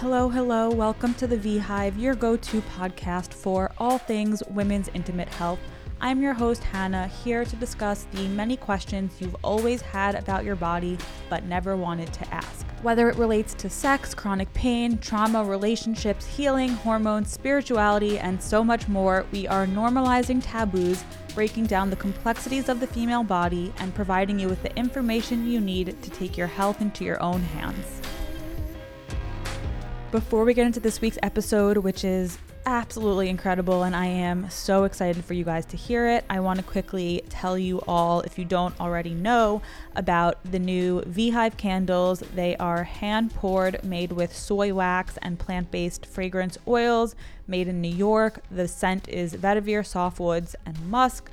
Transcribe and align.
Hello, 0.00 0.28
hello. 0.28 0.70
Welcome 0.70 1.14
to 1.14 1.26
the 1.26 1.36
V 1.36 1.58
Hive, 1.58 1.98
your 1.98 2.14
go 2.14 2.36
to 2.36 2.60
podcast 2.62 3.34
for 3.34 3.72
all 3.78 3.98
things 3.98 4.44
women's 4.48 4.88
intimate 4.94 5.28
health. 5.28 5.58
I'm 6.00 6.22
your 6.22 6.34
host, 6.34 6.62
Hannah, 6.62 7.08
here 7.08 7.44
to 7.44 7.56
discuss 7.56 8.06
the 8.12 8.28
many 8.28 8.56
questions 8.56 9.14
you've 9.18 9.34
always 9.42 9.82
had 9.82 10.14
about 10.14 10.44
your 10.44 10.54
body 10.54 10.98
but 11.28 11.46
never 11.46 11.76
wanted 11.76 12.12
to 12.12 12.32
ask. 12.32 12.64
Whether 12.82 13.10
it 13.10 13.16
relates 13.16 13.54
to 13.54 13.68
sex, 13.68 14.14
chronic 14.14 14.54
pain, 14.54 14.98
trauma, 14.98 15.42
relationships, 15.42 16.26
healing, 16.26 16.68
hormones, 16.68 17.32
spirituality, 17.32 18.20
and 18.20 18.40
so 18.40 18.62
much 18.62 18.86
more, 18.86 19.26
we 19.32 19.48
are 19.48 19.66
normalizing 19.66 20.40
taboos, 20.40 21.02
breaking 21.34 21.66
down 21.66 21.90
the 21.90 21.96
complexities 21.96 22.68
of 22.68 22.78
the 22.78 22.86
female 22.86 23.24
body, 23.24 23.72
and 23.78 23.92
providing 23.96 24.38
you 24.38 24.48
with 24.48 24.62
the 24.62 24.74
information 24.76 25.50
you 25.50 25.58
need 25.58 26.00
to 26.04 26.10
take 26.10 26.36
your 26.36 26.46
health 26.46 26.80
into 26.80 27.04
your 27.04 27.20
own 27.20 27.40
hands. 27.40 27.97
Before 30.10 30.46
we 30.46 30.54
get 30.54 30.64
into 30.66 30.80
this 30.80 31.02
week's 31.02 31.18
episode, 31.22 31.76
which 31.76 32.02
is 32.02 32.38
absolutely 32.64 33.28
incredible 33.28 33.82
and 33.82 33.94
I 33.94 34.06
am 34.06 34.48
so 34.48 34.84
excited 34.84 35.22
for 35.22 35.34
you 35.34 35.44
guys 35.44 35.66
to 35.66 35.76
hear 35.76 36.08
it. 36.08 36.24
I 36.30 36.40
want 36.40 36.58
to 36.58 36.64
quickly 36.64 37.22
tell 37.28 37.58
you 37.58 37.82
all, 37.86 38.22
if 38.22 38.38
you 38.38 38.46
don't 38.46 38.78
already 38.80 39.12
know, 39.12 39.60
about 39.96 40.38
the 40.50 40.58
new 40.58 41.02
V 41.02 41.28
Hive 41.28 41.58
candles. 41.58 42.20
They 42.20 42.56
are 42.56 42.84
hand 42.84 43.34
poured, 43.34 43.84
made 43.84 44.12
with 44.12 44.34
soy 44.34 44.72
wax 44.72 45.18
and 45.20 45.38
plant 45.38 45.70
based 45.70 46.06
fragrance 46.06 46.56
oils, 46.66 47.14
made 47.46 47.68
in 47.68 47.82
New 47.82 47.94
York. 47.94 48.42
The 48.50 48.66
scent 48.66 49.10
is 49.10 49.34
vetiver, 49.34 49.80
softwoods, 49.80 50.54
and 50.64 50.88
musk. 50.88 51.30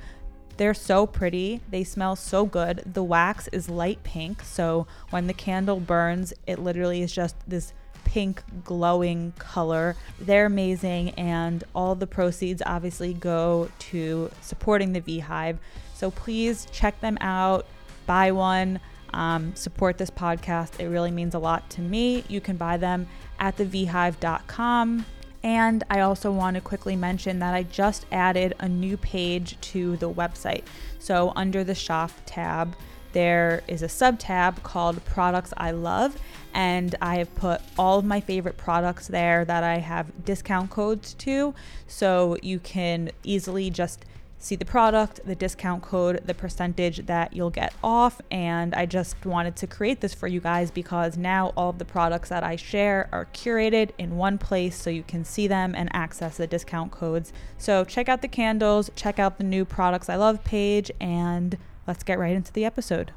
They're 0.58 0.74
so 0.74 1.06
pretty. 1.06 1.62
They 1.70 1.82
smell 1.82 2.14
so 2.14 2.44
good. 2.44 2.82
The 2.84 3.02
wax 3.02 3.48
is 3.48 3.70
light 3.70 4.02
pink, 4.02 4.42
so 4.42 4.86
when 5.08 5.28
the 5.28 5.34
candle 5.34 5.80
burns, 5.80 6.34
it 6.46 6.58
literally 6.58 7.00
is 7.00 7.12
just 7.12 7.36
this 7.48 7.72
pink 8.06 8.42
glowing 8.64 9.32
color. 9.38 9.96
They're 10.20 10.46
amazing, 10.46 11.10
and 11.10 11.62
all 11.74 11.94
the 11.96 12.06
proceeds 12.06 12.62
obviously 12.64 13.12
go 13.12 13.68
to 13.90 14.30
supporting 14.40 14.92
the 14.92 15.00
V 15.00 15.18
Hive. 15.18 15.58
So 15.92 16.12
please 16.12 16.66
check 16.72 16.98
them 17.00 17.18
out, 17.20 17.66
buy 18.06 18.30
one, 18.30 18.80
um, 19.12 19.54
support 19.56 19.98
this 19.98 20.08
podcast. 20.08 20.78
It 20.78 20.88
really 20.88 21.10
means 21.10 21.34
a 21.34 21.38
lot 21.38 21.68
to 21.70 21.80
me. 21.80 22.24
You 22.28 22.40
can 22.40 22.56
buy 22.56 22.76
them 22.76 23.08
at 23.40 23.56
thevhive.com. 23.56 25.04
And 25.42 25.84
I 25.90 26.00
also 26.00 26.32
want 26.32 26.54
to 26.54 26.60
quickly 26.60 26.96
mention 26.96 27.40
that 27.40 27.54
I 27.54 27.64
just 27.64 28.06
added 28.12 28.54
a 28.58 28.68
new 28.68 28.96
page 28.96 29.60
to 29.72 29.96
the 29.96 30.10
website. 30.10 30.64
So 30.98 31.32
under 31.36 31.64
the 31.64 31.74
shop 31.74 32.10
tab, 32.24 32.76
there 33.16 33.62
is 33.66 33.80
a 33.80 33.88
sub 33.88 34.18
tab 34.18 34.62
called 34.62 35.02
Products 35.06 35.54
I 35.56 35.70
Love, 35.70 36.18
and 36.52 36.94
I 37.00 37.16
have 37.16 37.34
put 37.34 37.62
all 37.78 37.98
of 37.98 38.04
my 38.04 38.20
favorite 38.20 38.58
products 38.58 39.08
there 39.08 39.42
that 39.46 39.64
I 39.64 39.78
have 39.78 40.26
discount 40.26 40.68
codes 40.68 41.14
to. 41.14 41.54
So 41.86 42.36
you 42.42 42.58
can 42.58 43.10
easily 43.24 43.70
just 43.70 44.04
see 44.38 44.54
the 44.54 44.66
product, 44.66 45.20
the 45.24 45.34
discount 45.34 45.82
code, 45.82 46.20
the 46.26 46.34
percentage 46.34 47.06
that 47.06 47.32
you'll 47.32 47.48
get 47.48 47.72
off. 47.82 48.20
And 48.30 48.74
I 48.74 48.84
just 48.84 49.24
wanted 49.24 49.56
to 49.56 49.66
create 49.66 50.02
this 50.02 50.12
for 50.12 50.28
you 50.28 50.40
guys 50.40 50.70
because 50.70 51.16
now 51.16 51.54
all 51.56 51.70
of 51.70 51.78
the 51.78 51.86
products 51.86 52.28
that 52.28 52.44
I 52.44 52.56
share 52.56 53.08
are 53.12 53.24
curated 53.32 53.92
in 53.96 54.18
one 54.18 54.36
place 54.36 54.76
so 54.76 54.90
you 54.90 55.02
can 55.02 55.24
see 55.24 55.46
them 55.46 55.74
and 55.74 55.88
access 55.94 56.36
the 56.36 56.46
discount 56.46 56.92
codes. 56.92 57.32
So 57.56 57.82
check 57.82 58.10
out 58.10 58.20
the 58.20 58.28
candles, 58.28 58.90
check 58.94 59.18
out 59.18 59.38
the 59.38 59.44
new 59.44 59.64
products 59.64 60.10
I 60.10 60.16
love 60.16 60.44
page, 60.44 60.90
and 61.00 61.56
let's 61.86 62.02
get 62.02 62.18
right 62.18 62.34
into 62.34 62.52
the 62.52 62.64
episode. 62.64 63.12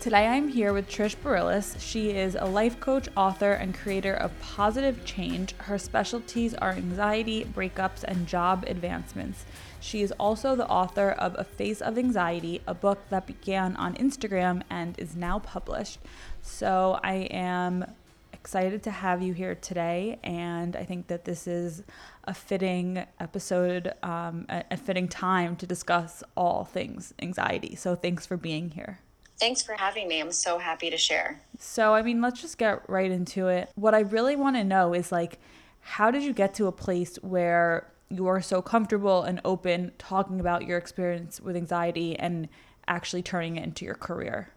Today 0.00 0.26
I'm 0.26 0.48
here 0.48 0.74
with 0.74 0.86
Trish 0.86 1.16
Barillas. 1.16 1.80
She 1.80 2.10
is 2.10 2.34
a 2.34 2.44
life 2.44 2.78
coach, 2.78 3.08
author, 3.16 3.52
and 3.52 3.74
creator 3.74 4.12
of 4.12 4.38
Positive 4.38 5.02
Change. 5.06 5.54
Her 5.56 5.78
specialties 5.78 6.52
are 6.52 6.72
anxiety, 6.72 7.46
breakups, 7.46 8.04
and 8.04 8.26
job 8.26 8.64
advancements. 8.66 9.46
She 9.80 10.02
is 10.02 10.12
also 10.12 10.56
the 10.56 10.68
author 10.68 11.12
of 11.12 11.34
A 11.38 11.44
Face 11.44 11.80
of 11.80 11.96
Anxiety, 11.96 12.60
a 12.66 12.74
book 12.74 12.98
that 13.08 13.26
began 13.26 13.76
on 13.76 13.94
Instagram 13.94 14.62
and 14.68 14.98
is 14.98 15.16
now 15.16 15.38
published. 15.38 16.00
So 16.42 17.00
I 17.02 17.28
am 17.30 17.86
excited 18.34 18.82
to 18.82 18.90
have 18.90 19.22
you 19.22 19.32
here 19.32 19.54
today, 19.54 20.18
and 20.22 20.76
I 20.76 20.84
think 20.84 21.06
that 21.06 21.24
this 21.24 21.46
is 21.46 21.82
a 22.26 22.34
fitting 22.34 23.04
episode, 23.20 23.92
um, 24.02 24.46
a, 24.48 24.64
a 24.72 24.76
fitting 24.76 25.08
time 25.08 25.56
to 25.56 25.66
discuss 25.66 26.22
all 26.36 26.64
things 26.64 27.14
anxiety. 27.20 27.74
So 27.76 27.94
thanks 27.94 28.26
for 28.26 28.36
being 28.36 28.70
here. 28.70 29.00
Thanks 29.38 29.62
for 29.62 29.74
having 29.74 30.08
me. 30.08 30.20
I'm 30.20 30.32
so 30.32 30.58
happy 30.58 30.90
to 30.90 30.96
share. 30.96 31.40
So, 31.58 31.94
I 31.94 32.02
mean, 32.02 32.20
let's 32.20 32.40
just 32.40 32.56
get 32.56 32.88
right 32.88 33.10
into 33.10 33.48
it. 33.48 33.68
What 33.74 33.94
I 33.94 34.00
really 34.00 34.36
want 34.36 34.56
to 34.56 34.64
know 34.64 34.94
is 34.94 35.10
like, 35.10 35.38
how 35.80 36.10
did 36.10 36.22
you 36.22 36.32
get 36.32 36.54
to 36.54 36.66
a 36.66 36.72
place 36.72 37.16
where 37.16 37.90
you're 38.08 38.40
so 38.40 38.62
comfortable 38.62 39.22
and 39.22 39.40
open 39.44 39.92
talking 39.98 40.38
about 40.38 40.66
your 40.66 40.78
experience 40.78 41.40
with 41.40 41.56
anxiety 41.56 42.16
and 42.16 42.48
actually 42.86 43.22
turning 43.22 43.56
it 43.56 43.64
into 43.64 43.84
your 43.84 43.96
career? 43.96 44.50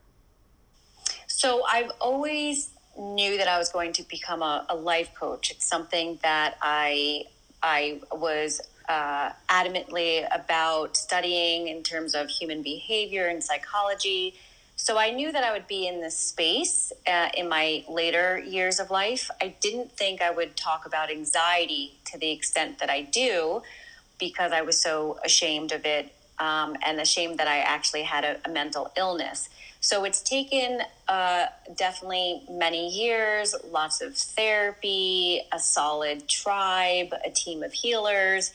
So, 1.27 1.63
I've 1.69 1.91
always 1.99 2.69
knew 2.97 3.37
that 3.37 3.47
I 3.47 3.57
was 3.57 3.69
going 3.69 3.93
to 3.93 4.03
become 4.03 4.41
a, 4.41 4.65
a 4.69 4.75
life 4.75 5.11
coach. 5.15 5.51
It's 5.51 5.65
something 5.65 6.19
that 6.21 6.55
I 6.61 7.25
I 7.61 8.01
was 8.11 8.61
uh, 8.87 9.31
adamantly 9.49 10.27
about 10.33 10.95
studying 10.95 11.67
in 11.67 11.83
terms 11.83 12.15
of 12.15 12.29
human 12.29 12.61
behavior 12.61 13.27
and 13.27 13.43
psychology 13.43 14.35
so 14.79 14.95
I 14.99 15.09
knew 15.09 15.31
that 15.31 15.43
I 15.43 15.51
would 15.51 15.67
be 15.67 15.87
in 15.87 16.01
this 16.01 16.15
space 16.15 16.93
uh, 17.07 17.29
in 17.33 17.49
my 17.49 17.83
later 17.89 18.37
years 18.37 18.79
of 18.79 18.91
life. 18.91 19.29
I 19.41 19.55
didn't 19.59 19.91
think 19.91 20.21
I 20.21 20.29
would 20.29 20.55
talk 20.55 20.85
about 20.85 21.09
anxiety 21.09 21.97
to 22.05 22.17
the 22.19 22.31
extent 22.31 22.77
that 22.77 22.89
I 22.89 23.01
do 23.01 23.63
because 24.19 24.51
I 24.51 24.61
was 24.61 24.79
so 24.79 25.17
ashamed 25.25 25.71
of 25.71 25.83
it 25.83 26.13
um, 26.39 26.75
and 26.85 26.99
ashamed 26.99 27.37
that 27.39 27.47
I 27.47 27.59
actually 27.59 28.03
had 28.03 28.23
a, 28.23 28.37
a 28.45 28.49
mental 28.49 28.91
illness. 28.97 29.49
So 29.79 30.03
it's 30.03 30.21
taken 30.21 30.81
uh, 31.07 31.45
definitely 31.75 32.43
many 32.49 32.89
years, 32.89 33.55
lots 33.71 34.01
of 34.01 34.15
therapy, 34.15 35.41
a 35.51 35.59
solid 35.59 36.27
tribe, 36.27 37.13
a 37.25 37.29
team 37.29 37.63
of 37.63 37.73
healers. 37.73 38.53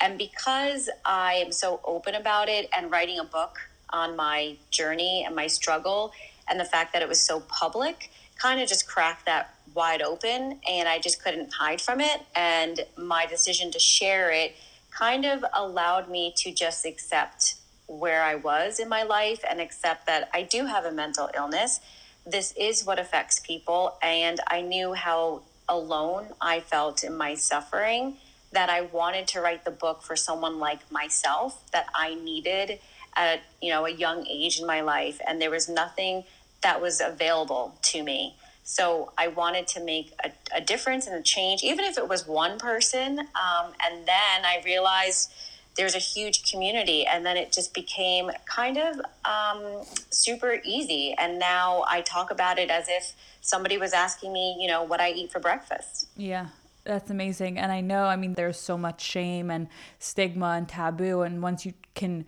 And 0.00 0.18
because 0.18 0.90
I 1.04 1.34
am 1.34 1.52
so 1.52 1.80
open 1.84 2.14
about 2.14 2.48
it 2.48 2.68
and 2.76 2.90
writing 2.90 3.18
a 3.18 3.24
book 3.24 3.58
on 3.90 4.16
my 4.16 4.56
journey 4.70 5.24
and 5.24 5.34
my 5.34 5.46
struggle 5.46 6.12
and 6.48 6.58
the 6.58 6.64
fact 6.64 6.92
that 6.92 7.02
it 7.02 7.08
was 7.08 7.20
so 7.20 7.40
public 7.40 8.10
kind 8.36 8.60
of 8.60 8.68
just 8.68 8.88
cracked 8.88 9.26
that 9.26 9.54
wide 9.74 10.02
open 10.02 10.58
and 10.68 10.88
I 10.88 10.98
just 10.98 11.22
couldn't 11.22 11.52
hide 11.52 11.80
from 11.80 12.00
it 12.00 12.20
and 12.34 12.80
my 12.96 13.26
decision 13.26 13.70
to 13.70 13.78
share 13.78 14.30
it 14.30 14.54
kind 14.96 15.24
of 15.24 15.44
allowed 15.52 16.08
me 16.08 16.32
to 16.36 16.52
just 16.52 16.86
accept 16.86 17.56
where 17.86 18.22
I 18.22 18.36
was 18.36 18.78
in 18.78 18.88
my 18.88 19.02
life 19.02 19.44
and 19.48 19.60
accept 19.60 20.06
that 20.06 20.30
I 20.32 20.42
do 20.42 20.66
have 20.66 20.84
a 20.84 20.92
mental 20.92 21.28
illness. 21.34 21.80
This 22.24 22.54
is 22.56 22.84
what 22.84 22.98
affects 22.98 23.40
people 23.40 23.96
and 24.02 24.40
I 24.46 24.62
knew 24.62 24.94
how 24.94 25.42
alone 25.68 26.26
I 26.40 26.60
felt 26.60 27.04
in 27.04 27.16
my 27.16 27.34
suffering 27.34 28.16
that 28.52 28.70
I 28.70 28.82
wanted 28.82 29.26
to 29.28 29.40
write 29.40 29.64
the 29.64 29.70
book 29.70 30.02
for 30.02 30.16
someone 30.16 30.58
like 30.58 30.90
myself 30.90 31.62
that 31.72 31.86
I 31.94 32.14
needed 32.14 32.78
at 33.16 33.40
you 33.60 33.70
know 33.70 33.86
a 33.86 33.90
young 33.90 34.26
age 34.26 34.58
in 34.60 34.66
my 34.66 34.80
life 34.80 35.20
and 35.26 35.40
there 35.40 35.50
was 35.50 35.68
nothing 35.68 36.24
that 36.62 36.80
was 36.80 37.00
available 37.00 37.74
to 37.82 38.02
me 38.02 38.36
so 38.64 39.12
i 39.16 39.28
wanted 39.28 39.66
to 39.66 39.82
make 39.82 40.12
a, 40.24 40.30
a 40.56 40.60
difference 40.60 41.06
and 41.06 41.16
a 41.16 41.22
change 41.22 41.62
even 41.62 41.84
if 41.84 41.96
it 41.96 42.08
was 42.08 42.26
one 42.26 42.58
person 42.58 43.20
um, 43.20 43.72
and 43.84 44.06
then 44.06 44.44
i 44.44 44.60
realized 44.64 45.32
there's 45.76 45.94
a 45.94 45.98
huge 45.98 46.50
community 46.50 47.04
and 47.04 47.26
then 47.26 47.36
it 47.36 47.52
just 47.52 47.74
became 47.74 48.30
kind 48.46 48.78
of 48.78 49.00
um, 49.24 49.82
super 50.10 50.60
easy. 50.64 51.16
And 51.18 51.40
now 51.40 51.84
i 51.88 52.00
talk 52.00 52.30
about 52.30 52.60
it 52.60 52.70
as 52.70 52.86
if 52.88 53.12
somebody 53.40 53.76
was 53.76 53.92
asking 53.92 54.32
me 54.32 54.56
you 54.60 54.68
know 54.68 54.84
what 54.84 55.00
i 55.00 55.10
eat 55.10 55.32
for 55.32 55.40
breakfast. 55.40 56.06
Yeah 56.16 56.46
that's 56.84 57.10
amazing. 57.10 57.58
And 57.58 57.72
i 57.72 57.80
know 57.80 58.04
i 58.04 58.14
mean 58.14 58.34
there's 58.34 58.60
so 58.60 58.78
much 58.78 59.00
shame 59.00 59.50
and 59.50 59.66
stigma 59.98 60.50
and 60.50 60.68
taboo 60.68 61.22
and 61.22 61.42
once 61.42 61.66
you 61.66 61.74
can 61.94 62.24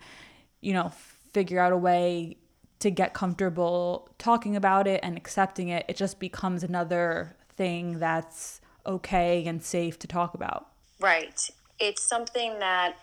you 0.61 0.73
know, 0.73 0.91
figure 1.33 1.59
out 1.59 1.71
a 1.71 1.77
way 1.77 2.37
to 2.79 2.91
get 2.91 3.13
comfortable 3.13 4.09
talking 4.17 4.55
about 4.55 4.87
it 4.87 4.99
and 5.03 5.17
accepting 5.17 5.69
it, 5.69 5.85
it 5.87 5.95
just 5.95 6.19
becomes 6.19 6.63
another 6.63 7.35
thing 7.55 7.99
that's 7.99 8.61
okay 8.85 9.45
and 9.45 9.63
safe 9.63 9.97
to 9.99 10.07
talk 10.07 10.33
about. 10.33 10.67
Right. 10.99 11.49
It's 11.79 12.07
something 12.07 12.59
that, 12.59 12.95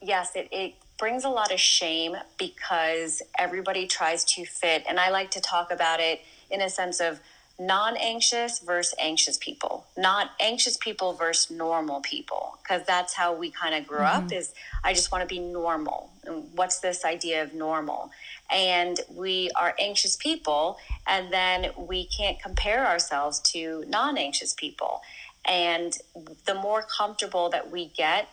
yes, 0.00 0.34
it, 0.34 0.48
it 0.52 0.74
brings 0.98 1.24
a 1.24 1.28
lot 1.28 1.52
of 1.52 1.60
shame 1.60 2.16
because 2.38 3.22
everybody 3.38 3.86
tries 3.86 4.24
to 4.24 4.44
fit. 4.44 4.84
And 4.88 4.98
I 4.98 5.10
like 5.10 5.30
to 5.32 5.40
talk 5.40 5.70
about 5.70 6.00
it 6.00 6.20
in 6.50 6.60
a 6.60 6.70
sense 6.70 7.00
of 7.00 7.20
non-anxious 7.58 8.58
versus 8.58 8.94
anxious 8.98 9.38
people 9.38 9.86
not 9.96 10.32
anxious 10.40 10.76
people 10.76 11.14
versus 11.14 11.50
normal 11.50 12.00
people 12.02 12.58
because 12.62 12.82
that's 12.86 13.14
how 13.14 13.34
we 13.34 13.50
kind 13.50 13.74
of 13.74 13.86
grew 13.86 13.98
mm-hmm. 13.98 14.26
up 14.26 14.32
is 14.32 14.52
i 14.84 14.92
just 14.92 15.10
want 15.10 15.22
to 15.22 15.26
be 15.26 15.38
normal 15.40 16.10
and 16.24 16.44
what's 16.54 16.80
this 16.80 17.02
idea 17.02 17.42
of 17.42 17.54
normal 17.54 18.10
and 18.50 19.00
we 19.10 19.50
are 19.56 19.74
anxious 19.78 20.16
people 20.16 20.78
and 21.06 21.32
then 21.32 21.70
we 21.76 22.06
can't 22.06 22.40
compare 22.40 22.86
ourselves 22.86 23.40
to 23.40 23.84
non-anxious 23.88 24.54
people 24.54 25.00
and 25.48 25.98
the 26.46 26.54
more 26.54 26.82
comfortable 26.82 27.48
that 27.50 27.70
we 27.70 27.86
get 27.96 28.28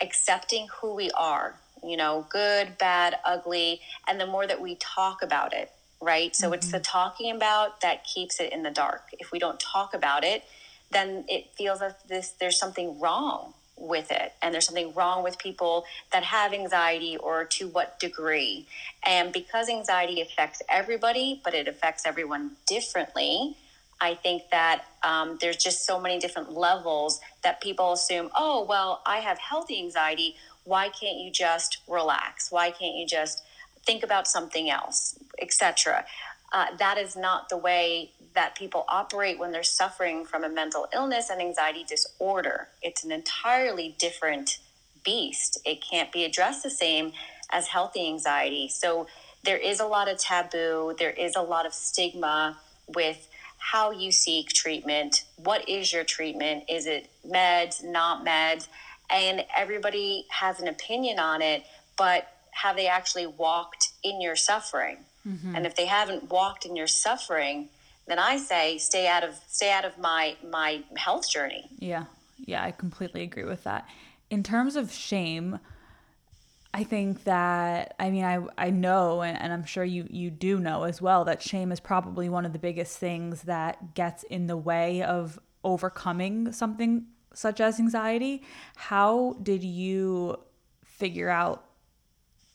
accepting 0.00 0.66
who 0.80 0.94
we 0.94 1.10
are 1.12 1.56
you 1.84 1.96
know 1.96 2.26
good 2.30 2.76
bad 2.78 3.16
ugly 3.24 3.80
and 4.08 4.20
the 4.20 4.26
more 4.26 4.46
that 4.46 4.60
we 4.60 4.76
talk 4.76 5.22
about 5.22 5.52
it 5.52 5.70
right 6.00 6.34
so 6.34 6.46
mm-hmm. 6.46 6.54
it's 6.54 6.70
the 6.70 6.78
mm-hmm. 6.78 6.84
talking 6.84 7.36
about 7.36 7.80
that 7.80 8.04
keeps 8.04 8.40
it 8.40 8.52
in 8.52 8.62
the 8.62 8.70
dark 8.70 9.02
if 9.18 9.30
we 9.32 9.38
don't 9.38 9.60
talk 9.60 9.94
about 9.94 10.24
it 10.24 10.44
then 10.90 11.24
it 11.28 11.46
feels 11.56 11.80
like 11.80 12.02
this 12.08 12.30
there's 12.40 12.58
something 12.58 12.98
wrong 12.98 13.54
with 13.80 14.10
it. 14.12 14.32
And 14.42 14.52
there's 14.52 14.66
something 14.66 14.92
wrong 14.94 15.22
with 15.22 15.38
people 15.38 15.84
that 16.12 16.22
have 16.22 16.52
anxiety 16.52 17.16
or 17.16 17.44
to 17.46 17.68
what 17.68 17.98
degree. 17.98 18.66
And 19.04 19.32
because 19.32 19.68
anxiety 19.68 20.20
affects 20.20 20.62
everybody 20.68 21.40
but 21.42 21.54
it 21.54 21.68
affects 21.68 22.04
everyone 22.06 22.52
differently 22.66 23.56
i 24.00 24.14
think 24.14 24.42
that 24.50 24.84
um, 25.02 25.38
there's 25.40 25.56
just 25.56 25.84
so 25.86 26.00
many 26.00 26.18
different 26.18 26.52
levels 26.52 27.20
that 27.42 27.60
people 27.60 27.92
assume 27.92 28.30
oh 28.36 28.64
well 28.68 29.02
i 29.06 29.18
have 29.18 29.38
healthy 29.38 29.78
anxiety. 29.78 30.36
Why 30.64 30.90
can't 30.90 31.18
you 31.18 31.30
just 31.32 31.78
relax? 31.88 32.52
Why 32.52 32.70
can't 32.70 32.94
you 32.96 33.06
just 33.06 33.42
think 33.86 34.02
about 34.04 34.28
something 34.28 34.70
else? 34.70 35.18
etc 35.40 36.04
uh, 36.52 36.66
that 36.78 36.98
is 36.98 37.16
not 37.16 37.48
the 37.48 37.56
way 37.56 38.10
that 38.34 38.54
people 38.54 38.84
operate 38.88 39.38
when 39.38 39.52
they're 39.52 39.62
suffering 39.62 40.24
from 40.24 40.44
a 40.44 40.48
mental 40.48 40.86
illness 40.94 41.30
and 41.30 41.40
anxiety 41.40 41.84
disorder. 41.84 42.68
It's 42.82 43.04
an 43.04 43.12
entirely 43.12 43.94
different 43.98 44.58
beast. 45.04 45.58
It 45.64 45.82
can't 45.82 46.12
be 46.12 46.24
addressed 46.24 46.62
the 46.62 46.70
same 46.70 47.12
as 47.50 47.68
healthy 47.68 48.06
anxiety. 48.06 48.68
So 48.68 49.06
there 49.42 49.56
is 49.56 49.80
a 49.80 49.86
lot 49.86 50.08
of 50.08 50.18
taboo, 50.18 50.94
there 50.98 51.10
is 51.10 51.34
a 51.34 51.42
lot 51.42 51.66
of 51.66 51.72
stigma 51.74 52.58
with 52.94 53.28
how 53.58 53.90
you 53.90 54.10
seek 54.10 54.48
treatment. 54.50 55.24
What 55.36 55.68
is 55.68 55.92
your 55.92 56.04
treatment? 56.04 56.64
Is 56.68 56.86
it 56.86 57.10
meds, 57.26 57.84
not 57.84 58.24
meds? 58.24 58.68
And 59.10 59.44
everybody 59.56 60.26
has 60.30 60.60
an 60.60 60.68
opinion 60.68 61.18
on 61.18 61.42
it, 61.42 61.64
but 61.96 62.28
have 62.52 62.76
they 62.76 62.86
actually 62.86 63.26
walked 63.26 63.90
in 64.02 64.20
your 64.20 64.36
suffering? 64.36 64.98
Mm-hmm. 65.28 65.54
And 65.54 65.66
if 65.66 65.76
they 65.76 65.86
haven't 65.86 66.30
walked 66.30 66.64
in 66.64 66.76
your 66.76 66.86
suffering, 66.86 67.68
then 68.06 68.18
I 68.18 68.38
say 68.38 68.78
stay 68.78 69.06
out 69.06 69.24
of 69.24 69.38
stay 69.48 69.70
out 69.70 69.84
of 69.84 69.98
my 69.98 70.36
my 70.48 70.82
health 70.96 71.30
journey. 71.30 71.68
Yeah. 71.78 72.04
Yeah, 72.46 72.64
I 72.64 72.70
completely 72.70 73.22
agree 73.22 73.44
with 73.44 73.64
that. 73.64 73.86
In 74.30 74.42
terms 74.42 74.74
of 74.76 74.90
shame, 74.92 75.58
I 76.72 76.84
think 76.84 77.24
that 77.24 77.94
I 77.98 78.10
mean 78.10 78.24
I 78.24 78.40
I 78.56 78.70
know 78.70 79.22
and, 79.22 79.38
and 79.40 79.52
I'm 79.52 79.64
sure 79.64 79.84
you 79.84 80.06
you 80.10 80.30
do 80.30 80.58
know 80.58 80.84
as 80.84 81.02
well 81.02 81.24
that 81.24 81.42
shame 81.42 81.72
is 81.72 81.80
probably 81.80 82.28
one 82.28 82.46
of 82.46 82.52
the 82.52 82.58
biggest 82.58 82.98
things 82.98 83.42
that 83.42 83.94
gets 83.94 84.22
in 84.24 84.46
the 84.46 84.56
way 84.56 85.02
of 85.02 85.38
overcoming 85.62 86.52
something 86.52 87.06
such 87.34 87.60
as 87.60 87.78
anxiety. 87.78 88.42
How 88.76 89.36
did 89.42 89.62
you 89.62 90.40
figure 90.84 91.28
out 91.28 91.64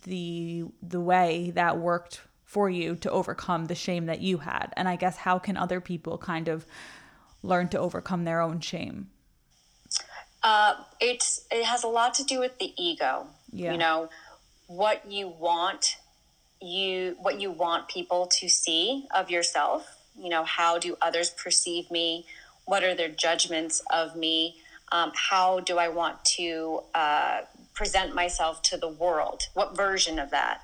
the 0.03 0.65
the 0.81 0.99
way 0.99 1.51
that 1.55 1.77
worked 1.77 2.21
for 2.55 2.69
you 2.69 2.95
to 2.95 3.11
overcome 3.11 3.65
the 3.65 3.75
shame 3.75 4.05
that 4.05 4.21
you 4.21 4.37
had? 4.37 4.67
And 4.77 4.87
I 4.87 4.95
guess 4.95 5.17
how 5.17 5.37
can 5.39 5.57
other 5.57 5.81
people 5.81 6.17
kind 6.17 6.47
of 6.47 6.65
learn 7.43 7.67
to 7.67 7.77
overcome 7.77 8.23
their 8.23 8.39
own 8.39 8.61
shame? 8.61 9.09
Uh, 10.41 10.75
it's 11.01 11.45
it 11.51 11.65
has 11.65 11.83
a 11.83 11.89
lot 11.89 12.13
to 12.13 12.23
do 12.23 12.39
with 12.39 12.57
the 12.57 12.71
ego. 12.77 13.27
Yeah. 13.51 13.73
You 13.73 13.77
know, 13.77 14.09
what 14.67 15.11
you 15.11 15.27
want 15.27 15.97
you 16.61 17.17
what 17.19 17.41
you 17.41 17.51
want 17.51 17.89
people 17.89 18.27
to 18.39 18.47
see 18.47 19.05
of 19.13 19.29
yourself. 19.29 19.81
You 20.17 20.29
know, 20.29 20.45
how 20.45 20.79
do 20.79 20.95
others 21.01 21.31
perceive 21.31 21.91
me? 21.91 22.25
What 22.63 22.85
are 22.85 22.95
their 22.95 23.09
judgments 23.09 23.81
of 23.91 24.15
me? 24.15 24.55
Um, 24.93 25.11
how 25.13 25.59
do 25.59 25.77
I 25.77 25.89
want 25.89 26.23
to 26.37 26.83
uh, 26.93 27.41
present 27.73 28.15
myself 28.15 28.61
to 28.69 28.77
the 28.77 28.87
world? 28.87 29.41
What 29.55 29.75
version 29.75 30.19
of 30.19 30.29
that? 30.29 30.61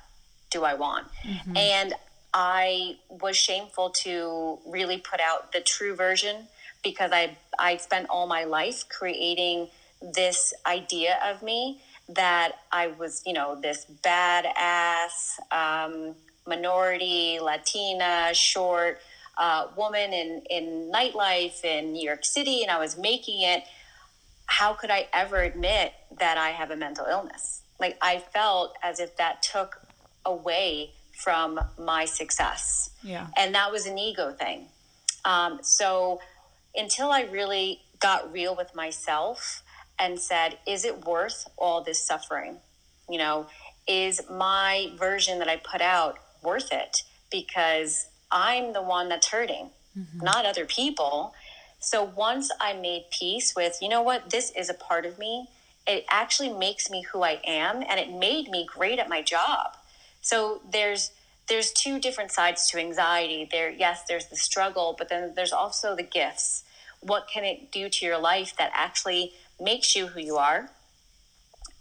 Do 0.52 0.64
I 0.64 0.74
want? 0.74 1.08
Mm-hmm. 1.24 1.56
And 1.56 1.94
I 2.34 2.96
was 3.08 3.36
shameful 3.36 3.90
to 3.90 4.58
really 4.66 4.98
put 4.98 5.20
out 5.20 5.52
the 5.52 5.60
true 5.60 5.94
version 5.94 6.48
because 6.82 7.10
I 7.12 7.36
I 7.58 7.76
spent 7.76 8.08
all 8.08 8.26
my 8.26 8.44
life 8.44 8.88
creating 8.88 9.68
this 10.00 10.52
idea 10.66 11.18
of 11.24 11.42
me 11.42 11.80
that 12.08 12.52
I 12.72 12.88
was, 12.88 13.22
you 13.24 13.32
know, 13.32 13.60
this 13.60 13.86
badass 14.02 15.38
um, 15.50 16.14
minority, 16.46 17.38
Latina, 17.40 18.30
short 18.32 19.00
uh, 19.38 19.68
woman 19.76 20.12
in 20.12 20.42
in 20.50 20.90
nightlife 20.92 21.64
in 21.64 21.92
New 21.92 22.04
York 22.04 22.24
City, 22.24 22.62
and 22.62 22.70
I 22.70 22.78
was 22.78 22.98
making 22.98 23.42
it. 23.42 23.64
How 24.46 24.74
could 24.74 24.90
I 24.90 25.08
ever 25.14 25.40
admit 25.40 25.94
that 26.18 26.36
I 26.36 26.50
have 26.50 26.70
a 26.70 26.76
mental 26.76 27.06
illness? 27.06 27.62
Like 27.80 27.96
I 28.02 28.18
felt 28.18 28.76
as 28.82 29.00
if 29.00 29.16
that 29.16 29.42
took 29.42 29.80
away 30.24 30.90
from 31.12 31.60
my 31.78 32.04
success. 32.04 32.90
Yeah. 33.02 33.26
And 33.36 33.54
that 33.54 33.70
was 33.70 33.86
an 33.86 33.98
ego 33.98 34.32
thing. 34.32 34.66
Um, 35.24 35.60
so 35.62 36.20
until 36.74 37.10
I 37.10 37.22
really 37.22 37.80
got 38.00 38.32
real 38.32 38.56
with 38.56 38.74
myself 38.74 39.62
and 39.98 40.18
said, 40.18 40.58
is 40.66 40.84
it 40.84 41.04
worth 41.04 41.46
all 41.56 41.82
this 41.82 42.04
suffering? 42.04 42.56
You 43.08 43.18
know, 43.18 43.46
is 43.86 44.20
my 44.30 44.90
version 44.96 45.38
that 45.38 45.48
I 45.48 45.56
put 45.56 45.80
out 45.80 46.18
worth 46.42 46.72
it? 46.72 47.02
Because 47.30 48.06
I'm 48.30 48.72
the 48.72 48.82
one 48.82 49.08
that's 49.08 49.28
hurting, 49.28 49.70
mm-hmm. 49.96 50.24
not 50.24 50.46
other 50.46 50.64
people. 50.64 51.34
So 51.78 52.02
once 52.02 52.50
I 52.60 52.72
made 52.72 53.04
peace 53.10 53.54
with, 53.54 53.78
you 53.82 53.88
know 53.88 54.02
what, 54.02 54.30
this 54.30 54.52
is 54.56 54.70
a 54.70 54.74
part 54.74 55.04
of 55.04 55.18
me, 55.18 55.48
it 55.86 56.04
actually 56.08 56.50
makes 56.50 56.90
me 56.90 57.04
who 57.12 57.22
I 57.22 57.40
am 57.44 57.82
and 57.82 57.98
it 57.98 58.10
made 58.10 58.48
me 58.48 58.66
great 58.72 58.98
at 58.98 59.08
my 59.08 59.20
job. 59.20 59.76
So 60.22 60.62
there's 60.70 61.12
there's 61.48 61.72
two 61.72 61.98
different 61.98 62.30
sides 62.30 62.70
to 62.70 62.78
anxiety. 62.78 63.48
There, 63.50 63.68
yes, 63.68 64.04
there's 64.08 64.26
the 64.26 64.36
struggle, 64.36 64.94
but 64.96 65.08
then 65.08 65.34
there's 65.34 65.52
also 65.52 65.94
the 65.94 66.04
gifts. 66.04 66.62
What 67.00 67.26
can 67.28 67.44
it 67.44 67.70
do 67.70 67.88
to 67.88 68.06
your 68.06 68.18
life 68.18 68.54
that 68.58 68.70
actually 68.72 69.32
makes 69.60 69.94
you 69.94 70.06
who 70.06 70.20
you 70.20 70.36
are? 70.36 70.70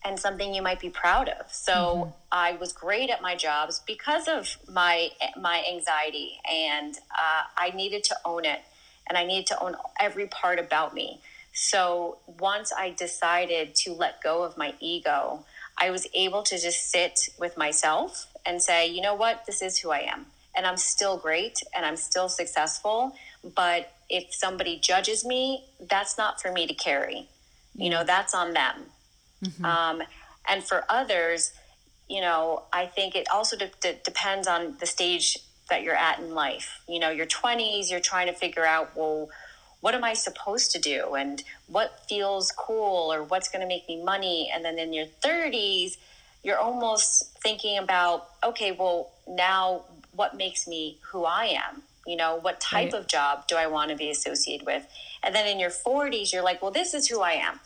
and 0.03 0.19
something 0.19 0.53
you 0.53 0.61
might 0.61 0.79
be 0.79 0.89
proud 0.89 1.29
of. 1.29 1.51
So 1.53 1.73
mm-hmm. 1.73 2.11
I 2.31 2.53
was 2.53 2.73
great 2.73 3.09
at 3.09 3.21
my 3.21 3.35
jobs 3.35 3.81
because 3.85 4.27
of 4.27 4.57
my 4.67 5.09
my 5.39 5.63
anxiety, 5.71 6.39
and 6.49 6.97
uh, 7.11 7.43
I 7.55 7.71
needed 7.75 8.03
to 8.05 8.15
own 8.25 8.45
it, 8.45 8.61
and 9.07 9.17
I 9.17 9.25
needed 9.25 9.47
to 9.47 9.63
own 9.63 9.75
every 10.00 10.27
part 10.27 10.60
about 10.60 10.93
me. 10.93 11.21
So 11.53 12.17
once 12.39 12.71
I 12.75 12.91
decided 12.91 13.75
to 13.75 13.93
let 13.93 14.24
go 14.24 14.43
of 14.43 14.57
my 14.57 14.74
ego, 14.79 15.45
I 15.77 15.91
was 15.91 16.07
able 16.13 16.43
to 16.43 16.57
just 16.57 16.89
sit 16.89 17.29
with 17.38 17.57
myself 17.57 18.27
and 18.45 18.62
say, 18.62 18.88
you 18.88 19.01
know 19.01 19.13
what, 19.13 19.45
this 19.45 19.62
is 19.62 19.79
who 19.79 19.91
I 19.91 20.00
am. 20.00 20.25
And 20.55 20.65
I'm 20.65 20.77
still 20.77 21.17
great 21.17 21.60
and 21.75 21.86
I'm 21.86 21.95
still 21.95 22.29
successful. 22.29 23.15
But 23.55 23.93
if 24.10 24.33
somebody 24.33 24.77
judges 24.77 25.25
me, 25.25 25.65
that's 25.89 26.17
not 26.17 26.41
for 26.41 26.51
me 26.51 26.67
to 26.67 26.74
carry. 26.74 27.27
You 27.75 27.89
know, 27.89 28.03
that's 28.03 28.36
on 28.36 28.53
them. 28.53 28.75
Mm-hmm. 29.43 29.65
Um, 29.65 30.03
and 30.48 30.63
for 30.63 30.83
others, 30.89 31.53
you 32.10 32.21
know, 32.21 32.63
I 32.74 32.86
think 32.88 33.15
it 33.15 33.27
also 33.31 33.55
de- 33.57 33.71
de- 33.79 34.00
depends 34.03 34.48
on 34.48 34.75
the 34.79 34.86
stage 34.86 35.38
that 35.69 35.83
you're 35.83 35.95
at 35.95 36.19
in 36.19 36.33
life. 36.33 36.81
You 36.88 37.00
know, 37.00 37.10
your 37.10 37.25
20s, 37.25 37.89
you're 37.89 38.01
trying 38.01 38.27
to 38.27 38.33
figure 38.33 38.65
out, 38.65 38.91
well, 38.95 39.29
what 39.79 39.95
am 39.95 40.03
I 40.03 40.13
supposed 40.13 40.71
to 40.71 40.79
do? 40.79 41.15
And 41.15 41.41
what 41.67 42.01
feels 42.07 42.51
cool 42.51 43.12
or 43.12 43.24
what's 43.24 43.50
going 43.50 43.62
to 43.62 43.67
make 43.67 43.88
me 43.88 44.03
money? 44.03 44.51
And 44.53 44.63
then 44.63 44.77
in 44.77 44.93
your 44.93 45.07
30s, 45.24 45.98
you're 46.43 46.57
almost 46.57 47.38
thinking 47.39 47.77
about, 47.77 48.29
okay, 48.43 48.71
well, 48.71 49.12
now 49.27 49.83
what 50.13 50.36
makes 50.36 50.67
me 50.67 50.98
who 51.12 51.24
I 51.24 51.45
am? 51.45 51.83
You 52.05 52.15
know, 52.15 52.38
what 52.38 52.60
type 52.60 52.93
right. 52.93 53.01
of 53.01 53.07
job 53.07 53.48
do 53.48 53.55
I 53.55 53.67
want 53.67 53.91
to 53.91 53.95
be 53.95 54.10
associated 54.10 54.65
with? 54.65 54.86
And 55.24 55.36
then 55.36 55.48
in 55.48 55.60
your 55.60 55.69
40s, 55.69 56.33
you're 56.33 56.43
like, 56.43 56.62
well, 56.62 56.71
this 56.71 56.93
is 56.93 57.07
who 57.07 57.21
I 57.21 57.33
am. 57.33 57.60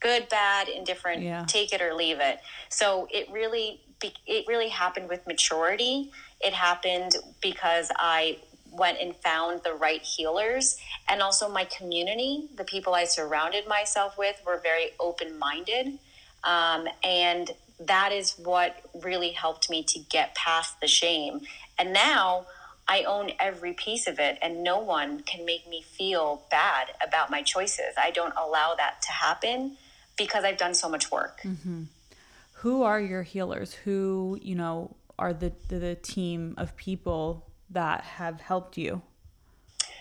Good, 0.00 0.28
bad, 0.28 0.68
indifferent, 0.68 1.22
yeah. 1.22 1.44
take 1.48 1.72
it 1.72 1.80
or 1.80 1.94
leave 1.94 2.20
it. 2.20 2.38
So 2.68 3.08
it 3.10 3.28
really 3.32 3.80
it 4.26 4.44
really 4.46 4.68
happened 4.68 5.08
with 5.08 5.26
maturity. 5.26 6.12
It 6.40 6.52
happened 6.52 7.16
because 7.40 7.90
I 7.96 8.38
went 8.70 8.98
and 9.00 9.16
found 9.16 9.62
the 9.64 9.72
right 9.72 10.02
healers 10.02 10.76
and 11.08 11.22
also 11.22 11.48
my 11.48 11.64
community, 11.64 12.48
the 12.56 12.64
people 12.64 12.94
I 12.94 13.04
surrounded 13.04 13.66
myself 13.66 14.18
with 14.18 14.40
were 14.46 14.60
very 14.62 14.90
open-minded. 15.00 15.98
Um, 16.44 16.86
and 17.02 17.50
that 17.80 18.12
is 18.12 18.34
what 18.38 18.76
really 19.02 19.32
helped 19.32 19.68
me 19.68 19.82
to 19.84 19.98
get 19.98 20.34
past 20.34 20.80
the 20.80 20.88
shame. 20.88 21.40
And 21.78 21.92
now 21.92 22.46
I 22.88 23.02
own 23.02 23.32
every 23.40 23.72
piece 23.72 24.06
of 24.06 24.18
it, 24.18 24.38
and 24.40 24.62
no 24.62 24.78
one 24.78 25.20
can 25.20 25.44
make 25.44 25.68
me 25.68 25.82
feel 25.82 26.44
bad 26.50 26.88
about 27.06 27.30
my 27.30 27.42
choices. 27.42 27.94
I 27.98 28.10
don't 28.10 28.34
allow 28.36 28.74
that 28.76 29.02
to 29.02 29.12
happen 29.12 29.76
because 30.16 30.44
I've 30.44 30.56
done 30.56 30.74
so 30.74 30.88
much 30.88 31.10
work. 31.10 31.40
Mm-hmm. 31.42 31.84
Who 32.60 32.82
are 32.82 33.00
your 33.00 33.22
healers? 33.22 33.74
Who, 33.74 34.38
you 34.40 34.54
know, 34.54 34.96
are 35.18 35.32
the, 35.32 35.52
the, 35.68 35.78
the 35.78 35.94
team 35.96 36.54
of 36.56 36.76
people 36.76 37.46
that 37.70 38.02
have 38.02 38.40
helped 38.40 38.78
you? 38.78 39.02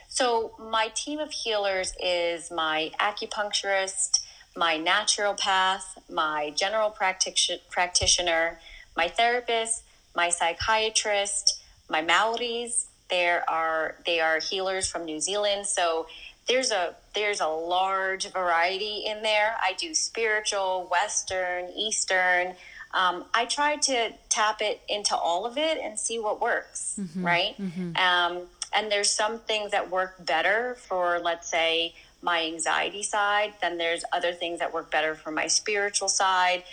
So, 0.07 0.55
my 0.57 0.89
team 0.95 1.19
of 1.19 1.31
healers 1.31 1.93
is 2.01 2.49
my 2.49 2.91
acupuncturist, 3.01 4.21
my 4.55 4.77
naturopath, 4.77 5.83
my 6.09 6.51
general 6.55 6.89
practic- 6.89 7.69
practitioner, 7.69 8.59
my 8.95 9.07
therapist, 9.07 9.83
my 10.15 10.29
psychiatrist, 10.29 11.61
my 11.89 12.01
Maoris. 12.01 12.87
There 13.09 13.47
are 13.47 13.95
they 14.05 14.19
are 14.19 14.39
healers 14.39 14.89
from 14.89 15.05
New 15.05 15.19
Zealand. 15.19 15.67
So 15.67 16.07
there's 16.47 16.71
a 16.71 16.95
there's 17.13 17.39
a 17.39 17.47
large 17.47 18.31
variety 18.31 19.05
in 19.05 19.21
there. 19.21 19.55
I 19.61 19.73
do 19.73 19.93
spiritual, 19.93 20.87
Western, 20.89 21.69
Eastern. 21.75 22.55
Um, 22.93 23.25
I 23.33 23.45
try 23.45 23.75
to 23.75 24.13
tap 24.29 24.61
it 24.61 24.81
into 24.87 25.15
all 25.15 25.45
of 25.45 25.57
it 25.57 25.77
and 25.77 25.99
see 25.99 26.17
what 26.17 26.39
works, 26.39 26.95
mm-hmm, 26.99 27.25
right? 27.25 27.55
Mm-hmm. 27.59 27.97
Um, 27.97 28.43
and 28.73 28.91
there's 28.91 29.09
some 29.09 29.39
things 29.39 29.71
that 29.71 29.91
work 29.91 30.25
better 30.25 30.77
for, 30.87 31.19
let's 31.19 31.49
say, 31.49 31.93
my 32.25 32.43
anxiety 32.43 33.03
side. 33.03 33.53
Then 33.61 33.77
there's 33.77 34.03
other 34.11 34.33
things 34.33 34.59
that 34.59 34.73
work 34.73 34.91
better 34.91 35.15
for 35.15 35.31
my 35.31 35.47
spiritual 35.47 36.09
side. 36.09 36.63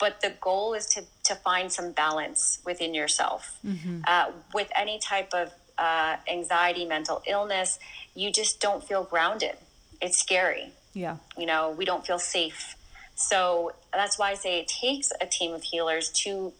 But 0.00 0.20
the 0.20 0.32
goal 0.40 0.74
is 0.74 0.86
to 0.94 1.04
to 1.24 1.34
find 1.36 1.70
some 1.70 1.92
balance 1.92 2.58
within 2.64 2.92
yourself. 2.94 3.58
Mm-hmm. 3.64 4.00
Uh, 4.06 4.32
with 4.52 4.70
any 4.74 4.98
type 4.98 5.32
of 5.32 5.52
uh, 5.78 6.16
anxiety, 6.28 6.84
mental 6.84 7.22
illness, 7.26 7.78
you 8.14 8.32
just 8.32 8.60
don't 8.60 8.82
feel 8.82 9.04
grounded. 9.04 9.56
It's 10.00 10.18
scary. 10.18 10.72
Yeah. 10.94 11.18
You 11.38 11.46
know, 11.46 11.70
we 11.70 11.84
don't 11.84 12.04
feel 12.04 12.18
safe. 12.18 12.74
So 13.14 13.72
that's 13.92 14.18
why 14.18 14.30
I 14.30 14.34
say 14.34 14.58
it 14.58 14.68
takes 14.68 15.12
a 15.20 15.26
team 15.26 15.52
of 15.52 15.62
healers 15.62 16.08
to 16.24 16.52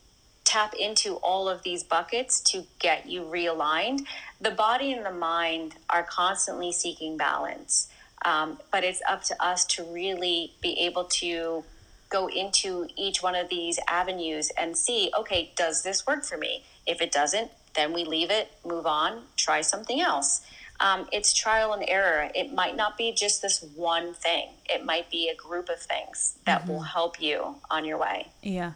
tap 0.44 0.74
into 0.74 1.14
all 1.16 1.48
of 1.48 1.62
these 1.62 1.82
buckets 1.82 2.40
to 2.40 2.64
get 2.78 3.08
you 3.08 3.22
realigned. 3.22 4.06
The 4.40 4.50
body 4.50 4.92
and 4.92 5.04
the 5.04 5.12
mind 5.12 5.76
are 5.88 6.02
constantly 6.02 6.72
seeking 6.72 7.16
balance. 7.16 7.88
Um, 8.24 8.58
but 8.70 8.84
it's 8.84 9.02
up 9.08 9.22
to 9.24 9.44
us 9.44 9.64
to 9.66 9.84
really 9.84 10.52
be 10.62 10.78
able 10.80 11.04
to 11.04 11.64
go 12.08 12.28
into 12.28 12.86
each 12.96 13.22
one 13.22 13.34
of 13.34 13.48
these 13.48 13.78
avenues 13.88 14.50
and 14.56 14.76
see 14.76 15.10
okay, 15.18 15.50
does 15.56 15.82
this 15.82 16.06
work 16.06 16.24
for 16.24 16.36
me? 16.36 16.64
If 16.86 17.00
it 17.00 17.10
doesn't, 17.10 17.50
then 17.74 17.92
we 17.92 18.04
leave 18.04 18.30
it, 18.30 18.52
move 18.64 18.86
on, 18.86 19.22
try 19.36 19.62
something 19.62 20.00
else. 20.00 20.42
Um, 20.80 21.06
it's 21.12 21.32
trial 21.32 21.72
and 21.72 21.84
error. 21.86 22.28
It 22.34 22.52
might 22.52 22.76
not 22.76 22.98
be 22.98 23.12
just 23.12 23.40
this 23.40 23.62
one 23.76 24.14
thing, 24.14 24.48
it 24.68 24.84
might 24.84 25.10
be 25.10 25.28
a 25.28 25.34
group 25.34 25.68
of 25.68 25.80
things 25.80 26.38
that 26.44 26.62
mm-hmm. 26.62 26.72
will 26.72 26.82
help 26.82 27.20
you 27.20 27.56
on 27.70 27.84
your 27.84 27.98
way. 27.98 28.28
Yeah. 28.42 28.72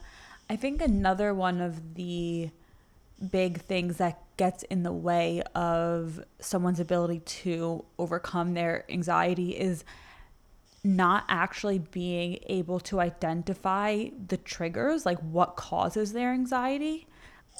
I 0.49 0.57
think 0.57 0.81
another 0.81 1.35
one 1.35 1.61
of 1.61 1.95
the 1.95 2.51
big 3.31 3.63
things 3.63 3.97
that 3.97 4.21
gets 4.37 4.63
in 4.65 4.83
the 4.83 4.93
way 4.93 5.43
of 5.55 6.23
someone's 6.41 6.81
ability 6.81 7.21
to 7.21 7.85
overcome 7.99 8.55
their 8.55 8.85
anxiety 8.89 9.51
is 9.59 9.85
not 10.85 11.25
actually 11.29 11.79
being 11.79 12.39
able 12.47 12.79
to 12.79 13.01
identify 13.01 14.07
the 14.29 14.37
triggers, 14.37 15.05
like 15.05 15.19
what 15.19 15.57
causes 15.57 16.13
their 16.13 16.33
anxiety. 16.33 17.07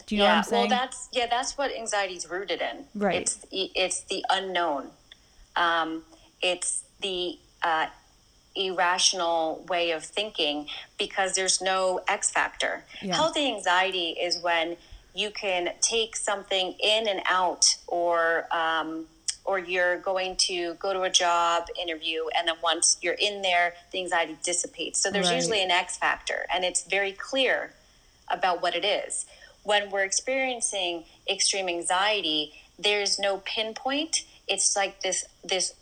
Do 0.07 0.15
you 0.15 0.23
yeah, 0.23 0.29
know 0.29 0.35
what 0.35 0.39
I'm 0.39 0.45
saying? 0.45 0.71
Well, 0.71 0.79
that's 0.79 1.09
yeah, 1.13 1.27
that's 1.29 1.59
what 1.59 1.75
anxiety 1.75 2.15
is 2.15 2.31
rooted 2.31 2.61
in. 2.61 2.85
Right. 2.95 3.17
It's 3.17 3.45
it's 3.51 4.03
the 4.03 4.25
unknown. 4.31 4.91
Um, 5.57 6.03
it's 6.43 6.85
the 7.01 7.39
uh, 7.63 7.87
irrational 8.55 9.65
way 9.69 9.91
of 9.91 10.05
thinking 10.05 10.67
because 10.99 11.35
there's 11.35 11.61
no 11.61 12.01
X 12.09 12.31
factor. 12.31 12.85
Yeah. 13.03 13.15
Healthy 13.15 13.47
anxiety 13.55 14.11
is 14.11 14.39
when 14.39 14.77
you 15.17 15.31
can 15.31 15.71
take 15.81 16.15
something 16.15 16.75
in 16.79 17.09
and 17.09 17.23
out 17.29 17.77
or 17.87 18.47
um, 18.53 19.07
or 19.45 19.59
you're 19.59 19.99
going 19.99 20.37
to 20.37 20.75
go 20.75 20.93
to 20.93 21.03
a 21.03 21.11
job 21.11 21.67
interview 21.81 22.25
and 22.37 22.49
then 22.49 22.57
once 22.63 22.99
you're 23.01 23.15
in 23.15 23.43
there 23.43 23.75
the 23.93 23.99
anxiety 24.01 24.37
dissipates 24.45 25.01
so 25.03 25.11
there's 25.11 25.29
right. 25.29 25.37
usually 25.37 25.63
an 25.63 25.71
x 25.71 25.97
factor 25.97 26.47
and 26.53 26.65
it's 26.65 26.85
very 26.85 27.13
clear 27.13 27.73
about 28.29 28.63
what 28.63 28.75
it 28.75 28.85
is. 28.85 29.27
When 29.63 29.91
we're 29.91 30.05
experiencing 30.05 31.05
extreme 31.29 31.69
anxiety 31.69 32.53
there's 32.79 33.19
no 33.19 33.39
pinpoint. 33.39 34.25
It's 34.47 34.77
like 34.77 35.01
this 35.01 35.25
this 35.43 35.75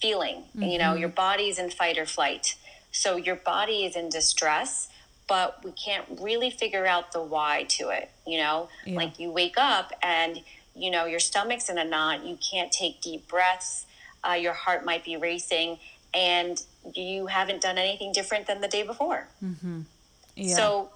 feeling 0.00 0.42
mm-hmm. 0.50 0.62
you 0.64 0.78
know 0.78 0.94
your 0.94 1.08
body's 1.08 1.58
in 1.58 1.70
fight 1.70 1.98
or 1.98 2.06
flight. 2.06 2.56
So 2.92 3.16
your 3.16 3.36
body 3.36 3.84
is 3.84 3.96
in 3.96 4.08
distress 4.08 4.88
but 5.28 5.64
we 5.64 5.72
can't 5.72 6.04
really 6.20 6.50
figure 6.50 6.86
out 6.86 7.12
the 7.12 7.22
why 7.22 7.64
to 7.68 7.88
it 7.88 8.10
you 8.26 8.38
know 8.38 8.68
yeah. 8.84 8.96
like 8.96 9.18
you 9.18 9.30
wake 9.30 9.56
up 9.58 9.92
and 10.02 10.40
you 10.74 10.90
know 10.90 11.04
your 11.04 11.20
stomach's 11.20 11.68
in 11.68 11.78
a 11.78 11.84
knot 11.84 12.24
you 12.24 12.38
can't 12.50 12.72
take 12.72 13.00
deep 13.00 13.26
breaths 13.28 13.86
uh, 14.28 14.32
your 14.32 14.52
heart 14.52 14.84
might 14.84 15.04
be 15.04 15.16
racing 15.16 15.78
and 16.14 16.62
you 16.94 17.26
haven't 17.26 17.60
done 17.60 17.78
anything 17.78 18.12
different 18.12 18.46
than 18.46 18.60
the 18.60 18.68
day 18.68 18.82
before 18.82 19.28
mm-hmm. 19.42 19.82
yeah. 20.34 20.54
so 20.54 20.90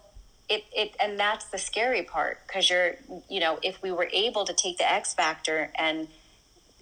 it, 0.49 0.65
it 0.73 0.97
and 1.01 1.19
that's 1.19 1.47
the 1.47 1.59
scary 1.59 2.03
part 2.03 2.41
because 2.47 2.69
you're 2.69 2.97
you 3.29 3.41
know 3.41 3.59
if 3.63 3.81
we 3.83 3.93
were 3.93 4.09
able 4.13 4.45
to 4.45 4.53
take 4.53 4.79
the 4.79 4.93
x 4.93 5.15
factor 5.15 5.71
and 5.77 6.09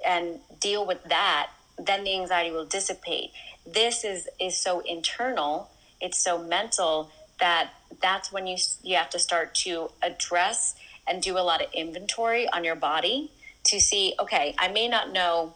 and 0.06 0.40
deal 0.60 0.86
with 0.86 1.02
that 1.04 1.50
then 1.78 2.02
the 2.04 2.14
anxiety 2.14 2.50
will 2.50 2.64
dissipate 2.64 3.30
this 3.66 4.04
is 4.04 4.28
is 4.40 4.56
so 4.56 4.80
internal 4.80 5.70
it's 6.00 6.18
so 6.18 6.42
mental 6.42 7.10
that 7.40 7.70
that's 8.00 8.32
when 8.32 8.46
you 8.46 8.56
you 8.82 8.96
have 8.96 9.10
to 9.10 9.18
start 9.18 9.54
to 9.54 9.90
address 10.02 10.74
and 11.06 11.22
do 11.22 11.38
a 11.38 11.40
lot 11.40 11.62
of 11.62 11.72
inventory 11.72 12.48
on 12.48 12.64
your 12.64 12.76
body 12.76 13.30
to 13.64 13.80
see 13.80 14.14
okay, 14.20 14.54
I 14.58 14.68
may 14.68 14.88
not 14.88 15.12
know 15.12 15.54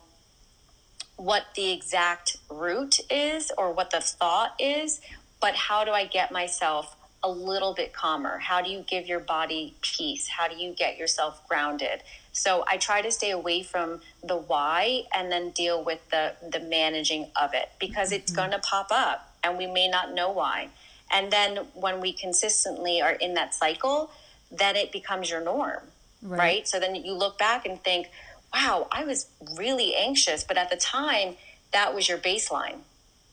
what 1.16 1.44
the 1.54 1.70
exact 1.72 2.36
root 2.50 3.00
is 3.10 3.52
or 3.56 3.72
what 3.72 3.90
the 3.90 4.00
thought 4.00 4.54
is, 4.58 5.00
but 5.40 5.54
how 5.54 5.84
do 5.84 5.92
I 5.92 6.06
get 6.06 6.32
myself 6.32 6.96
a 7.22 7.30
little 7.30 7.74
bit 7.74 7.92
calmer? 7.92 8.38
How 8.38 8.62
do 8.62 8.70
you 8.70 8.84
give 8.88 9.06
your 9.06 9.20
body 9.20 9.74
peace? 9.82 10.26
How 10.26 10.48
do 10.48 10.56
you 10.56 10.72
get 10.72 10.98
yourself 10.98 11.46
grounded? 11.48 12.02
So 12.32 12.64
I 12.66 12.78
try 12.78 13.02
to 13.02 13.10
stay 13.10 13.30
away 13.30 13.62
from 13.62 14.00
the 14.24 14.36
why 14.36 15.04
and 15.14 15.30
then 15.30 15.50
deal 15.50 15.84
with 15.84 16.00
the 16.10 16.34
the 16.50 16.60
managing 16.60 17.30
of 17.40 17.54
it 17.54 17.70
because 17.78 18.08
mm-hmm. 18.08 18.22
it's 18.22 18.32
going 18.32 18.50
to 18.50 18.58
pop 18.58 18.88
up 18.90 19.32
and 19.44 19.58
we 19.58 19.66
may 19.66 19.88
not 19.88 20.14
know 20.14 20.30
why. 20.30 20.68
And 21.12 21.30
then 21.30 21.66
when 21.74 22.00
we 22.00 22.12
consistently 22.12 23.02
are 23.02 23.12
in 23.12 23.34
that 23.34 23.54
cycle, 23.54 24.10
then 24.50 24.76
it 24.76 24.90
becomes 24.90 25.30
your 25.30 25.42
norm, 25.42 25.82
right. 26.22 26.38
right? 26.38 26.68
So 26.68 26.80
then 26.80 26.94
you 26.94 27.12
look 27.12 27.38
back 27.38 27.66
and 27.66 27.82
think, 27.82 28.08
wow, 28.52 28.88
I 28.90 29.04
was 29.04 29.28
really 29.56 29.94
anxious, 29.94 30.44
but 30.44 30.56
at 30.56 30.70
the 30.70 30.76
time, 30.76 31.36
that 31.72 31.94
was 31.94 32.08
your 32.08 32.18
baseline, 32.18 32.78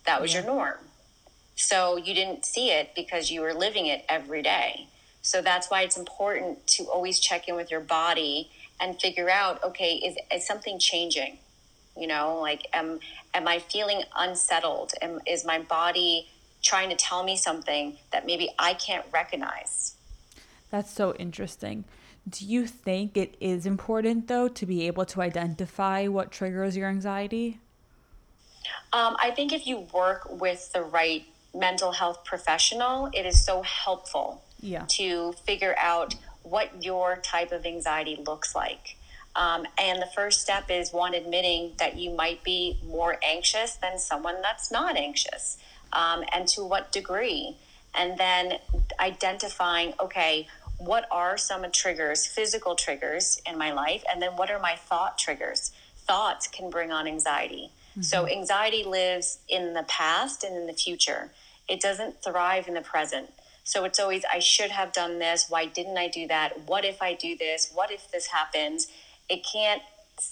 that 0.06 0.22
was 0.22 0.34
yeah. 0.34 0.42
your 0.42 0.48
norm. 0.48 0.78
So 1.56 1.98
you 1.98 2.14
didn't 2.14 2.46
see 2.46 2.72
it 2.72 2.96
because 2.96 3.30
you 3.30 3.42
were 3.42 3.54
living 3.54 3.86
it 3.86 4.06
every 4.08 4.42
day. 4.42 4.88
So 5.22 5.42
that's 5.42 5.70
why 5.70 5.82
it's 5.82 5.98
important 5.98 6.66
to 6.68 6.86
always 6.86 7.20
check 7.20 7.50
in 7.50 7.56
with 7.56 7.70
your 7.70 7.82
body 7.82 8.50
and 8.80 9.00
figure 9.00 9.30
out, 9.30 9.62
okay, 9.64 9.96
is, 9.96 10.16
is 10.34 10.48
something 10.48 10.80
changing? 10.80 11.38
You 11.98 12.08
know, 12.08 12.40
like, 12.40 12.66
am, 12.72 13.00
am 13.34 13.46
I 13.46 13.60
feeling 13.60 14.04
unsettled? 14.16 14.94
Am, 15.02 15.20
is 15.28 15.46
my 15.46 15.60
body 15.60 16.30
trying 16.62 16.90
to 16.90 16.96
tell 16.96 17.24
me 17.24 17.38
something 17.38 17.98
that 18.12 18.26
maybe 18.26 18.50
I 18.58 18.74
can't 18.74 19.06
recognize? 19.12 19.96
That's 20.70 20.92
so 20.92 21.16
interesting. 21.16 21.86
Do 22.28 22.46
you 22.46 22.68
think 22.68 23.18
it 23.18 23.36
is 23.40 23.66
important, 23.66 24.28
though, 24.28 24.48
to 24.50 24.66
be 24.66 24.86
able 24.88 25.06
to 25.06 25.22
identify 25.22 26.08
what 26.08 26.32
triggers 26.32 26.78
your 26.78 26.88
anxiety? 26.88 27.60
Um, 28.94 29.16
I 29.22 29.32
think 29.32 29.54
if 29.54 29.66
you 29.66 29.88
work 29.94 30.30
with 30.30 30.72
the 30.74 30.84
right 30.84 31.26
mental 31.56 31.92
health 31.92 32.24
professional, 32.24 33.10
it 33.14 33.26
is 33.26 33.44
so 33.44 33.64
helpful 33.64 34.44
yeah. 34.62 34.86
to 34.90 35.34
figure 35.46 35.76
out 35.80 36.16
what 36.44 36.84
your 36.84 37.18
type 37.18 37.52
of 37.52 37.66
anxiety 37.66 38.22
looks 38.26 38.54
like. 38.56 38.96
Um, 39.36 39.66
and 39.78 40.02
the 40.02 40.10
first 40.16 40.42
step 40.42 40.70
is 40.70 40.92
one 40.92 41.14
admitting 41.14 41.74
that 41.78 41.98
you 41.98 42.12
might 42.12 42.44
be 42.44 42.80
more 42.86 43.18
anxious 43.24 43.76
than 43.76 44.00
someone 44.00 44.42
that's 44.42 44.72
not 44.72 44.98
anxious, 44.98 45.58
um, 45.94 46.24
and 46.34 46.48
to 46.50 46.64
what 46.64 46.92
degree. 46.92 47.58
And 47.96 48.18
then 48.18 48.60
identifying, 49.00 49.94
okay, 50.00 50.48
what 50.78 51.06
are 51.12 51.38
some 51.38 51.70
triggers, 51.72 52.26
physical 52.26 52.76
triggers 52.76 53.42
in 53.46 53.58
my 53.58 53.72
life, 53.72 54.04
and 54.12 54.22
then 54.22 54.32
what 54.32 54.50
are 54.50 54.60
my 54.60 54.76
thought 54.76 55.18
triggers? 55.18 55.72
Thoughts 56.08 56.48
can 56.48 56.70
bring 56.70 56.92
on 56.92 57.08
anxiety. 57.08 57.72
Mm-hmm. 57.92 58.02
So, 58.02 58.28
anxiety 58.28 58.84
lives 58.84 59.40
in 59.50 59.74
the 59.74 59.84
past 59.84 60.44
and 60.44 60.56
in 60.56 60.68
the 60.68 60.74
future. 60.74 61.32
It 61.68 61.82
doesn't 61.82 62.24
thrive 62.24 62.68
in 62.68 62.76
the 62.76 62.82
present. 62.82 63.32
So, 63.64 63.84
it's 63.84 64.00
always, 64.00 64.24
I 64.32 64.40
should 64.40 64.72
have 64.72 64.94
done 64.94 65.20
this. 65.20 65.48
Why 65.50 65.66
didn't 65.66 65.98
I 65.98 66.08
do 66.08 66.28
that? 66.28 66.68
What 66.68 66.86
if 66.86 67.02
I 67.02 67.14
do 67.14 67.36
this? 67.36 67.72
What 67.74 67.92
if 67.92 68.10
this 68.12 68.28
happens? 68.28 68.88
It 69.28 69.46
can't 69.52 69.82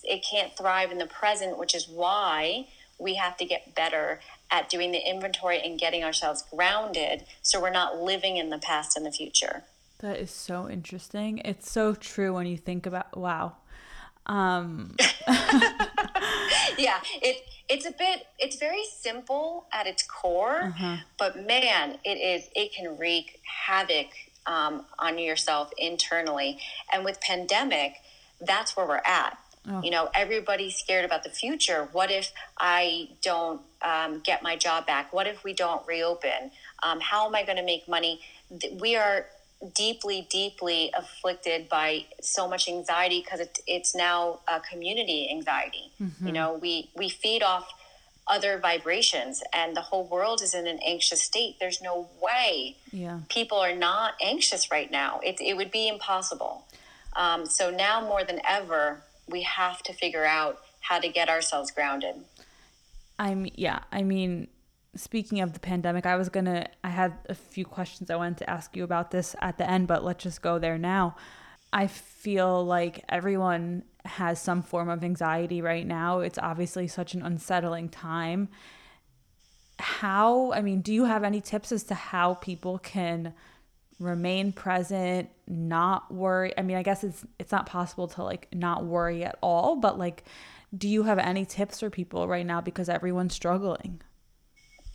it 0.03 0.25
can't 0.29 0.55
thrive 0.57 0.91
in 0.91 0.97
the 0.97 1.05
present, 1.05 1.57
which 1.57 1.73
is 1.73 1.87
why 1.87 2.67
we 2.99 3.15
have 3.15 3.37
to 3.37 3.45
get 3.45 3.75
better 3.75 4.19
at 4.51 4.69
doing 4.69 4.91
the 4.91 4.99
inventory 4.99 5.61
and 5.61 5.79
getting 5.79 6.03
ourselves 6.03 6.43
grounded 6.51 7.25
so 7.41 7.61
we're 7.61 7.69
not 7.69 7.97
living 7.97 8.37
in 8.37 8.49
the 8.49 8.57
past 8.57 8.95
and 8.95 9.05
the 9.05 9.11
future. 9.11 9.63
That 9.99 10.17
is 10.17 10.31
so 10.31 10.69
interesting. 10.69 11.39
It's 11.39 11.69
so 11.71 11.93
true 11.93 12.33
when 12.33 12.47
you 12.47 12.57
think 12.57 12.85
about 12.85 13.17
wow. 13.17 13.57
Um 14.25 14.95
yeah, 16.77 16.99
it 17.21 17.43
it's 17.69 17.85
a 17.85 17.91
bit 17.91 18.27
it's 18.39 18.57
very 18.57 18.83
simple 18.99 19.67
at 19.73 19.87
its 19.87 20.03
core, 20.03 20.63
uh-huh. 20.63 20.97
but 21.17 21.45
man, 21.45 21.97
it 22.03 22.17
is 22.17 22.49
it 22.55 22.73
can 22.73 22.97
wreak 22.97 23.39
havoc 23.65 24.07
um, 24.47 24.85
on 24.97 25.19
yourself 25.19 25.71
internally. 25.77 26.59
And 26.91 27.05
with 27.05 27.21
pandemic, 27.21 27.97
that's 28.39 28.75
where 28.75 28.87
we're 28.87 29.01
at. 29.05 29.37
Oh. 29.69 29.81
You 29.83 29.91
know, 29.91 30.09
everybody's 30.13 30.75
scared 30.75 31.03
about 31.03 31.23
the 31.23 31.29
future. 31.29 31.89
What 31.91 32.09
if 32.09 32.31
I 32.57 33.09
don't 33.21 33.61
um, 33.81 34.21
get 34.21 34.41
my 34.41 34.55
job 34.55 34.85
back? 34.85 35.11
What 35.11 35.27
if 35.27 35.43
we 35.43 35.53
don't 35.53 35.85
reopen? 35.87 36.51
Um, 36.83 36.99
how 36.99 37.27
am 37.27 37.35
I 37.35 37.43
going 37.43 37.57
to 37.57 37.63
make 37.63 37.87
money? 37.87 38.21
We 38.79 38.95
are 38.95 39.25
deeply, 39.75 40.27
deeply 40.29 40.91
afflicted 40.95 41.67
by 41.67 42.05
so 42.21 42.47
much 42.47 42.69
anxiety 42.69 43.21
because 43.21 43.39
it, 43.39 43.59
it's 43.67 43.95
now 43.95 44.39
a 44.47 44.59
community 44.59 45.29
anxiety. 45.29 45.91
Mm-hmm. 46.01 46.27
You 46.27 46.33
know, 46.33 46.53
we 46.61 46.89
we 46.95 47.09
feed 47.09 47.43
off 47.43 47.67
other 48.27 48.59
vibrations, 48.59 49.41
and 49.53 49.75
the 49.75 49.81
whole 49.81 50.05
world 50.05 50.41
is 50.41 50.53
in 50.53 50.67
an 50.67 50.79
anxious 50.85 51.21
state. 51.21 51.55
There's 51.59 51.81
no 51.81 52.09
way 52.21 52.75
yeah. 52.91 53.19
people 53.29 53.57
are 53.57 53.75
not 53.75 54.13
anxious 54.21 54.69
right 54.71 54.91
now. 54.91 55.19
It 55.23 55.41
it 55.41 55.57
would 55.57 55.71
be 55.71 55.87
impossible. 55.87 56.65
Um, 57.15 57.45
so 57.47 57.71
now 57.71 58.01
more 58.01 58.23
than 58.23 58.39
ever, 58.47 59.01
we 59.29 59.43
have 59.43 59.83
to 59.83 59.93
figure 59.93 60.25
out 60.25 60.59
how 60.81 60.99
to 60.99 61.09
get 61.09 61.29
ourselves 61.29 61.71
grounded. 61.71 62.15
I'm 63.19 63.47
yeah. 63.55 63.79
I 63.91 64.03
mean 64.03 64.47
speaking 64.97 65.41
of 65.41 65.53
the 65.53 65.59
pandemic, 65.59 66.05
I 66.05 66.15
was 66.15 66.29
gonna, 66.29 66.67
I 66.83 66.89
had 66.89 67.13
a 67.29 67.35
few 67.35 67.65
questions 67.65 68.09
I 68.09 68.15
wanted 68.15 68.37
to 68.39 68.49
ask 68.49 68.75
you 68.75 68.83
about 68.83 69.11
this 69.11 69.35
at 69.41 69.57
the 69.57 69.69
end, 69.69 69.87
but 69.87 70.03
let's 70.03 70.23
just 70.23 70.41
go 70.41 70.59
there 70.59 70.77
now. 70.77 71.15
I 71.71 71.87
feel 71.87 72.65
like 72.65 73.03
everyone 73.09 73.83
has 74.05 74.41
some 74.41 74.63
form 74.63 74.89
of 74.89 75.03
anxiety 75.03 75.61
right 75.61 75.85
now. 75.85 76.19
It's 76.19 76.37
obviously 76.37 76.87
such 76.87 77.13
an 77.13 77.21
unsettling 77.21 77.89
time. 77.89 78.49
How, 79.79 80.51
I 80.53 80.61
mean, 80.61 80.81
do 80.81 80.93
you 80.93 81.05
have 81.05 81.23
any 81.23 81.41
tips 81.41 81.71
as 81.71 81.83
to 81.85 81.93
how 81.93 82.35
people 82.35 82.79
can 82.79 83.33
remain 83.99 84.51
present, 84.51 85.29
not 85.47 86.13
worry? 86.13 86.53
I 86.57 86.61
mean, 86.61 86.77
I 86.77 86.83
guess 86.83 87.03
it's 87.03 87.25
it's 87.39 87.51
not 87.51 87.65
possible 87.65 88.07
to 88.09 88.23
like 88.23 88.47
not 88.53 88.85
worry 88.85 89.23
at 89.23 89.37
all, 89.41 89.75
but 89.75 89.97
like 89.97 90.23
do 90.75 90.87
you 90.87 91.03
have 91.03 91.17
any 91.19 91.45
tips 91.45 91.79
for 91.79 91.89
people 91.89 92.27
right 92.27 92.45
now 92.45 92.61
because 92.61 92.89
everyone's 92.89 93.33
struggling? 93.33 94.01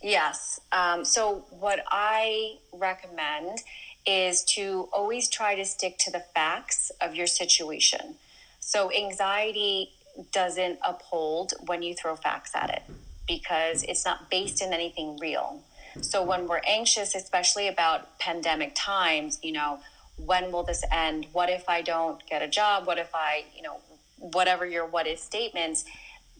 Yes. 0.01 0.59
Um, 0.71 1.05
so, 1.05 1.45
what 1.59 1.79
I 1.89 2.57
recommend 2.73 3.59
is 4.05 4.43
to 4.43 4.89
always 4.91 5.29
try 5.29 5.55
to 5.55 5.63
stick 5.63 5.97
to 5.99 6.11
the 6.11 6.19
facts 6.19 6.91
of 6.99 7.15
your 7.15 7.25
situation. 7.25 8.15
So, 8.59 8.91
anxiety 8.91 9.91
doesn't 10.31 10.77
uphold 10.85 11.53
when 11.65 11.81
you 11.81 11.95
throw 11.95 12.15
facts 12.17 12.51
at 12.53 12.69
it 12.69 12.83
because 13.27 13.83
it's 13.83 14.03
not 14.03 14.29
based 14.29 14.61
in 14.61 14.73
anything 14.73 15.17
real. 15.17 15.63
So, 16.01 16.23
when 16.23 16.47
we're 16.47 16.61
anxious, 16.67 17.15
especially 17.15 17.67
about 17.67 18.19
pandemic 18.19 18.73
times, 18.75 19.39
you 19.43 19.51
know, 19.51 19.79
when 20.17 20.51
will 20.51 20.63
this 20.63 20.83
end? 20.91 21.27
What 21.33 21.49
if 21.49 21.67
I 21.67 21.81
don't 21.81 22.25
get 22.27 22.41
a 22.41 22.47
job? 22.47 22.85
What 22.85 22.97
if 22.97 23.09
I, 23.13 23.45
you 23.55 23.61
know, 23.61 23.77
whatever 24.17 24.65
your 24.65 24.85
what 24.85 25.07
if 25.07 25.19
statements, 25.19 25.85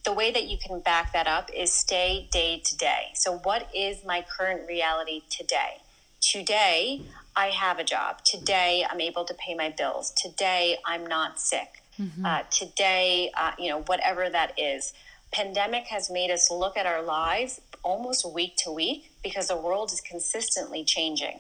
the 0.03 0.13
way 0.13 0.31
that 0.31 0.45
you 0.45 0.57
can 0.57 0.79
back 0.81 1.13
that 1.13 1.27
up 1.27 1.49
is 1.55 1.71
stay 1.71 2.27
day 2.31 2.61
to 2.65 2.77
day. 2.77 3.11
So, 3.13 3.37
what 3.39 3.69
is 3.75 4.03
my 4.05 4.25
current 4.37 4.67
reality 4.67 5.21
today? 5.29 5.81
Today, 6.19 7.01
I 7.35 7.47
have 7.47 7.79
a 7.79 7.83
job. 7.83 8.23
Today, 8.23 8.85
I'm 8.89 9.01
able 9.01 9.25
to 9.25 9.33
pay 9.33 9.55
my 9.55 9.69
bills. 9.69 10.11
Today, 10.11 10.77
I'm 10.85 11.05
not 11.05 11.39
sick. 11.39 11.83
Mm-hmm. 11.99 12.25
Uh, 12.25 12.43
today, 12.49 13.31
uh, 13.35 13.51
you 13.57 13.69
know, 13.69 13.81
whatever 13.83 14.29
that 14.29 14.57
is. 14.57 14.93
Pandemic 15.31 15.85
has 15.87 16.09
made 16.09 16.31
us 16.31 16.51
look 16.51 16.77
at 16.77 16.85
our 16.85 17.01
lives 17.01 17.59
almost 17.83 18.31
week 18.31 18.55
to 18.57 18.71
week 18.71 19.11
because 19.23 19.47
the 19.47 19.57
world 19.57 19.91
is 19.91 20.01
consistently 20.01 20.83
changing. 20.83 21.39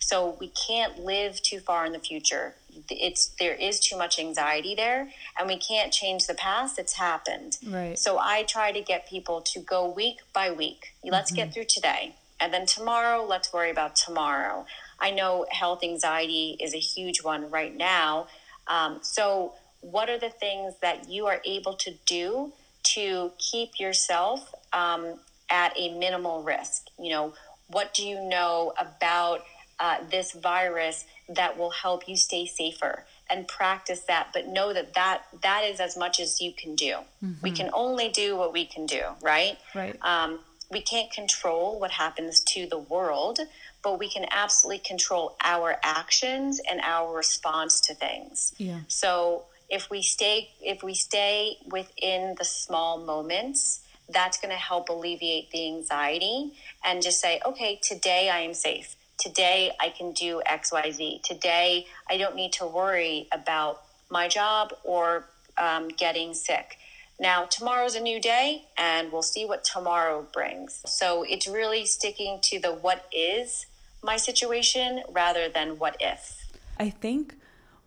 So 0.00 0.36
we 0.40 0.48
can't 0.48 0.98
live 0.98 1.40
too 1.42 1.60
far 1.60 1.84
in 1.84 1.92
the 1.92 1.98
future. 1.98 2.54
It's 2.88 3.28
there 3.38 3.54
is 3.54 3.78
too 3.78 3.96
much 3.98 4.18
anxiety 4.18 4.74
there, 4.74 5.08
and 5.38 5.46
we 5.46 5.58
can't 5.58 5.92
change 5.92 6.26
the 6.26 6.34
past. 6.34 6.78
It's 6.78 6.94
happened. 6.94 7.58
Right. 7.66 7.98
So 7.98 8.18
I 8.18 8.44
try 8.44 8.72
to 8.72 8.80
get 8.80 9.08
people 9.08 9.42
to 9.42 9.60
go 9.60 9.88
week 9.88 10.20
by 10.32 10.50
week. 10.50 10.94
Let's 11.04 11.30
mm-hmm. 11.30 11.36
get 11.36 11.54
through 11.54 11.66
today, 11.66 12.16
and 12.40 12.52
then 12.52 12.66
tomorrow. 12.66 13.24
Let's 13.24 13.52
worry 13.52 13.70
about 13.70 13.94
tomorrow. 13.94 14.66
I 14.98 15.10
know 15.10 15.46
health 15.50 15.84
anxiety 15.84 16.56
is 16.60 16.74
a 16.74 16.78
huge 16.78 17.22
one 17.22 17.50
right 17.50 17.76
now. 17.76 18.28
Um, 18.68 19.00
so, 19.02 19.54
what 19.82 20.08
are 20.08 20.18
the 20.18 20.30
things 20.30 20.74
that 20.80 21.08
you 21.10 21.26
are 21.26 21.40
able 21.44 21.74
to 21.74 21.92
do 22.06 22.52
to 22.94 23.32
keep 23.38 23.78
yourself 23.78 24.54
um, 24.72 25.18
at 25.50 25.72
a 25.76 25.92
minimal 25.98 26.42
risk? 26.42 26.86
You 26.98 27.10
know, 27.10 27.34
what 27.68 27.94
do 27.94 28.06
you 28.06 28.20
know 28.20 28.72
about 28.78 29.44
uh, 29.78 29.98
this 30.10 30.32
virus 30.32 31.06
that 31.28 31.58
will 31.58 31.70
help 31.70 32.08
you 32.08 32.16
stay 32.16 32.46
safer 32.46 33.04
and 33.30 33.46
practice 33.46 34.00
that 34.08 34.28
but 34.34 34.48
know 34.48 34.72
that 34.72 34.94
that 34.94 35.22
that 35.42 35.64
is 35.64 35.80
as 35.80 35.96
much 35.96 36.20
as 36.20 36.40
you 36.40 36.52
can 36.52 36.74
do? 36.74 36.96
Mm-hmm. 37.24 37.32
we 37.42 37.50
can 37.52 37.70
only 37.72 38.08
do 38.08 38.36
what 38.36 38.52
we 38.52 38.66
can 38.66 38.86
do 38.86 39.02
right? 39.22 39.58
Right. 39.74 39.96
Um, 40.02 40.40
we 40.70 40.80
can't 40.80 41.10
control 41.10 41.80
what 41.80 41.92
happens 41.92 42.40
to 42.40 42.66
the 42.66 42.78
world 42.78 43.40
but 43.82 43.98
we 43.98 44.08
can 44.08 44.26
absolutely 44.30 44.80
control 44.80 45.36
our 45.42 45.76
actions 45.82 46.60
and 46.70 46.80
our 46.82 47.16
response 47.16 47.80
to 47.80 47.94
things. 47.94 48.54
Yeah. 48.58 48.80
So 48.88 49.44
if 49.70 49.88
we 49.88 50.02
stay 50.02 50.50
if 50.60 50.82
we 50.82 50.94
stay 50.94 51.56
within 51.66 52.34
the 52.38 52.44
small 52.44 52.98
moments 52.98 53.80
that's 54.12 54.38
going 54.38 54.50
to 54.50 54.60
help 54.60 54.88
alleviate 54.88 55.50
the 55.50 55.66
anxiety 55.66 56.52
and 56.84 57.02
just 57.02 57.20
say 57.20 57.40
okay 57.44 57.78
today 57.82 58.28
i 58.28 58.40
am 58.40 58.54
safe 58.54 58.96
today 59.20 59.70
I 59.78 59.90
can 59.90 60.12
do 60.12 60.42
XYZ. 60.50 61.22
Today 61.22 61.86
I 62.08 62.16
don't 62.16 62.34
need 62.34 62.52
to 62.54 62.66
worry 62.66 63.28
about 63.32 63.82
my 64.10 64.26
job 64.28 64.72
or 64.82 65.26
um, 65.58 65.88
getting 65.88 66.34
sick. 66.34 66.78
Now, 67.20 67.44
tomorrow's 67.44 67.94
a 67.94 68.00
new 68.00 68.18
day 68.20 68.64
and 68.78 69.12
we'll 69.12 69.22
see 69.22 69.44
what 69.44 69.62
tomorrow 69.62 70.26
brings. 70.32 70.82
So 70.86 71.22
it's 71.22 71.46
really 71.46 71.84
sticking 71.84 72.38
to 72.44 72.58
the 72.58 72.72
what 72.72 73.06
is 73.12 73.66
my 74.02 74.16
situation 74.16 75.02
rather 75.10 75.48
than 75.48 75.78
what 75.78 75.96
if. 76.00 76.50
I 76.78 76.88
think 76.88 77.34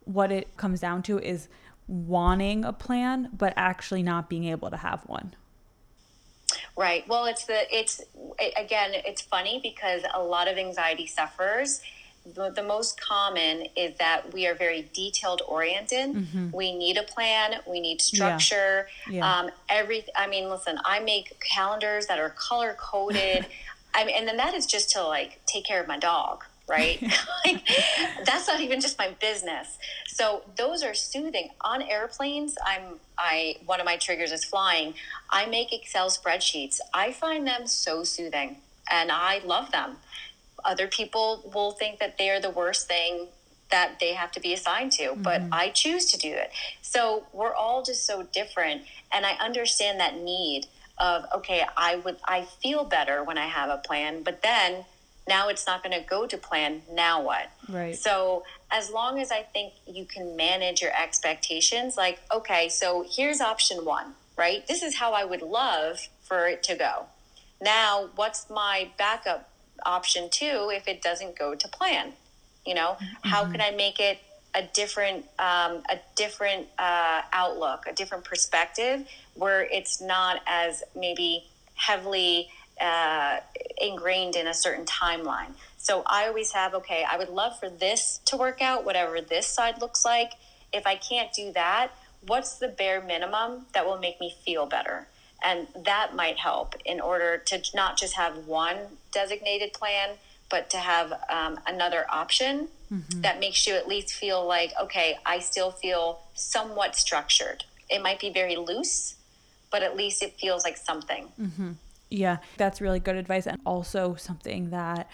what 0.06 0.32
it 0.32 0.56
comes 0.56 0.80
down 0.80 1.02
to 1.04 1.18
is 1.18 1.48
wanting 1.88 2.64
a 2.64 2.72
plan, 2.72 3.30
but 3.36 3.54
actually 3.56 4.04
not 4.04 4.30
being 4.30 4.46
able 4.46 4.70
to 4.70 4.78
have 4.78 5.02
one. 5.08 5.34
Right. 6.78 7.08
Well, 7.08 7.26
it's 7.26 7.46
the 7.46 7.62
it's 7.76 8.02
it, 8.40 8.54
again, 8.58 8.92
it's 8.94 9.22
funny 9.22 9.60
because 9.62 10.04
a 10.14 10.22
lot 10.22 10.48
of 10.48 10.58
anxiety 10.58 11.08
sufferers 11.08 11.82
the, 12.26 12.50
the, 12.50 12.64
most 12.64 13.00
common 13.00 13.68
is 13.76 13.98
that 13.98 14.34
we 14.34 14.48
are 14.48 14.56
very 14.56 14.90
detailed 14.94 15.42
oriented. 15.48 16.16
Mm-hmm. 16.16 16.52
We 16.52 16.76
need 16.76 16.98
a 16.98 17.04
plan. 17.04 17.56
We 17.68 17.80
need 17.80 18.02
structure. 18.02 18.88
Yeah. 19.10 19.18
Yeah. 19.18 19.40
Um, 19.40 19.52
every, 19.70 20.06
I 20.16 20.28
mean, 20.28 20.50
listen, 20.50 20.80
I 20.86 21.00
make 21.00 21.42
calendars 21.42 22.08
that 22.08 22.20
are 22.20 22.30
color 22.30 22.76
coded. 22.80 23.46
I 23.94 24.06
mean, 24.06 24.16
and 24.18 24.28
then 24.28 24.38
that 24.38 24.54
is 24.54 24.66
just 24.66 24.92
to 24.92 25.04
like 25.04 25.42
take 25.46 25.66
care 25.66 25.82
of 25.82 25.88
my 25.88 26.00
dog 26.00 26.46
right? 26.68 27.02
like, 27.46 27.68
that's 28.26 28.48
not 28.48 28.60
even 28.60 28.82
just 28.82 28.98
my 28.98 29.10
business. 29.20 29.78
So 30.08 30.44
those 30.58 30.84
are 30.84 30.94
soothing. 30.94 31.50
On 31.62 31.82
airplanes, 31.82 32.56
I'm 32.66 33.00
I 33.18 33.58
one 33.66 33.80
of 33.80 33.86
my 33.86 33.98
triggers 33.98 34.32
is 34.32 34.44
flying. 34.44 34.94
I 35.30 35.46
make 35.46 35.74
Excel 35.74 36.10
spreadsheets. 36.10 36.80
I 36.94 37.12
find 37.12 37.48
them 37.48 37.68
so 37.68 38.04
soothing 38.04 38.58
and 38.92 39.12
I 39.12 39.42
love 39.44 39.72
them. 39.72 39.98
Other 40.64 40.88
people 40.88 41.52
will 41.54 41.72
think 41.72 42.00
that 42.00 42.18
they 42.18 42.30
are 42.30 42.40
the 42.40 42.50
worst 42.50 42.88
thing 42.88 43.28
that 43.72 44.00
they 44.00 44.14
have 44.14 44.32
to 44.32 44.40
be 44.40 44.54
assigned 44.54 44.92
to, 44.94 45.04
mm-hmm. 45.10 45.24
but 45.24 45.42
I 45.52 45.70
choose 45.70 46.06
to 46.12 46.18
do 46.18 46.32
it. 46.32 46.52
So 46.82 47.26
we're 47.34 47.56
all 47.56 47.82
just 47.82 48.06
so 48.06 48.24
different 48.24 48.84
and 49.12 49.26
I 49.26 49.34
understand 49.34 50.00
that 50.00 50.18
need 50.18 50.68
of 51.00 51.26
okay, 51.36 51.64
I 51.76 51.96
would 51.98 52.18
I 52.24 52.44
feel 52.62 52.84
better 52.84 53.24
when 53.24 53.38
I 53.38 53.48
have 53.48 53.70
a 53.70 53.78
plan, 53.78 54.22
but 54.24 54.44
then 54.44 54.86
now 55.28 55.48
it's 55.50 55.66
not 55.66 55.84
going 55.84 55.98
to 55.98 56.06
go 56.08 56.28
to 56.28 56.38
plan 56.38 56.82
now 56.92 57.22
what? 57.22 57.50
Right. 57.70 57.96
So 57.96 58.44
as 58.72 58.90
long 58.90 59.20
as 59.20 59.32
i 59.32 59.42
think 59.42 59.74
you 59.88 60.04
can 60.06 60.36
manage 60.36 60.82
your 60.82 60.92
expectations 61.00 61.96
like 61.96 62.20
okay 62.34 62.70
so 62.70 63.06
here's 63.08 63.40
option 63.40 63.86
one 63.86 64.16
right? 64.38 64.66
This 64.68 64.84
is 64.84 64.96
how 64.96 65.14
i 65.14 65.24
would 65.24 65.42
love 65.42 66.08
for 66.24 66.48
it 66.48 66.64
to 66.64 66.76
go. 66.76 67.06
Now 67.62 68.10
what's 68.16 68.50
my 68.50 68.90
backup 68.98 69.50
option 69.86 70.30
two 70.32 70.72
if 70.74 70.88
it 70.88 71.02
doesn't 71.02 71.38
go 71.38 71.56
to 71.56 71.68
plan? 71.68 72.14
You 72.66 72.76
know 72.76 72.96
mm-hmm. 72.96 73.30
how 73.30 73.50
can 73.52 73.62
i 73.62 73.72
make 73.72 74.00
it 74.00 74.20
a 74.56 74.64
different 74.74 75.26
um, 75.40 75.84
a 75.90 76.00
different 76.16 76.68
uh, 76.78 77.22
outlook 77.32 77.86
a 77.88 77.94
different 77.94 78.24
perspective 78.24 79.08
where 79.36 79.64
it's 79.64 80.00
not 80.02 80.42
as 80.48 80.84
maybe 80.96 81.44
heavily 81.76 82.50
uh, 82.80 83.40
ingrained 83.80 84.36
in 84.36 84.48
a 84.48 84.54
certain 84.54 84.86
timeline. 84.86 85.54
So 85.78 86.04
I 86.06 86.28
always 86.28 86.52
have, 86.54 86.74
okay, 86.76 87.06
I 87.10 87.18
would 87.18 87.30
love 87.30 87.60
for 87.60 87.70
this 87.70 88.20
to 88.26 88.38
work 88.38 88.62
out, 88.62 88.86
whatever 88.86 89.20
this 89.20 89.48
side 89.48 89.82
looks 89.82 90.06
like. 90.06 90.32
If 90.72 90.88
I 90.88 90.96
can't 90.96 91.32
do 91.34 91.52
that, 91.54 91.92
what's 92.26 92.58
the 92.58 92.68
bare 92.70 93.02
minimum 93.02 93.66
that 93.74 93.86
will 93.86 94.00
make 94.00 94.20
me 94.20 94.34
feel 94.46 94.66
better? 94.66 95.08
And 95.44 95.68
that 95.84 96.16
might 96.16 96.38
help 96.40 96.76
in 96.86 97.02
order 97.02 97.38
to 97.38 97.62
not 97.76 97.98
just 97.98 98.16
have 98.16 98.48
one 98.48 98.78
designated 99.12 99.74
plan, 99.74 100.12
but 100.50 100.70
to 100.70 100.78
have 100.78 101.12
um, 101.30 101.60
another 101.68 102.06
option 102.10 102.70
mm-hmm. 102.92 103.22
that 103.22 103.40
makes 103.40 103.68
you 103.68 103.76
at 103.76 103.88
least 103.88 104.14
feel 104.14 104.46
like, 104.46 104.72
okay, 104.82 105.18
I 105.26 105.40
still 105.40 105.72
feel 105.72 106.22
somewhat 106.34 106.96
structured. 106.96 107.66
It 107.90 108.02
might 108.02 108.20
be 108.20 108.30
very 108.30 108.56
loose, 108.56 109.16
but 109.70 109.84
at 109.84 109.98
least 109.98 110.24
it 110.24 110.40
feels 110.40 110.64
like 110.64 110.78
something. 110.78 111.28
Mm-hmm. 111.40 111.72
Yeah, 112.14 112.38
that's 112.58 112.80
really 112.80 113.00
good 113.00 113.16
advice. 113.16 113.48
And 113.48 113.60
also 113.66 114.14
something 114.14 114.70
that 114.70 115.10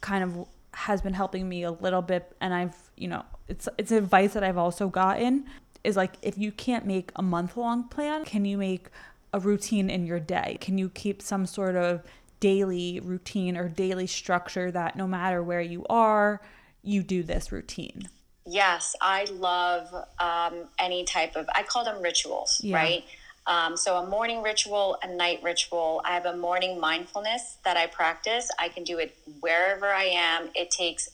kind 0.00 0.22
of 0.22 0.46
has 0.72 1.02
been 1.02 1.14
helping 1.14 1.48
me 1.48 1.64
a 1.64 1.72
little 1.72 2.00
bit. 2.00 2.34
And 2.40 2.54
I've, 2.54 2.76
you 2.96 3.08
know, 3.08 3.24
it's, 3.48 3.68
it's 3.76 3.90
advice 3.90 4.34
that 4.34 4.44
I've 4.44 4.56
also 4.56 4.88
gotten 4.88 5.46
is 5.82 5.96
like, 5.96 6.12
if 6.22 6.38
you 6.38 6.52
can't 6.52 6.86
make 6.86 7.10
a 7.16 7.22
month 7.22 7.56
long 7.56 7.88
plan, 7.88 8.24
can 8.24 8.44
you 8.44 8.56
make 8.56 8.86
a 9.32 9.40
routine 9.40 9.90
in 9.90 10.06
your 10.06 10.20
day? 10.20 10.58
Can 10.60 10.78
you 10.78 10.90
keep 10.90 11.20
some 11.20 11.44
sort 11.44 11.74
of 11.74 12.04
daily 12.38 13.00
routine 13.00 13.56
or 13.56 13.68
daily 13.68 14.06
structure 14.06 14.70
that 14.70 14.94
no 14.94 15.08
matter 15.08 15.42
where 15.42 15.60
you 15.60 15.84
are, 15.90 16.40
you 16.84 17.02
do 17.02 17.24
this 17.24 17.50
routine? 17.50 18.08
Yes, 18.46 18.94
I 19.00 19.24
love 19.24 19.92
um, 20.20 20.68
any 20.78 21.04
type 21.04 21.34
of, 21.34 21.48
I 21.52 21.64
call 21.64 21.84
them 21.84 22.00
rituals, 22.00 22.60
yeah. 22.62 22.76
right? 22.76 23.04
Um, 23.46 23.76
so 23.76 23.96
a 23.96 24.06
morning 24.06 24.42
ritual, 24.42 24.98
a 25.02 25.08
night 25.12 25.40
ritual. 25.42 26.00
I 26.04 26.14
have 26.14 26.26
a 26.26 26.36
morning 26.36 26.78
mindfulness 26.78 27.56
that 27.64 27.76
I 27.76 27.86
practice. 27.86 28.48
I 28.58 28.68
can 28.68 28.84
do 28.84 28.98
it 28.98 29.16
wherever 29.40 29.92
I 29.92 30.04
am. 30.04 30.50
It 30.54 30.70
takes 30.70 31.08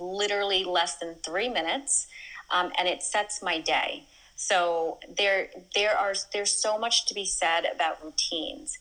literally 0.00 0.64
less 0.64 0.96
than 0.96 1.14
three 1.24 1.48
minutes, 1.48 2.08
um, 2.50 2.72
and 2.78 2.88
it 2.88 3.02
sets 3.02 3.42
my 3.42 3.60
day. 3.60 4.04
So 4.34 4.98
there, 5.16 5.50
there 5.74 5.96
are 5.96 6.14
there's 6.32 6.52
so 6.52 6.78
much 6.78 7.06
to 7.06 7.14
be 7.14 7.24
said 7.24 7.64
about 7.72 8.04
routines 8.04 8.78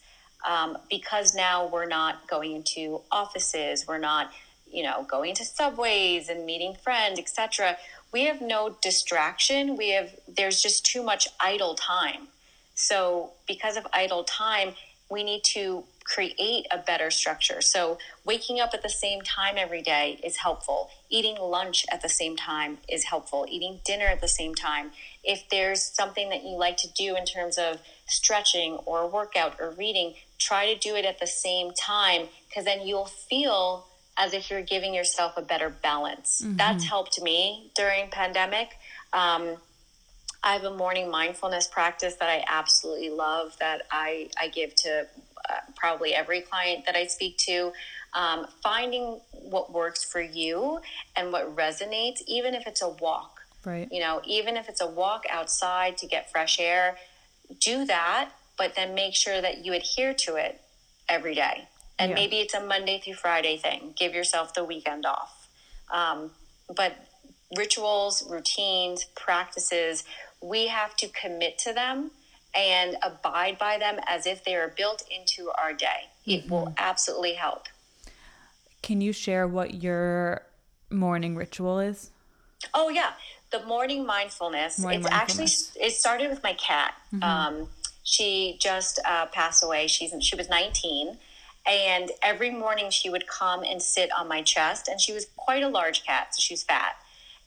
um, 0.47 0.77
because 0.89 1.35
now 1.35 1.67
we're 1.67 1.85
not 1.87 2.27
going 2.27 2.55
into 2.55 3.01
offices, 3.11 3.85
we're 3.87 3.99
not, 3.99 4.31
you 4.71 4.81
know, 4.83 5.05
going 5.07 5.35
to 5.35 5.45
subways 5.45 6.29
and 6.29 6.45
meeting 6.45 6.75
friends, 6.83 7.19
etc. 7.19 7.77
We 8.11 8.25
have 8.25 8.41
no 8.41 8.75
distraction. 8.81 9.77
We 9.77 9.91
have 9.91 10.09
there's 10.27 10.61
just 10.61 10.85
too 10.85 11.03
much 11.03 11.27
idle 11.39 11.75
time. 11.75 12.27
So 12.81 13.31
because 13.47 13.77
of 13.77 13.85
idle 13.93 14.23
time, 14.23 14.73
we 15.09 15.23
need 15.23 15.43
to 15.43 15.83
create 16.03 16.65
a 16.71 16.77
better 16.77 17.11
structure. 17.11 17.61
So, 17.61 17.97
waking 18.25 18.59
up 18.59 18.71
at 18.73 18.81
the 18.81 18.89
same 18.89 19.21
time 19.21 19.55
every 19.57 19.81
day 19.81 20.19
is 20.23 20.37
helpful. 20.37 20.89
Eating 21.09 21.37
lunch 21.39 21.85
at 21.91 22.01
the 22.01 22.09
same 22.09 22.35
time 22.35 22.79
is 22.89 23.03
helpful. 23.03 23.45
Eating 23.49 23.79
dinner 23.85 24.05
at 24.05 24.21
the 24.21 24.27
same 24.27 24.55
time. 24.55 24.91
If 25.23 25.47
there's 25.49 25.83
something 25.83 26.29
that 26.29 26.43
you 26.43 26.57
like 26.57 26.77
to 26.77 26.91
do 26.93 27.15
in 27.15 27.25
terms 27.25 27.57
of 27.57 27.81
stretching 28.07 28.73
or 28.85 29.07
workout 29.07 29.57
or 29.59 29.71
reading, 29.71 30.15
try 30.39 30.73
to 30.73 30.79
do 30.79 30.95
it 30.95 31.05
at 31.05 31.19
the 31.19 31.27
same 31.27 31.71
time 31.73 32.27
because 32.47 32.65
then 32.65 32.87
you'll 32.87 33.05
feel 33.05 33.85
as 34.17 34.33
if 34.33 34.49
you're 34.49 34.61
giving 34.61 34.93
yourself 34.93 35.33
a 35.37 35.41
better 35.41 35.69
balance. 35.69 36.41
Mm-hmm. 36.43 36.57
That's 36.57 36.85
helped 36.85 37.21
me 37.21 37.71
during 37.75 38.09
pandemic. 38.09 38.69
Um, 39.13 39.57
I 40.43 40.53
have 40.53 40.63
a 40.63 40.75
morning 40.75 41.09
mindfulness 41.11 41.67
practice 41.67 42.15
that 42.15 42.29
I 42.29 42.43
absolutely 42.47 43.09
love 43.09 43.55
that 43.59 43.83
I, 43.91 44.29
I 44.39 44.47
give 44.47 44.75
to 44.77 45.07
uh, 45.49 45.53
probably 45.75 46.15
every 46.15 46.41
client 46.41 46.85
that 46.85 46.95
I 46.95 47.05
speak 47.05 47.37
to. 47.39 47.71
Um, 48.13 48.47
finding 48.61 49.21
what 49.31 49.71
works 49.71 50.03
for 50.03 50.19
you 50.19 50.81
and 51.15 51.31
what 51.31 51.55
resonates, 51.55 52.21
even 52.27 52.53
if 52.55 52.67
it's 52.67 52.81
a 52.81 52.89
walk. 52.89 53.41
Right. 53.63 53.87
You 53.91 53.99
know, 54.01 54.21
even 54.25 54.57
if 54.57 54.67
it's 54.67 54.81
a 54.81 54.87
walk 54.87 55.25
outside 55.29 55.97
to 55.99 56.07
get 56.07 56.31
fresh 56.31 56.59
air, 56.59 56.97
do 57.59 57.85
that, 57.85 58.31
but 58.57 58.75
then 58.75 58.95
make 58.95 59.15
sure 59.15 59.41
that 59.41 59.63
you 59.63 59.73
adhere 59.73 60.13
to 60.13 60.35
it 60.35 60.59
every 61.07 61.35
day. 61.35 61.67
And 61.99 62.09
yeah. 62.09 62.15
maybe 62.15 62.37
it's 62.37 62.53
a 62.53 62.65
Monday 62.65 62.99
through 62.99 63.13
Friday 63.13 63.57
thing. 63.57 63.93
Give 63.97 64.13
yourself 64.13 64.53
the 64.55 64.63
weekend 64.63 65.05
off. 65.05 65.47
Um, 65.93 66.31
but 66.75 66.95
rituals, 67.55 68.27
routines, 68.29 69.05
practices, 69.15 70.03
we 70.41 70.67
have 70.67 70.95
to 70.97 71.07
commit 71.09 71.57
to 71.59 71.73
them 71.73 72.11
and 72.53 72.97
abide 73.03 73.57
by 73.57 73.77
them 73.77 73.99
as 74.07 74.25
if 74.25 74.43
they 74.43 74.55
are 74.55 74.73
built 74.75 75.03
into 75.09 75.51
our 75.61 75.73
day. 75.73 76.09
It 76.25 76.43
mm-hmm. 76.43 76.53
will 76.53 76.73
absolutely 76.77 77.33
help. 77.33 77.67
Can 78.81 79.01
you 79.01 79.13
share 79.13 79.47
what 79.47 79.81
your 79.81 80.43
morning 80.89 81.35
ritual 81.35 81.79
is? 81.79 82.09
Oh 82.73 82.89
yeah, 82.89 83.13
the 83.51 83.63
morning 83.65 84.05
mindfulness. 84.05 84.79
Morning 84.79 85.01
it's 85.01 85.09
mindfulness. 85.09 85.71
actually 85.71 85.85
it 85.85 85.93
started 85.93 86.29
with 86.29 86.43
my 86.43 86.53
cat. 86.53 86.93
Mm-hmm. 87.13 87.23
Um, 87.23 87.67
she 88.03 88.57
just 88.59 88.99
uh, 89.05 89.27
passed 89.27 89.63
away. 89.63 89.87
She's 89.87 90.13
she 90.21 90.35
was 90.35 90.49
19, 90.49 91.17
and 91.65 92.11
every 92.23 92.49
morning 92.49 92.89
she 92.89 93.09
would 93.09 93.27
come 93.27 93.63
and 93.63 93.81
sit 93.81 94.09
on 94.11 94.27
my 94.27 94.41
chest, 94.41 94.87
and 94.87 94.99
she 94.99 95.13
was 95.13 95.27
quite 95.37 95.63
a 95.63 95.69
large 95.69 96.03
cat, 96.03 96.35
so 96.35 96.41
she's 96.41 96.63
fat. 96.63 96.95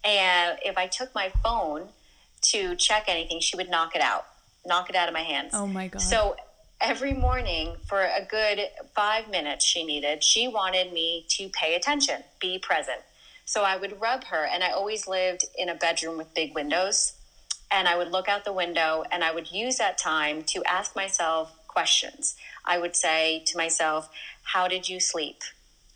And 0.05 0.59
if 0.65 0.79
I 0.79 0.87
took 0.87 1.15
my 1.15 1.33
phone 1.43 1.89
to 2.45 2.77
check 2.77 3.05
anything, 3.09 3.41
she 3.41 3.57
would 3.57 3.71
knock 3.71 3.95
it 3.95 4.03
out, 4.03 4.27
knock 4.65 4.91
it 4.91 4.97
out 4.97 5.09
of 5.09 5.15
my 5.15 5.23
hands. 5.23 5.51
Oh 5.55 5.67
my 5.67 5.89
God. 5.89 6.03
So 6.03 6.37
every 6.81 7.15
morning 7.15 7.77
for 7.87 8.03
a 8.03 8.25
good 8.29 8.61
five 8.95 9.31
minutes 9.31 9.65
she 9.65 9.85
needed, 9.85 10.23
she 10.23 10.49
wanted 10.49 10.93
me 10.93 11.27
to 11.31 11.49
pay 11.49 11.75
attention, 11.75 12.23
be 12.41 12.59
present. 12.59 13.01
So 13.47 13.63
I 13.63 13.77
would 13.77 14.01
rub 14.01 14.25
her, 14.25 14.47
and 14.47 14.65
I 14.65 14.71
always 14.71 15.07
lived 15.07 15.45
in 15.57 15.69
a 15.69 15.75
bedroom 15.75 16.17
with 16.17 16.33
big 16.35 16.55
windows. 16.55 17.15
And 17.71 17.89
I 17.89 17.97
would 17.97 18.11
look 18.13 18.29
out 18.29 18.45
the 18.45 18.53
window 18.53 19.05
and 19.11 19.25
I 19.25 19.33
would 19.33 19.51
use 19.51 19.79
that 19.79 19.99
time 19.99 20.43
to 20.45 20.63
ask 20.65 20.95
myself 20.95 21.53
questions. 21.67 22.37
I 22.65 22.79
would 22.79 22.95
say 22.95 23.43
to 23.47 23.57
myself, 23.57 24.09
How 24.43 24.69
did 24.69 24.89
you 24.89 25.01
sleep? 25.01 25.43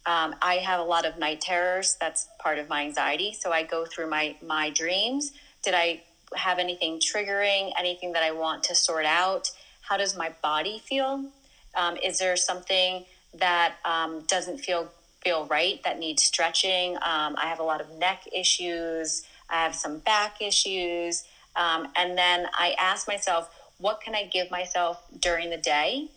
Um, 0.04 0.34
I 0.42 0.54
have 0.54 0.80
a 0.80 0.84
lot 0.84 1.04
of 1.04 1.18
night 1.18 1.40
terrors. 1.40 1.96
That's 2.00 2.28
part 2.40 2.58
of 2.58 2.68
my 2.68 2.82
anxiety. 2.82 3.32
So 3.32 3.52
I 3.52 3.62
go 3.62 3.84
through 3.84 4.10
my, 4.10 4.36
my 4.42 4.70
dreams. 4.70 5.32
Did 5.62 5.74
I 5.74 6.02
have 6.36 6.58
anything 6.58 7.00
triggering, 7.00 7.72
anything 7.78 8.12
that 8.12 8.22
I 8.22 8.32
want 8.32 8.64
to 8.64 8.74
sort 8.74 9.06
out? 9.06 9.50
How 9.82 9.96
does 9.96 10.16
my 10.16 10.32
body 10.42 10.80
feel? 10.84 11.30
Um, 11.74 11.96
is 12.02 12.18
there 12.18 12.36
something 12.36 13.04
that 13.34 13.76
um, 13.84 14.22
doesn't 14.26 14.58
feel 14.58 14.90
feel 15.22 15.46
right 15.46 15.82
that 15.82 15.98
needs 15.98 16.22
stretching? 16.22 16.96
Um, 16.96 17.34
I 17.36 17.46
have 17.46 17.58
a 17.58 17.64
lot 17.64 17.80
of 17.80 17.90
neck 17.98 18.24
issues. 18.32 19.22
I 19.50 19.62
have 19.64 19.74
some 19.74 19.98
back 19.98 20.40
issues, 20.42 21.24
um, 21.56 21.88
and 21.96 22.16
then 22.16 22.46
I 22.52 22.74
ask 22.78 23.08
myself, 23.08 23.50
what 23.78 24.00
can 24.00 24.14
I 24.14 24.24
give 24.24 24.50
myself 24.50 25.02
during 25.18 25.50
the 25.50 25.56
day 25.56 26.08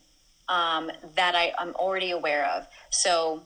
um, 0.50 0.92
that 1.16 1.34
I, 1.36 1.54
I'm 1.58 1.74
already 1.76 2.12
aware 2.12 2.46
of? 2.46 2.68
So 2.90 3.44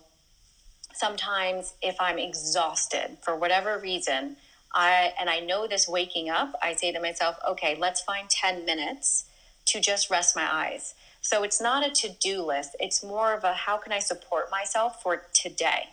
sometimes 0.93 1.73
if 1.81 1.95
I'm 1.99 2.17
exhausted 2.17 3.17
for 3.21 3.35
whatever 3.35 3.77
reason, 3.77 4.37
I 4.73 5.13
and 5.19 5.29
I 5.29 5.39
know 5.39 5.67
this 5.67 5.87
waking 5.87 6.29
up, 6.29 6.53
I 6.61 6.73
say 6.73 6.91
to 6.91 7.01
myself, 7.01 7.37
okay, 7.47 7.75
let's 7.79 8.01
find 8.01 8.29
10 8.29 8.65
minutes 8.65 9.25
to 9.67 9.79
just 9.79 10.09
rest 10.09 10.35
my 10.35 10.47
eyes. 10.51 10.93
So 11.21 11.43
it's 11.43 11.59
not 11.59 11.85
a 11.85 11.89
to-do 11.89 12.43
list. 12.43 12.75
It's 12.79 13.03
more 13.03 13.33
of 13.33 13.43
a 13.43 13.53
how 13.53 13.77
can 13.77 13.91
I 13.91 13.99
support 13.99 14.51
myself 14.51 15.01
for 15.01 15.23
today 15.33 15.89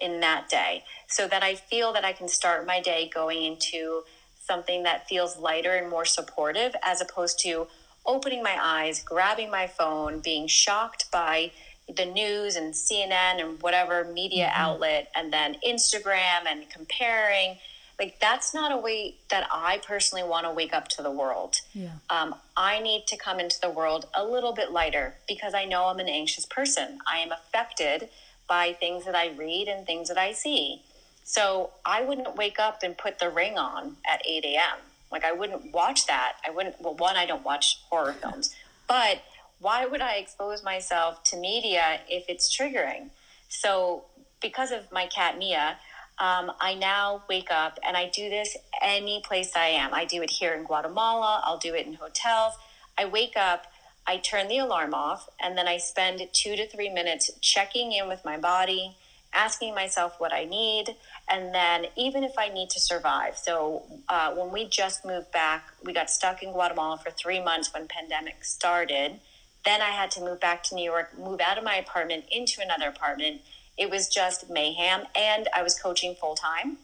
in 0.00 0.20
that 0.20 0.48
day 0.48 0.84
so 1.06 1.28
that 1.28 1.42
I 1.44 1.54
feel 1.54 1.92
that 1.92 2.04
I 2.04 2.12
can 2.12 2.26
start 2.28 2.66
my 2.66 2.80
day 2.80 3.08
going 3.12 3.44
into 3.44 4.02
something 4.40 4.82
that 4.82 5.08
feels 5.08 5.38
lighter 5.38 5.76
and 5.76 5.88
more 5.88 6.04
supportive 6.04 6.74
as 6.82 7.00
opposed 7.00 7.38
to 7.40 7.68
opening 8.04 8.42
my 8.42 8.58
eyes, 8.60 9.02
grabbing 9.02 9.50
my 9.50 9.66
phone, 9.66 10.20
being 10.20 10.46
shocked 10.46 11.10
by 11.10 11.50
the 11.94 12.04
news 12.04 12.56
and 12.56 12.74
CNN 12.74 13.40
and 13.40 13.62
whatever 13.62 14.04
media 14.04 14.46
mm-hmm. 14.46 14.60
outlet 14.60 15.10
and 15.14 15.32
then 15.32 15.56
Instagram 15.66 16.46
and 16.48 16.68
comparing 16.70 17.56
like 17.98 18.18
that's 18.20 18.52
not 18.52 18.72
a 18.72 18.76
way 18.76 19.14
that 19.30 19.46
I 19.52 19.80
personally 19.86 20.24
want 20.24 20.46
to 20.46 20.50
wake 20.50 20.72
up 20.72 20.88
to 20.88 21.02
the 21.02 21.10
world. 21.10 21.60
Yeah. 21.72 21.92
Um, 22.10 22.34
I 22.56 22.80
need 22.80 23.06
to 23.08 23.16
come 23.16 23.38
into 23.38 23.60
the 23.60 23.70
world 23.70 24.06
a 24.14 24.24
little 24.24 24.52
bit 24.52 24.72
lighter 24.72 25.14
because 25.28 25.54
I 25.54 25.64
know 25.64 25.86
I'm 25.86 26.00
an 26.00 26.08
anxious 26.08 26.46
person. 26.46 26.98
I 27.06 27.18
am 27.18 27.30
affected 27.30 28.08
by 28.48 28.72
things 28.72 29.04
that 29.04 29.14
I 29.14 29.30
read 29.30 29.68
and 29.68 29.86
things 29.86 30.08
that 30.08 30.18
I 30.18 30.32
see. 30.32 30.82
So 31.22 31.70
I 31.86 32.02
wouldn't 32.02 32.36
wake 32.36 32.58
up 32.58 32.82
and 32.82 32.98
put 32.98 33.18
the 33.18 33.30
ring 33.30 33.56
on 33.56 33.96
at 34.06 34.22
8 34.26 34.44
a.m. 34.44 34.78
Like 35.10 35.24
I 35.24 35.32
wouldn't 35.32 35.72
watch 35.72 36.06
that. 36.06 36.34
I 36.46 36.50
wouldn't. 36.50 36.80
Well, 36.80 36.94
one, 36.94 37.16
I 37.16 37.26
don't 37.26 37.44
watch 37.44 37.80
horror 37.88 38.12
films, 38.14 38.54
but 38.88 39.22
why 39.60 39.86
would 39.86 40.00
I 40.00 40.16
expose 40.16 40.62
myself 40.62 41.22
to 41.24 41.36
media 41.36 42.00
if 42.08 42.24
it's 42.28 42.54
triggering? 42.54 43.10
So 43.48 44.04
because 44.42 44.72
of 44.72 44.90
my 44.92 45.06
cat 45.06 45.38
Mia, 45.38 45.78
um, 46.18 46.52
I 46.60 46.74
now 46.74 47.24
wake 47.28 47.50
up 47.50 47.78
and 47.86 47.96
I 47.96 48.08
do 48.08 48.28
this 48.30 48.56
any 48.82 49.22
place 49.24 49.52
I 49.56 49.66
am. 49.66 49.92
I 49.92 50.04
do 50.04 50.22
it 50.22 50.30
here 50.30 50.54
in 50.54 50.64
Guatemala, 50.64 51.42
I'll 51.44 51.58
do 51.58 51.74
it 51.74 51.86
in 51.86 51.94
hotels. 51.94 52.54
I 52.96 53.06
wake 53.06 53.36
up, 53.36 53.66
I 54.06 54.18
turn 54.18 54.48
the 54.48 54.58
alarm 54.58 54.94
off, 54.94 55.28
and 55.42 55.58
then 55.58 55.66
I 55.66 55.78
spend 55.78 56.20
two 56.32 56.56
to 56.56 56.68
three 56.68 56.88
minutes 56.88 57.30
checking 57.40 57.92
in 57.92 58.08
with 58.08 58.24
my 58.24 58.38
body 58.38 58.96
asking 59.34 59.74
myself 59.74 60.14
what 60.18 60.32
I 60.32 60.44
need, 60.44 60.94
and 61.28 61.54
then 61.54 61.86
even 61.96 62.24
if 62.24 62.32
I 62.38 62.48
need 62.48 62.70
to 62.70 62.80
survive. 62.80 63.36
So 63.36 63.82
uh, 64.08 64.32
when 64.34 64.52
we 64.52 64.66
just 64.66 65.04
moved 65.04 65.32
back, 65.32 65.68
we 65.84 65.92
got 65.92 66.08
stuck 66.08 66.42
in 66.42 66.52
Guatemala 66.52 66.98
for 66.98 67.10
three 67.10 67.42
months 67.42 67.72
when 67.74 67.88
pandemic 67.88 68.44
started. 68.44 69.20
Then 69.64 69.82
I 69.82 69.90
had 69.90 70.10
to 70.12 70.20
move 70.20 70.40
back 70.40 70.62
to 70.64 70.74
New 70.74 70.84
York, 70.84 71.18
move 71.18 71.40
out 71.40 71.58
of 71.58 71.64
my 71.64 71.76
apartment 71.76 72.24
into 72.30 72.62
another 72.62 72.88
apartment. 72.88 73.40
It 73.76 73.90
was 73.90 74.08
just 74.08 74.48
mayhem, 74.50 75.02
and 75.16 75.48
I 75.54 75.62
was 75.62 75.78
coaching 75.78 76.14
full 76.14 76.34
time. 76.34 76.78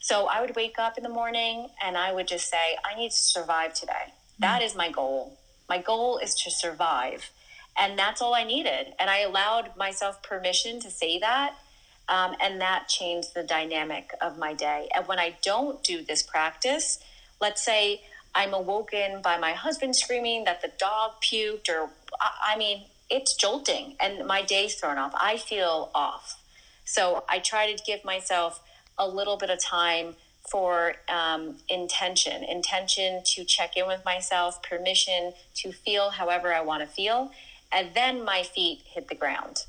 So 0.00 0.26
I 0.26 0.40
would 0.40 0.54
wake 0.56 0.78
up 0.78 0.96
in 0.96 1.02
the 1.02 1.10
morning 1.10 1.68
and 1.84 1.96
I 1.96 2.12
would 2.12 2.28
just 2.28 2.48
say, 2.48 2.76
I 2.84 2.96
need 2.96 3.10
to 3.10 3.16
survive 3.16 3.74
today. 3.74 4.12
That 4.38 4.62
is 4.62 4.76
my 4.76 4.90
goal. 4.90 5.36
My 5.68 5.78
goal 5.78 6.18
is 6.18 6.34
to 6.36 6.50
survive. 6.50 7.30
And 7.76 7.98
that's 7.98 8.22
all 8.22 8.34
I 8.34 8.44
needed. 8.44 8.94
And 8.98 9.10
I 9.10 9.18
allowed 9.18 9.76
myself 9.76 10.22
permission 10.22 10.80
to 10.80 10.90
say 10.90 11.18
that. 11.18 11.54
Um, 12.08 12.36
and 12.40 12.60
that 12.60 12.88
changed 12.88 13.34
the 13.34 13.42
dynamic 13.42 14.12
of 14.22 14.38
my 14.38 14.54
day. 14.54 14.88
And 14.94 15.06
when 15.06 15.18
I 15.18 15.36
don't 15.42 15.82
do 15.82 16.02
this 16.02 16.22
practice, 16.22 17.00
let's 17.40 17.62
say 17.62 18.00
I'm 18.34 18.54
awoken 18.54 19.20
by 19.20 19.36
my 19.36 19.52
husband 19.52 19.94
screaming 19.94 20.44
that 20.44 20.62
the 20.62 20.72
dog 20.78 21.12
puked, 21.20 21.68
or 21.68 21.90
I, 22.20 22.54
I 22.54 22.56
mean, 22.56 22.84
it's 23.10 23.34
jolting 23.34 23.96
and 24.00 24.26
my 24.26 24.42
day's 24.42 24.74
thrown 24.74 24.98
off. 24.98 25.12
I 25.16 25.36
feel 25.36 25.90
off. 25.94 26.42
So 26.84 27.24
I 27.28 27.38
try 27.38 27.72
to 27.72 27.82
give 27.84 28.04
myself 28.04 28.62
a 28.98 29.08
little 29.08 29.36
bit 29.36 29.50
of 29.50 29.60
time 29.60 30.16
for 30.48 30.94
um, 31.08 31.56
intention 31.68 32.42
intention 32.42 33.22
to 33.24 33.44
check 33.44 33.76
in 33.76 33.86
with 33.86 34.04
myself 34.04 34.62
permission 34.62 35.32
to 35.54 35.72
feel 35.72 36.10
however 36.10 36.54
i 36.54 36.60
want 36.60 36.80
to 36.80 36.86
feel 36.86 37.30
and 37.70 37.90
then 37.94 38.24
my 38.24 38.42
feet 38.42 38.80
hit 38.86 39.08
the 39.08 39.14
ground 39.14 39.64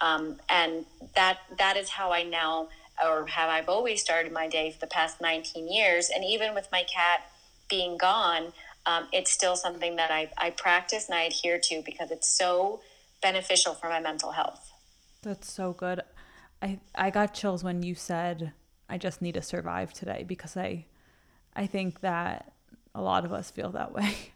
um, 0.00 0.36
and 0.48 0.84
that 1.14 1.38
that 1.56 1.76
is 1.76 1.90
how 1.90 2.10
i 2.12 2.22
now 2.22 2.68
or 3.04 3.26
how 3.26 3.48
i've 3.48 3.68
always 3.68 4.00
started 4.00 4.32
my 4.32 4.48
day 4.48 4.70
for 4.72 4.80
the 4.80 4.86
past 4.86 5.20
19 5.20 5.72
years 5.72 6.10
and 6.12 6.24
even 6.24 6.52
with 6.54 6.68
my 6.72 6.82
cat 6.82 7.20
being 7.68 7.96
gone 7.96 8.52
um, 8.88 9.06
it's 9.12 9.30
still 9.30 9.54
something 9.54 9.96
that 9.96 10.10
I, 10.10 10.30
I 10.38 10.50
practice 10.50 11.08
and 11.08 11.18
i 11.18 11.22
adhere 11.22 11.60
to 11.64 11.82
because 11.84 12.10
it's 12.10 12.28
so 12.28 12.80
beneficial 13.22 13.74
for 13.74 13.88
my 13.88 14.00
mental 14.00 14.32
health 14.32 14.72
that's 15.22 15.52
so 15.52 15.72
good 15.72 16.02
i 16.62 16.78
i 16.94 17.10
got 17.10 17.34
chills 17.34 17.62
when 17.62 17.82
you 17.82 17.94
said 17.94 18.52
I 18.88 18.98
just 18.98 19.20
need 19.20 19.34
to 19.34 19.42
survive 19.42 19.92
today 19.92 20.24
because 20.26 20.56
I 20.56 20.86
I 21.54 21.66
think 21.66 22.00
that 22.00 22.52
a 22.94 23.02
lot 23.02 23.24
of 23.24 23.32
us 23.32 23.50
feel 23.50 23.70
that 23.72 23.92
way. 23.92 24.14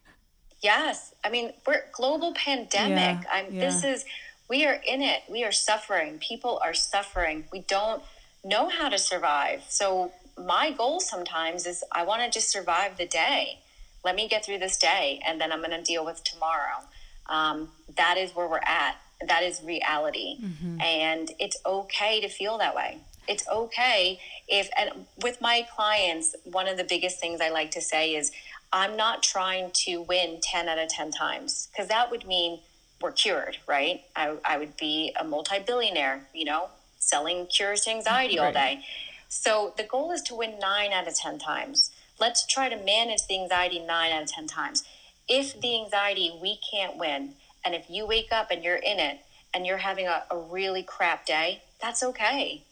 Yes. 0.64 1.12
I 1.24 1.28
mean, 1.28 1.54
we're 1.66 1.82
global 1.90 2.32
pandemic. 2.34 3.24
Yeah, 3.24 3.32
I'm 3.32 3.52
yeah. 3.52 3.62
this 3.62 3.82
is 3.82 4.04
we 4.48 4.64
are 4.64 4.80
in 4.86 5.02
it. 5.02 5.22
We 5.28 5.42
are 5.42 5.50
suffering. 5.50 6.20
People 6.20 6.60
are 6.62 6.72
suffering. 6.72 7.46
We 7.50 7.62
don't 7.62 8.00
know 8.44 8.68
how 8.68 8.88
to 8.88 8.96
survive. 8.96 9.64
So 9.66 10.12
my 10.38 10.70
goal 10.70 11.00
sometimes 11.00 11.66
is 11.66 11.82
I 11.90 12.04
want 12.04 12.22
to 12.22 12.30
just 12.30 12.48
survive 12.48 12.96
the 12.96 13.08
day. 13.08 13.58
Let 14.04 14.14
me 14.14 14.28
get 14.28 14.44
through 14.44 14.58
this 14.58 14.76
day 14.76 15.20
and 15.26 15.40
then 15.40 15.52
I'm 15.52 15.60
going 15.60 15.70
to 15.70 15.82
deal 15.82 16.04
with 16.04 16.22
tomorrow. 16.24 16.78
Um, 17.26 17.70
that 17.96 18.16
is 18.18 18.34
where 18.34 18.48
we're 18.48 18.58
at. 18.58 18.96
That 19.26 19.42
is 19.44 19.62
reality. 19.62 20.38
Mm-hmm. 20.42 20.80
And 20.80 21.30
it's 21.38 21.56
okay 21.64 22.20
to 22.20 22.28
feel 22.28 22.58
that 22.58 22.74
way 22.74 22.98
it's 23.28 23.46
okay 23.48 24.18
if 24.48 24.68
and 24.76 25.06
with 25.22 25.40
my 25.40 25.66
clients 25.74 26.34
one 26.44 26.66
of 26.68 26.76
the 26.76 26.84
biggest 26.84 27.20
things 27.20 27.40
i 27.40 27.48
like 27.48 27.70
to 27.70 27.80
say 27.80 28.14
is 28.14 28.32
i'm 28.72 28.96
not 28.96 29.22
trying 29.22 29.70
to 29.72 30.02
win 30.02 30.38
10 30.42 30.68
out 30.68 30.78
of 30.78 30.88
10 30.88 31.10
times 31.12 31.68
because 31.70 31.88
that 31.88 32.10
would 32.10 32.26
mean 32.26 32.58
we're 33.00 33.12
cured 33.12 33.58
right 33.66 34.02
I, 34.16 34.36
I 34.44 34.58
would 34.58 34.76
be 34.76 35.14
a 35.18 35.24
multi-billionaire 35.24 36.26
you 36.34 36.44
know 36.44 36.68
selling 36.98 37.46
cures 37.46 37.82
to 37.82 37.90
anxiety 37.90 38.38
right. 38.38 38.46
all 38.46 38.52
day 38.52 38.84
so 39.28 39.72
the 39.76 39.84
goal 39.84 40.10
is 40.12 40.22
to 40.22 40.34
win 40.34 40.58
9 40.58 40.92
out 40.92 41.08
of 41.08 41.14
10 41.14 41.38
times 41.38 41.90
let's 42.22 42.46
try 42.46 42.68
to 42.68 42.76
manage 42.76 43.26
the 43.28 43.36
anxiety 43.42 43.78
9 43.78 44.12
out 44.12 44.22
of 44.22 44.28
10 44.28 44.46
times 44.46 44.84
if 45.28 45.60
the 45.60 45.72
anxiety 45.82 46.28
we 46.40 46.58
can't 46.70 46.96
win 46.96 47.34
and 47.64 47.74
if 47.74 47.84
you 47.88 48.06
wake 48.06 48.30
up 48.32 48.50
and 48.50 48.64
you're 48.64 48.84
in 48.92 48.98
it 48.98 49.18
and 49.54 49.66
you're 49.66 49.84
having 49.88 50.06
a, 50.06 50.22
a 50.30 50.38
really 50.38 50.82
crap 50.82 51.26
day 51.26 51.62
that's 51.80 52.02
okay 52.02 52.62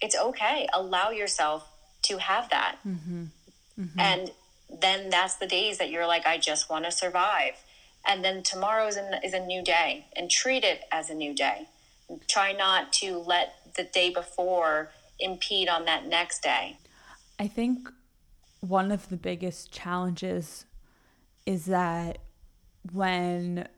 it's 0.00 0.16
okay. 0.16 0.66
Allow 0.74 1.10
yourself 1.10 1.68
to 2.02 2.18
have 2.18 2.50
that. 2.50 2.76
Mm-hmm. 2.86 3.24
Mm-hmm. 3.80 4.00
And 4.00 4.30
then 4.70 5.10
that's 5.10 5.36
the 5.36 5.46
days 5.46 5.78
that 5.78 5.90
you're 5.90 6.06
like, 6.06 6.26
I 6.26 6.38
just 6.38 6.68
want 6.68 6.84
to 6.84 6.90
survive. 6.90 7.54
And 8.06 8.24
then 8.24 8.42
tomorrow 8.42 8.86
is, 8.86 8.98
is 9.24 9.32
a 9.32 9.44
new 9.44 9.62
day 9.62 10.06
and 10.16 10.30
treat 10.30 10.64
it 10.64 10.82
as 10.92 11.10
a 11.10 11.14
new 11.14 11.34
day. 11.34 11.66
Try 12.28 12.52
not 12.52 12.92
to 12.94 13.18
let 13.18 13.74
the 13.74 13.84
day 13.84 14.10
before 14.10 14.90
impede 15.18 15.68
on 15.68 15.86
that 15.86 16.06
next 16.06 16.42
day. 16.42 16.78
I 17.38 17.48
think 17.48 17.88
one 18.68 18.90
of 18.90 19.08
the 19.08 19.16
biggest 19.16 19.72
challenges 19.72 20.64
is 21.44 21.66
that 21.66 22.18
when, 22.92 23.68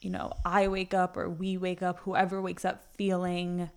you 0.00 0.10
know, 0.10 0.32
I 0.44 0.68
wake 0.68 0.94
up 0.94 1.16
or 1.16 1.28
we 1.28 1.56
wake 1.56 1.82
up, 1.82 2.00
whoever 2.00 2.40
wakes 2.40 2.64
up 2.64 2.84
feeling 2.96 3.70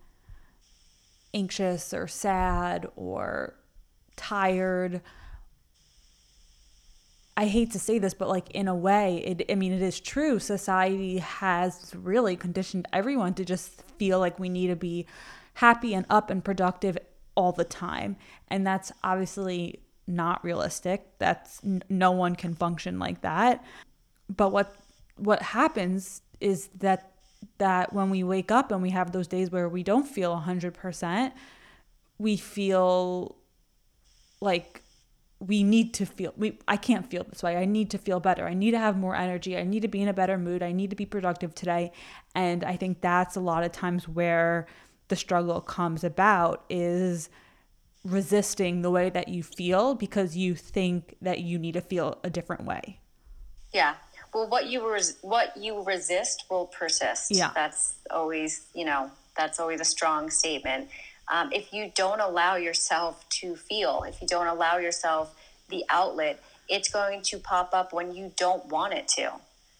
anxious 1.33 1.93
or 1.93 2.07
sad 2.07 2.87
or 2.95 3.55
tired. 4.15 5.01
I 7.37 7.45
hate 7.45 7.71
to 7.71 7.79
say 7.79 7.99
this, 7.99 8.13
but 8.13 8.27
like 8.27 8.49
in 8.51 8.67
a 8.67 8.75
way, 8.75 9.17
it 9.25 9.51
I 9.51 9.55
mean 9.55 9.71
it 9.71 9.81
is 9.81 9.99
true. 9.99 10.39
Society 10.39 11.19
has 11.19 11.93
really 11.95 12.35
conditioned 12.35 12.87
everyone 12.91 13.33
to 13.35 13.45
just 13.45 13.83
feel 13.97 14.19
like 14.19 14.39
we 14.39 14.49
need 14.49 14.67
to 14.67 14.75
be 14.75 15.05
happy 15.55 15.93
and 15.93 16.05
up 16.09 16.29
and 16.29 16.43
productive 16.43 16.97
all 17.35 17.51
the 17.51 17.63
time. 17.63 18.17
And 18.49 18.67
that's 18.67 18.91
obviously 19.03 19.81
not 20.09 20.43
realistic. 20.43 21.05
That's 21.19 21.61
no 21.89 22.11
one 22.11 22.35
can 22.35 22.55
function 22.55 22.99
like 22.99 23.21
that. 23.21 23.63
But 24.35 24.51
what 24.51 24.75
what 25.15 25.41
happens 25.41 26.21
is 26.39 26.69
that 26.79 27.11
that 27.57 27.93
when 27.93 28.09
we 28.09 28.23
wake 28.23 28.51
up 28.51 28.71
and 28.71 28.81
we 28.81 28.89
have 28.89 29.11
those 29.11 29.27
days 29.27 29.51
where 29.51 29.69
we 29.69 29.83
don't 29.83 30.07
feel 30.07 30.41
100%, 30.45 31.31
we 32.17 32.35
feel 32.35 33.35
like 34.41 34.81
we 35.39 35.63
need 35.63 35.93
to 35.93 36.05
feel 36.05 36.33
we 36.37 36.57
I 36.67 36.75
can't 36.75 37.09
feel 37.09 37.23
this 37.23 37.43
way. 37.43 37.55
I 37.55 37.65
need 37.65 37.89
to 37.91 37.97
feel 37.97 38.19
better. 38.19 38.45
I 38.45 38.53
need 38.53 38.71
to 38.71 38.79
have 38.79 38.97
more 38.97 39.15
energy. 39.15 39.57
I 39.57 39.63
need 39.63 39.81
to 39.81 39.87
be 39.87 40.01
in 40.01 40.09
a 40.09 40.13
better 40.13 40.37
mood. 40.37 40.61
I 40.61 40.73
need 40.73 40.89
to 40.89 40.95
be 40.95 41.05
productive 41.05 41.55
today. 41.55 41.91
And 42.35 42.63
I 42.63 42.75
think 42.75 43.01
that's 43.01 43.35
a 43.35 43.39
lot 43.39 43.63
of 43.63 43.71
times 43.71 44.07
where 44.07 44.67
the 45.07 45.15
struggle 45.15 45.61
comes 45.61 46.03
about 46.03 46.65
is 46.69 47.29
resisting 48.03 48.81
the 48.81 48.91
way 48.91 49.09
that 49.09 49.27
you 49.27 49.43
feel 49.43 49.93
because 49.93 50.37
you 50.37 50.55
think 50.55 51.15
that 51.21 51.39
you 51.39 51.59
need 51.59 51.73
to 51.73 51.81
feel 51.81 52.17
a 52.23 52.29
different 52.29 52.65
way. 52.65 52.99
Yeah. 53.73 53.95
Well 54.33 54.47
what 54.47 54.67
you 54.67 54.89
res- 54.91 55.17
what 55.21 55.55
you 55.57 55.83
resist 55.83 56.45
will 56.49 56.67
persist. 56.67 57.31
Yeah. 57.31 57.51
That's 57.53 57.95
always 58.09 58.65
you 58.73 58.85
know 58.85 59.11
that's 59.37 59.59
always 59.59 59.81
a 59.81 59.85
strong 59.85 60.29
statement. 60.29 60.89
Um, 61.31 61.51
if 61.53 61.71
you 61.73 61.91
don't 61.93 62.19
allow 62.19 62.55
yourself 62.55 63.27
to 63.41 63.55
feel 63.55 64.03
if 64.07 64.21
you 64.21 64.27
don't 64.27 64.47
allow 64.47 64.77
yourself 64.77 65.35
the 65.69 65.83
outlet 65.89 66.41
it's 66.67 66.89
going 66.89 67.21
to 67.23 67.37
pop 67.37 67.73
up 67.73 67.93
when 67.93 68.13
you 68.13 68.31
don't 68.35 68.65
want 68.67 68.93
it 68.93 69.07
to 69.07 69.31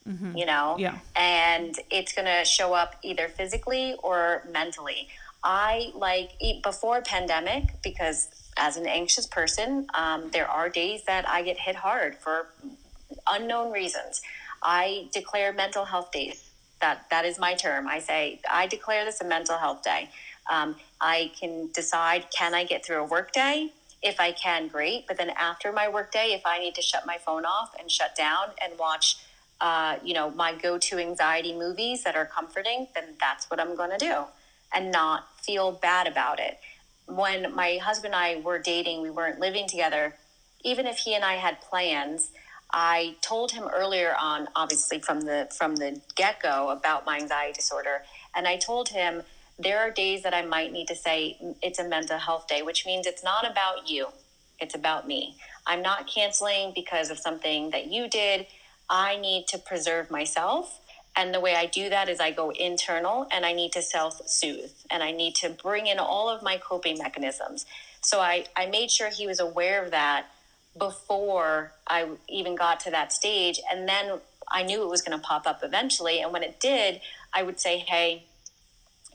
mm-hmm. 0.10 0.36
you 0.36 0.46
know? 0.46 0.76
Yeah. 0.80 0.98
And 1.16 1.78
it's 1.90 2.14
going 2.14 2.28
to 2.28 2.46
show 2.46 2.74
up 2.74 2.96
either 3.04 3.28
physically 3.28 3.96
or 4.04 4.44
mentally 4.52 5.08
i 5.44 5.92
like 5.96 6.32
eat 6.40 6.62
before 6.64 7.02
pandemic 7.02 7.82
because 7.82 8.30
as 8.58 8.78
an 8.78 8.86
anxious 8.86 9.26
person 9.26 9.88
um, 9.94 10.30
there 10.32 10.48
are 10.48 10.70
days 10.70 11.04
that 11.06 11.28
i 11.28 11.42
get 11.42 11.58
hit 11.58 11.76
hard 11.76 12.16
for 12.16 12.48
unknown 13.28 13.72
reasons. 13.72 14.22
I 14.62 15.08
declare 15.14 15.54
mental 15.54 15.86
health 15.86 16.12
days. 16.12 16.46
That 16.82 17.10
that 17.10 17.26
is 17.26 17.38
my 17.40 17.56
term. 17.56 17.88
I 17.88 18.00
say 18.00 18.40
I 18.50 18.68
declare 18.68 19.04
this 19.06 19.22
a 19.22 19.26
mental 19.26 19.58
health 19.58 19.84
day. 19.84 20.10
Um, 20.50 20.76
I 21.02 21.32
can 21.40 21.70
decide 21.74 22.32
can 22.32 22.54
I 22.54 22.64
get 22.64 22.86
through 22.86 23.04
a 23.04 23.06
work 23.06 23.34
day. 23.34 23.72
If 24.02 24.20
I 24.20 24.32
can, 24.32 24.70
great. 24.70 25.06
But 25.08 25.18
then 25.18 25.30
after 25.32 25.74
my 25.74 25.90
work 25.90 26.12
day, 26.12 26.34
if 26.34 26.44
I 26.46 26.60
need 26.60 26.76
to 26.76 26.82
shut 26.82 27.06
my 27.06 27.18
phone 27.18 27.46
off 27.46 27.72
and 27.78 27.92
shut 27.92 28.16
down 28.16 28.52
and 28.64 28.80
watch, 28.80 29.18
uh, 29.60 29.98
you 30.02 30.14
know, 30.14 30.32
my 30.32 30.56
go-to 30.56 30.98
anxiety 30.98 31.54
movies 31.54 32.06
that 32.06 32.16
are 32.16 32.26
comforting, 32.26 32.88
then 32.96 33.16
that's 33.20 33.50
what 33.52 33.60
I'm 33.60 33.76
going 33.76 33.92
to 33.92 33.98
do, 33.98 34.24
and 34.74 34.90
not 34.90 35.28
feel 35.42 35.72
bad 35.72 36.08
about 36.08 36.40
it. 36.40 36.60
When 37.08 37.54
my 37.56 37.80
husband 37.82 38.14
and 38.14 38.24
I 38.24 38.42
were 38.42 38.60
dating, 38.60 39.02
we 39.02 39.10
weren't 39.10 39.40
living 39.40 39.68
together. 39.68 40.16
Even 40.64 40.86
if 40.86 40.98
he 41.00 41.16
and 41.16 41.24
I 41.24 41.36
had 41.36 41.62
plans, 41.62 42.32
I 42.72 43.16
told 43.22 43.52
him 43.52 43.68
earlier 43.74 44.16
on, 44.20 44.48
obviously 44.56 45.00
from 45.00 45.22
the 45.22 45.48
from 45.58 45.76
the 45.76 46.02
get 46.16 46.42
go, 46.42 46.70
about 46.70 47.06
my 47.06 47.18
anxiety 47.18 47.54
disorder, 47.54 48.04
and 48.36 48.48
I 48.48 48.58
told 48.58 48.90
him 48.90 49.24
there 49.58 49.80
are 49.80 49.92
days 49.92 50.24
that 50.24 50.34
I 50.34 50.44
might 50.44 50.72
need 50.72 50.88
to 50.88 50.96
say 50.96 51.38
it's 51.62 51.80
a 51.80 51.84
mental 51.88 52.18
health 52.18 52.48
day, 52.48 52.62
which 52.62 52.86
means 52.86 53.08
it's 53.08 53.24
not 53.24 53.50
about 53.50 53.90
you, 53.90 54.08
it's 54.60 54.76
about 54.76 55.08
me. 55.08 55.36
I'm 55.66 55.82
not 55.82 56.08
canceling 56.08 56.72
because 56.76 57.10
of 57.10 57.18
something 57.18 57.72
that 57.72 57.88
you 57.88 58.08
did. 58.08 58.46
I 58.90 59.18
need 59.18 59.48
to 59.50 59.58
preserve 59.58 60.10
myself, 60.10 60.80
And 61.16 61.34
the 61.34 61.40
way 61.40 61.56
I 61.56 61.66
do 61.66 61.90
that 61.90 62.08
is 62.08 62.20
I 62.20 62.32
go 62.32 62.52
internal 62.52 63.28
and 63.32 63.46
I 63.46 63.54
need 63.54 63.74
to 63.74 63.82
self 63.82 64.22
soothe 64.28 64.72
and 64.90 65.04
I 65.04 65.12
need 65.12 65.36
to 65.36 65.50
bring 65.50 65.88
in 65.88 66.00
all 66.00 66.30
of 66.30 66.42
my 66.42 66.58
coping 66.58 66.98
mechanisms. 66.98 67.66
So 68.02 68.22
I, 68.22 68.46
I 68.56 68.68
made 68.68 68.92
sure 68.92 69.10
he 69.10 69.28
was 69.28 69.40
aware 69.40 69.84
of 69.84 69.92
that 69.92 70.28
before 70.78 71.74
I 71.88 72.08
even 72.30 72.56
got 72.56 72.80
to 72.82 72.92
that 72.92 73.12
stage. 73.12 73.60
And 73.72 73.88
then 73.88 74.20
I 74.50 74.64
knew 74.64 74.84
it 74.84 74.90
was 74.90 75.02
going 75.02 75.18
to 75.18 75.24
pop 75.24 75.46
up 75.46 75.60
eventually. 75.64 76.22
And 76.22 76.32
when 76.32 76.44
it 76.44 76.60
did, 76.60 77.02
I 77.34 77.44
would 77.44 77.60
say, 77.60 77.80
hey, 77.80 78.24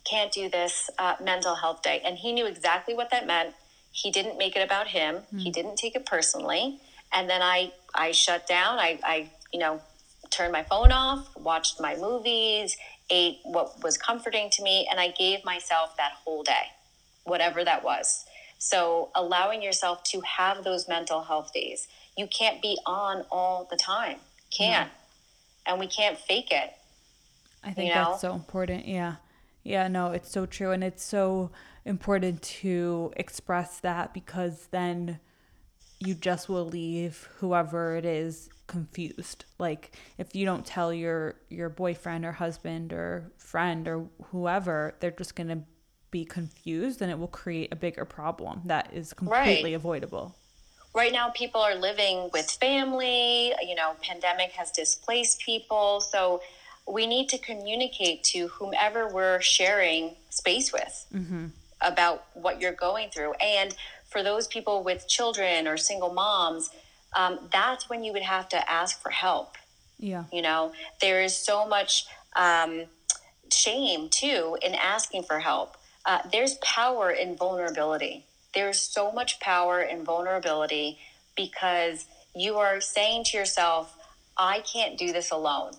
can't 0.04 0.30
do 0.30 0.48
this 0.48 0.90
uh, 0.98 1.16
mental 1.22 1.54
health 1.54 1.82
day. 1.82 2.02
And 2.04 2.18
he 2.18 2.32
knew 2.32 2.46
exactly 2.46 2.94
what 2.94 3.10
that 3.10 3.26
meant. 3.26 3.54
He 3.90 4.10
didn't 4.10 4.36
make 4.36 4.56
it 4.56 4.60
about 4.60 4.88
him. 4.88 5.22
Mm. 5.32 5.40
He 5.40 5.50
didn't 5.50 5.76
take 5.76 5.96
it 5.96 6.04
personally. 6.04 6.80
And 7.12 7.30
then 7.30 7.42
I, 7.42 7.72
I 7.94 8.12
shut 8.12 8.46
down. 8.46 8.78
I, 8.78 8.98
I, 9.02 9.30
you 9.52 9.60
know, 9.60 9.80
turned 10.34 10.52
my 10.52 10.62
phone 10.64 10.92
off, 10.92 11.28
watched 11.36 11.80
my 11.80 11.96
movies, 11.96 12.76
ate 13.10 13.38
what 13.44 13.82
was 13.82 13.96
comforting 13.96 14.50
to 14.50 14.62
me, 14.62 14.86
and 14.90 14.98
I 14.98 15.08
gave 15.08 15.44
myself 15.44 15.96
that 15.96 16.12
whole 16.24 16.42
day, 16.42 16.72
whatever 17.24 17.64
that 17.64 17.84
was. 17.84 18.24
So 18.58 19.10
allowing 19.14 19.62
yourself 19.62 20.02
to 20.04 20.20
have 20.20 20.64
those 20.64 20.88
mental 20.88 21.22
health 21.22 21.52
days. 21.52 21.86
You 22.16 22.26
can't 22.26 22.62
be 22.62 22.78
on 22.86 23.24
all 23.30 23.66
the 23.70 23.76
time. 23.76 24.18
Can't. 24.50 24.90
And 25.66 25.78
we 25.78 25.86
can't 25.86 26.18
fake 26.18 26.50
it. 26.50 26.72
I 27.62 27.72
think 27.72 27.88
you 27.88 27.94
know? 27.94 28.10
that's 28.10 28.20
so 28.20 28.34
important. 28.34 28.86
Yeah. 28.86 29.16
Yeah, 29.64 29.88
no, 29.88 30.12
it's 30.12 30.30
so 30.30 30.46
true. 30.46 30.70
And 30.70 30.84
it's 30.84 31.02
so 31.02 31.50
important 31.84 32.42
to 32.42 33.12
express 33.16 33.80
that 33.80 34.14
because 34.14 34.68
then 34.70 35.20
you 35.98 36.14
just 36.14 36.48
will 36.48 36.66
leave 36.66 37.28
whoever 37.38 37.96
it 37.96 38.04
is 38.04 38.50
confused. 38.66 39.44
Like 39.58 39.92
if 40.18 40.34
you 40.34 40.44
don't 40.44 40.64
tell 40.64 40.92
your 40.92 41.36
your 41.48 41.68
boyfriend 41.68 42.24
or 42.24 42.32
husband 42.32 42.92
or 42.92 43.32
friend 43.38 43.86
or 43.88 44.06
whoever, 44.30 44.94
they're 45.00 45.10
just 45.10 45.34
going 45.34 45.48
to 45.48 45.60
be 46.10 46.24
confused 46.24 47.02
and 47.02 47.10
it 47.10 47.18
will 47.18 47.26
create 47.26 47.72
a 47.72 47.76
bigger 47.76 48.04
problem 48.04 48.62
that 48.66 48.88
is 48.92 49.12
completely 49.12 49.72
right. 49.72 49.74
avoidable. 49.74 50.36
Right 50.94 51.12
now 51.12 51.30
people 51.30 51.60
are 51.60 51.74
living 51.74 52.30
with 52.32 52.48
family, 52.48 53.52
you 53.66 53.74
know, 53.74 53.94
pandemic 54.00 54.52
has 54.52 54.70
displaced 54.70 55.40
people, 55.40 56.00
so 56.00 56.40
we 56.86 57.06
need 57.06 57.28
to 57.30 57.38
communicate 57.38 58.22
to 58.24 58.46
whomever 58.48 59.08
we're 59.08 59.40
sharing 59.40 60.14
space 60.30 60.72
with 60.72 61.06
mm-hmm. 61.12 61.46
about 61.80 62.26
what 62.34 62.60
you're 62.60 62.72
going 62.72 63.10
through. 63.10 63.32
And 63.34 63.74
for 64.08 64.22
those 64.22 64.46
people 64.46 64.84
with 64.84 65.08
children 65.08 65.66
or 65.66 65.76
single 65.76 66.12
moms, 66.12 66.70
um, 67.14 67.38
that's 67.52 67.88
when 67.88 68.04
you 68.04 68.12
would 68.12 68.22
have 68.22 68.48
to 68.50 68.70
ask 68.70 69.00
for 69.00 69.10
help. 69.10 69.56
Yeah. 69.98 70.24
You 70.32 70.42
know, 70.42 70.72
there 71.00 71.22
is 71.22 71.36
so 71.36 71.66
much 71.66 72.06
um, 72.36 72.84
shame 73.50 74.08
too 74.08 74.58
in 74.62 74.74
asking 74.74 75.22
for 75.24 75.38
help. 75.38 75.76
Uh, 76.04 76.18
there's 76.32 76.56
power 76.56 77.10
in 77.10 77.36
vulnerability. 77.36 78.24
There's 78.54 78.78
so 78.78 79.10
much 79.12 79.40
power 79.40 79.80
in 79.80 80.04
vulnerability 80.04 80.98
because 81.36 82.06
you 82.34 82.56
are 82.56 82.80
saying 82.80 83.24
to 83.24 83.36
yourself, 83.36 83.96
I 84.36 84.60
can't 84.60 84.98
do 84.98 85.12
this 85.12 85.30
alone 85.30 85.72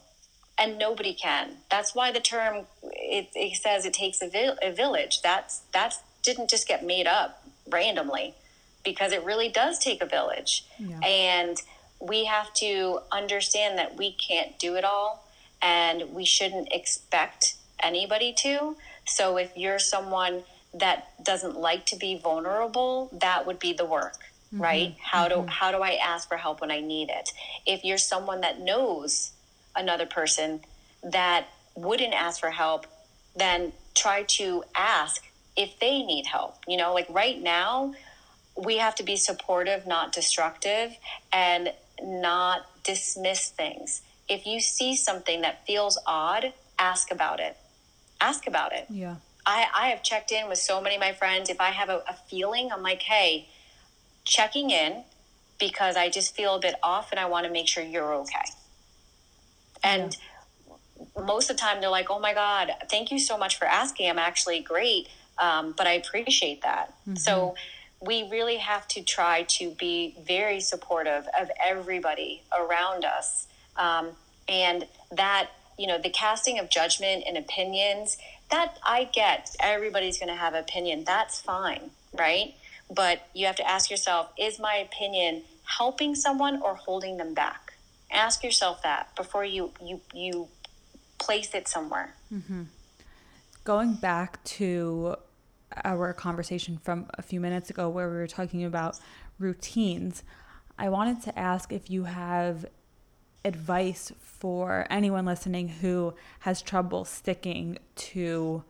and 0.58 0.78
nobody 0.78 1.14
can. 1.14 1.58
That's 1.70 1.94
why 1.94 2.12
the 2.12 2.20
term 2.20 2.66
it, 2.84 3.30
it 3.36 3.58
says 3.58 3.86
it 3.86 3.94
takes 3.94 4.22
a, 4.22 4.30
vi- 4.30 4.58
a 4.62 4.72
village. 4.72 5.22
That's 5.22 5.60
that 5.74 5.96
didn't 6.24 6.50
just 6.50 6.68
get 6.68 6.84
made 6.84 7.08
up 7.08 7.44
randomly, 7.68 8.36
because 8.86 9.12
it 9.12 9.24
really 9.24 9.50
does 9.50 9.80
take 9.80 10.02
a 10.02 10.06
village, 10.06 10.66
yeah. 10.80 11.00
and 11.00 11.62
we 12.00 12.26
have 12.26 12.54
to 12.54 13.00
understand 13.12 13.78
that 13.78 13.98
we 13.98 14.14
can't 14.14 14.58
do 14.60 14.76
it 14.76 14.86
all, 14.86 15.28
and 15.62 16.14
we 16.14 16.24
shouldn't 16.24 16.72
expect 16.72 17.56
anybody 17.82 18.34
to. 18.34 18.78
So 19.06 19.38
if 19.38 19.56
you're 19.58 19.80
someone 19.80 20.44
that 20.74 21.24
doesn't 21.24 21.58
like 21.58 21.86
to 21.88 21.96
be 21.96 22.18
vulnerable, 22.18 23.10
that 23.14 23.46
would 23.46 23.60
be 23.60 23.74
the 23.74 23.86
work. 23.86 24.18
Mm-hmm. 24.54 24.62
Right? 24.62 24.96
How 25.02 25.28
mm-hmm. 25.28 25.46
do 25.46 25.48
how 25.48 25.72
do 25.72 25.82
I 25.82 25.94
ask 25.96 26.28
for 26.28 26.38
help 26.38 26.62
when 26.62 26.72
I 26.72 26.80
need 26.80 27.10
it? 27.10 27.32
If 27.66 27.84
you're 27.84 27.98
someone 27.98 28.42
that 28.42 28.60
knows 28.60 29.32
another 29.76 30.06
person 30.06 30.62
that 31.04 31.48
wouldn't 31.76 32.14
ask 32.14 32.40
for 32.40 32.52
help, 32.52 32.86
then 33.36 33.74
try 33.94 34.24
to 34.24 34.64
ask 34.76 35.24
if 35.56 35.80
they 35.80 36.04
need 36.04 36.26
help. 36.26 36.58
You 36.68 36.78
know, 36.78 36.94
like 36.94 37.08
right 37.10 37.42
now, 37.42 37.94
we 38.58 38.78
have 38.78 38.96
to 38.96 39.04
be 39.04 39.18
supportive, 39.18 39.86
not 39.86 40.12
destructive, 40.12 40.98
and 41.32 41.74
not 42.02 42.66
dismiss 42.84 43.50
things. 43.50 44.02
If 44.28 44.46
you 44.46 44.60
see 44.60 44.96
something 44.96 45.42
that 45.42 45.66
feels 45.66 45.98
odd, 46.06 46.54
ask 46.80 47.12
about 47.12 47.40
it. 47.40 47.58
Ask 48.22 48.48
about 48.48 48.74
it. 48.74 48.86
Yeah. 48.90 49.16
I, 49.46 49.68
I 49.78 49.88
have 49.90 50.02
checked 50.02 50.32
in 50.32 50.48
with 50.48 50.58
so 50.58 50.82
many 50.82 50.96
of 50.96 51.02
my 51.02 51.14
friends. 51.14 51.50
If 51.50 51.62
I 51.62 51.70
have 51.70 51.90
a, 51.90 52.04
a 52.08 52.16
feeling, 52.28 52.70
I'm 52.72 52.82
like, 52.82 53.04
hey, 53.04 53.50
checking 54.24 54.72
in 54.72 55.04
because 55.60 55.96
I 55.96 56.10
just 56.10 56.36
feel 56.36 56.56
a 56.56 56.60
bit 56.60 56.76
off 56.82 57.12
and 57.12 57.20
I 57.20 57.26
want 57.28 57.46
to 57.46 57.52
make 57.52 57.68
sure 57.68 57.84
you're 57.84 58.16
okay. 58.16 58.40
And 59.84 60.18
yeah. 60.68 61.24
most 61.26 61.50
of 61.50 61.58
the 61.58 61.62
time, 61.62 61.80
they're 61.80 61.90
like, 61.90 62.10
oh 62.10 62.20
my 62.20 62.34
God, 62.34 62.72
thank 62.90 63.12
you 63.12 63.20
so 63.20 63.38
much 63.38 63.58
for 63.58 63.66
asking. 63.66 64.10
I'm 64.10 64.20
actually 64.20 64.62
great, 64.62 65.08
um, 65.38 65.74
but 65.78 65.86
I 65.86 65.94
appreciate 65.94 66.64
that. 66.64 66.94
Mm-hmm. 67.02 67.16
So 67.18 67.56
we 68.02 68.30
really 68.30 68.58
have 68.58 68.88
to 68.90 69.02
try 69.02 69.44
to 69.44 69.72
be 69.72 70.16
very 70.26 70.60
supportive 70.60 71.28
of 71.40 71.50
everybody 71.64 72.44
around 72.58 73.06
us. 73.06 73.48
Um, 73.76 74.12
and 74.48 74.86
that, 75.12 75.50
you 75.78 75.88
know, 75.88 76.00
the 76.00 76.10
casting 76.10 76.60
of 76.60 76.70
judgment 76.70 77.24
and 77.28 77.38
opinions, 77.38 78.18
that 78.52 78.78
I 78.84 79.06
get. 79.06 79.56
Everybody's 79.60 80.20
going 80.20 80.30
to 80.30 80.36
have 80.36 80.54
opinion. 80.54 81.04
That's 81.04 81.42
fine, 81.42 81.90
right? 82.14 82.54
But 82.94 83.28
you 83.34 83.48
have 83.48 83.56
to 83.56 83.68
ask 83.68 83.90
yourself, 83.90 84.32
is 84.38 84.60
my 84.60 84.76
opinion 84.76 85.44
helping 85.64 86.16
someone 86.16 86.62
or 86.62 86.76
holding 86.76 87.18
them 87.18 87.34
back? 87.34 87.74
Ask 88.12 88.44
yourself 88.44 88.84
that 88.84 89.16
before 89.16 89.44
you 89.44 89.72
you 89.82 90.00
you 90.14 90.48
place 91.18 91.56
it 91.56 91.68
somewhere. 91.68 92.14
Mm-hmm. 92.32 92.64
Going 93.64 93.96
back 93.96 94.44
to 94.44 95.16
our 95.84 96.14
conversation 96.14 96.78
from 96.78 97.08
a 97.18 97.22
few 97.22 97.40
minutes 97.40 97.70
ago 97.70 97.90
where 97.90 98.10
we 98.10 98.16
were 98.16 98.28
talking 98.28 98.64
about 98.64 99.00
routines, 99.40 100.24
I 100.78 100.90
wanted 100.90 101.22
to 101.24 101.38
ask 101.38 101.72
if 101.72 101.90
you 101.90 102.06
have 102.06 102.66
advice 103.44 104.12
for 104.20 104.88
anyone 104.90 105.26
listening 105.26 105.68
who 105.68 106.14
has 106.40 106.62
trouble 106.62 107.06
sticking 107.06 107.78
to 107.96 108.64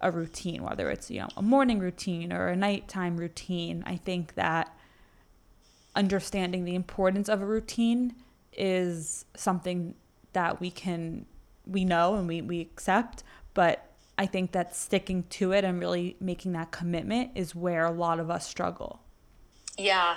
a 0.00 0.10
routine, 0.10 0.62
whether 0.62 0.90
it's 0.90 1.10
you 1.10 1.20
know 1.20 1.28
a 1.36 1.42
morning 1.42 1.78
routine 1.78 2.32
or 2.32 2.48
a 2.48 2.56
nighttime 2.56 3.16
routine. 3.16 3.82
I 3.86 3.96
think 3.96 4.34
that 4.34 4.76
understanding 5.94 6.64
the 6.64 6.74
importance 6.74 7.28
of 7.28 7.42
a 7.42 7.46
routine 7.46 8.14
is 8.52 9.24
something 9.36 9.94
that 10.32 10.60
we 10.60 10.70
can 10.70 11.26
we 11.66 11.84
know 11.84 12.16
and 12.16 12.26
we, 12.26 12.42
we 12.42 12.60
accept 12.60 13.22
but 13.54 13.91
i 14.18 14.26
think 14.26 14.52
that 14.52 14.74
sticking 14.74 15.24
to 15.24 15.52
it 15.52 15.64
and 15.64 15.80
really 15.80 16.16
making 16.20 16.52
that 16.52 16.70
commitment 16.70 17.30
is 17.34 17.54
where 17.54 17.84
a 17.84 17.90
lot 17.90 18.20
of 18.20 18.30
us 18.30 18.46
struggle. 18.46 19.00
Yeah. 19.78 20.16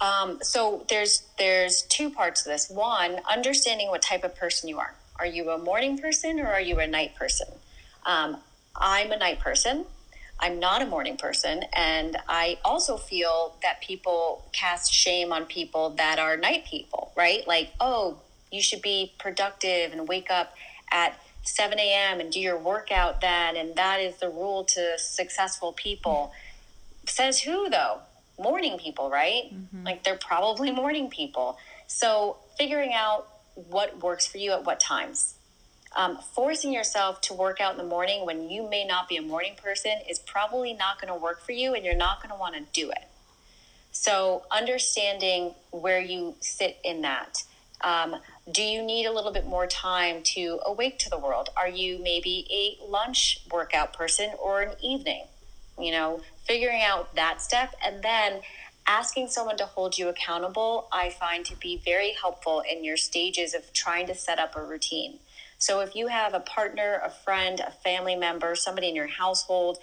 Um, 0.00 0.38
so 0.42 0.84
there's 0.88 1.22
there's 1.38 1.82
two 1.82 2.10
parts 2.10 2.42
to 2.42 2.48
this. 2.48 2.68
One 2.68 3.20
understanding 3.30 3.88
what 3.88 4.02
type 4.02 4.24
of 4.24 4.34
person 4.34 4.68
you 4.68 4.78
are. 4.78 4.94
Are 5.18 5.26
you 5.26 5.50
a 5.50 5.58
morning 5.58 5.98
person 5.98 6.40
or 6.40 6.46
are 6.46 6.60
you 6.60 6.80
a 6.80 6.86
night 6.86 7.14
person? 7.14 7.48
Um, 8.04 8.38
i'm 8.74 9.12
a 9.12 9.16
night 9.16 9.38
person. 9.38 9.84
I'm 10.40 10.58
not 10.58 10.82
a 10.82 10.86
morning 10.86 11.16
person. 11.16 11.62
And 11.72 12.16
I 12.28 12.58
also 12.64 12.96
feel 12.96 13.56
that 13.62 13.80
people 13.80 14.44
cast 14.52 14.92
shame 14.92 15.32
on 15.32 15.44
people 15.44 15.90
that 15.90 16.18
are 16.18 16.36
night 16.36 16.64
people, 16.64 17.12
right? 17.16 17.46
Like, 17.46 17.70
oh, 17.78 18.18
you 18.50 18.60
should 18.60 18.82
be 18.82 19.12
productive 19.20 19.92
and 19.92 20.08
wake 20.08 20.32
up 20.32 20.54
at 20.90 21.16
7 21.42 21.78
a.m. 21.78 22.20
and 22.20 22.32
do 22.32 22.40
your 22.40 22.58
workout 22.58 23.20
then. 23.20 23.56
And 23.56 23.74
that 23.76 24.00
is 24.00 24.16
the 24.16 24.28
rule 24.28 24.64
to 24.64 24.98
successful 24.98 25.72
people. 25.72 26.32
Says 27.06 27.40
who, 27.40 27.68
though? 27.68 27.98
Morning 28.38 28.78
people, 28.78 29.10
right? 29.10 29.52
Mm-hmm. 29.52 29.84
Like, 29.84 30.04
they're 30.04 30.16
probably 30.16 30.70
morning 30.82 31.10
people. 31.10 31.58
So, 31.86 32.36
figuring 32.56 32.92
out 32.94 33.28
what 33.54 34.02
works 34.02 34.26
for 34.26 34.38
you 34.38 34.52
at 34.52 34.64
what 34.64 34.80
times 34.80 35.34
um, 35.94 36.18
forcing 36.34 36.72
yourself 36.72 37.20
to 37.22 37.34
work 37.34 37.60
out 37.60 37.72
in 37.72 37.78
the 37.78 37.84
morning 37.84 38.24
when 38.24 38.48
you 38.50 38.68
may 38.68 38.84
not 38.84 39.08
be 39.08 39.16
a 39.16 39.22
morning 39.22 39.54
person 39.62 39.92
is 40.08 40.18
probably 40.18 40.72
not 40.72 41.00
going 41.00 41.12
to 41.12 41.18
work 41.18 41.44
for 41.44 41.52
you 41.52 41.74
and 41.74 41.84
you're 41.84 41.96
not 41.96 42.22
going 42.22 42.30
to 42.30 42.38
want 42.38 42.54
to 42.54 42.62
do 42.72 42.90
it. 42.90 43.04
So, 43.94 44.44
understanding 44.50 45.54
where 45.70 46.00
you 46.00 46.34
sit 46.40 46.78
in 46.82 47.02
that. 47.02 47.42
Um, 47.82 48.16
do 48.50 48.62
you 48.62 48.82
need 48.82 49.06
a 49.06 49.12
little 49.12 49.32
bit 49.32 49.46
more 49.46 49.66
time 49.66 50.22
to 50.22 50.60
awake 50.66 50.98
to 51.00 51.10
the 51.10 51.18
world? 51.18 51.50
Are 51.56 51.68
you 51.68 51.98
maybe 52.02 52.46
a 52.50 52.84
lunch 52.84 53.40
workout 53.50 53.92
person 53.92 54.30
or 54.38 54.62
an 54.62 54.72
evening? 54.82 55.24
You 55.78 55.92
know, 55.92 56.20
figuring 56.44 56.82
out 56.82 57.14
that 57.14 57.40
step 57.40 57.74
and 57.84 58.02
then 58.02 58.40
asking 58.86 59.28
someone 59.28 59.56
to 59.58 59.64
hold 59.64 59.96
you 59.96 60.08
accountable, 60.08 60.88
I 60.92 61.10
find 61.10 61.44
to 61.46 61.56
be 61.56 61.80
very 61.84 62.12
helpful 62.20 62.60
in 62.68 62.84
your 62.84 62.96
stages 62.96 63.54
of 63.54 63.72
trying 63.72 64.08
to 64.08 64.14
set 64.14 64.40
up 64.40 64.56
a 64.56 64.62
routine. 64.62 65.20
So 65.58 65.80
if 65.80 65.94
you 65.94 66.08
have 66.08 66.34
a 66.34 66.40
partner, 66.40 67.00
a 67.04 67.10
friend, 67.10 67.60
a 67.60 67.70
family 67.70 68.16
member, 68.16 68.56
somebody 68.56 68.88
in 68.88 68.96
your 68.96 69.06
household 69.06 69.78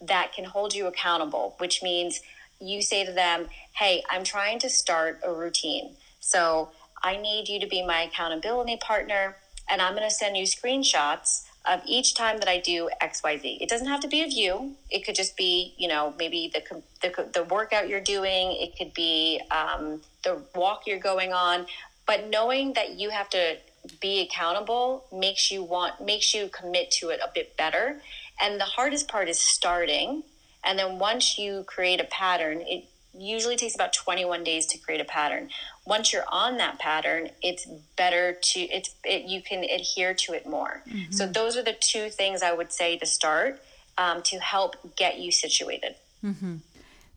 that 0.00 0.32
can 0.32 0.44
hold 0.44 0.74
you 0.74 0.86
accountable, 0.86 1.54
which 1.58 1.82
means 1.82 2.22
you 2.58 2.80
say 2.80 3.04
to 3.04 3.12
them, 3.12 3.48
Hey, 3.74 4.02
I'm 4.10 4.24
trying 4.24 4.58
to 4.60 4.70
start 4.70 5.20
a 5.22 5.32
routine. 5.32 5.96
So 6.20 6.70
I 7.02 7.16
need 7.16 7.48
you 7.48 7.60
to 7.60 7.66
be 7.66 7.84
my 7.84 8.02
accountability 8.02 8.76
partner, 8.76 9.36
and 9.68 9.80
I'm 9.80 9.94
going 9.94 10.08
to 10.08 10.14
send 10.14 10.36
you 10.36 10.44
screenshots 10.44 11.44
of 11.68 11.82
each 11.86 12.14
time 12.14 12.38
that 12.38 12.48
I 12.48 12.60
do 12.60 12.88
XYZ. 13.02 13.60
It 13.60 13.68
doesn't 13.68 13.88
have 13.88 14.00
to 14.00 14.08
be 14.08 14.22
of 14.22 14.32
you. 14.32 14.74
It 14.90 15.04
could 15.04 15.14
just 15.14 15.36
be, 15.36 15.74
you 15.76 15.88
know, 15.88 16.14
maybe 16.18 16.50
the, 16.52 16.82
the, 17.02 17.30
the 17.32 17.44
workout 17.44 17.88
you're 17.88 18.00
doing. 18.00 18.56
It 18.58 18.76
could 18.76 18.94
be 18.94 19.40
um, 19.50 20.00
the 20.24 20.42
walk 20.54 20.86
you're 20.86 20.98
going 20.98 21.32
on. 21.32 21.66
But 22.06 22.30
knowing 22.30 22.72
that 22.72 22.98
you 22.98 23.10
have 23.10 23.28
to 23.30 23.58
be 24.00 24.20
accountable 24.20 25.04
makes 25.12 25.50
you 25.50 25.62
want, 25.62 26.04
makes 26.04 26.32
you 26.34 26.48
commit 26.48 26.90
to 26.92 27.10
it 27.10 27.20
a 27.22 27.30
bit 27.34 27.56
better. 27.56 28.00
And 28.40 28.58
the 28.58 28.64
hardest 28.64 29.08
part 29.08 29.28
is 29.28 29.38
starting. 29.38 30.22
And 30.64 30.78
then 30.78 30.98
once 30.98 31.38
you 31.38 31.64
create 31.64 32.00
a 32.00 32.04
pattern, 32.04 32.62
it 32.62 32.84
usually 33.14 33.56
takes 33.56 33.74
about 33.74 33.92
21 33.92 34.44
days 34.44 34.66
to 34.66 34.78
create 34.78 35.00
a 35.00 35.04
pattern 35.04 35.50
once 35.88 36.12
you're 36.12 36.24
on 36.30 36.58
that 36.58 36.78
pattern 36.78 37.30
it's 37.42 37.66
better 37.96 38.34
to 38.42 38.60
it's 38.60 38.94
it, 39.04 39.22
you 39.22 39.42
can 39.42 39.64
adhere 39.64 40.12
to 40.14 40.32
it 40.34 40.46
more 40.46 40.82
mm-hmm. 40.86 41.10
so 41.10 41.26
those 41.26 41.56
are 41.56 41.62
the 41.62 41.76
two 41.80 42.10
things 42.10 42.42
i 42.42 42.52
would 42.52 42.70
say 42.70 42.96
to 42.96 43.06
start 43.06 43.60
um, 43.96 44.22
to 44.22 44.38
help 44.38 44.76
get 44.96 45.18
you 45.18 45.32
situated 45.32 45.94
mm-hmm. 46.22 46.56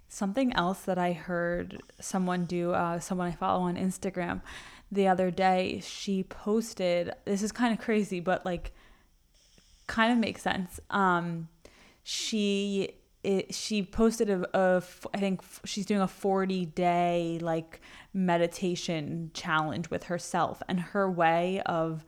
something 0.09 0.53
else 0.53 0.79
that 0.81 0.97
i 0.97 1.11
heard 1.11 1.81
someone 1.99 2.45
do 2.45 2.71
uh, 2.71 2.99
someone 2.99 3.27
i 3.27 3.31
follow 3.31 3.61
on 3.61 3.75
instagram 3.75 4.41
the 4.91 5.07
other 5.07 5.29
day 5.29 5.81
she 5.83 6.23
posted 6.23 7.13
this 7.25 7.43
is 7.43 7.51
kind 7.51 7.73
of 7.73 7.79
crazy 7.79 8.19
but 8.19 8.45
like 8.45 8.71
kind 9.87 10.13
of 10.13 10.17
makes 10.17 10.41
sense 10.41 10.79
um 10.89 11.49
she 12.03 12.89
it, 13.23 13.53
she 13.53 13.83
posted 13.83 14.29
a, 14.29 14.47
a 14.57 14.83
I 15.13 15.19
think 15.19 15.41
she's 15.63 15.85
doing 15.85 16.01
a 16.01 16.07
40 16.07 16.65
day 16.67 17.39
like 17.41 17.81
meditation 18.13 19.31
challenge 19.33 19.89
with 19.89 20.05
herself 20.05 20.63
and 20.67 20.79
her 20.79 21.09
way 21.09 21.61
of 21.65 22.03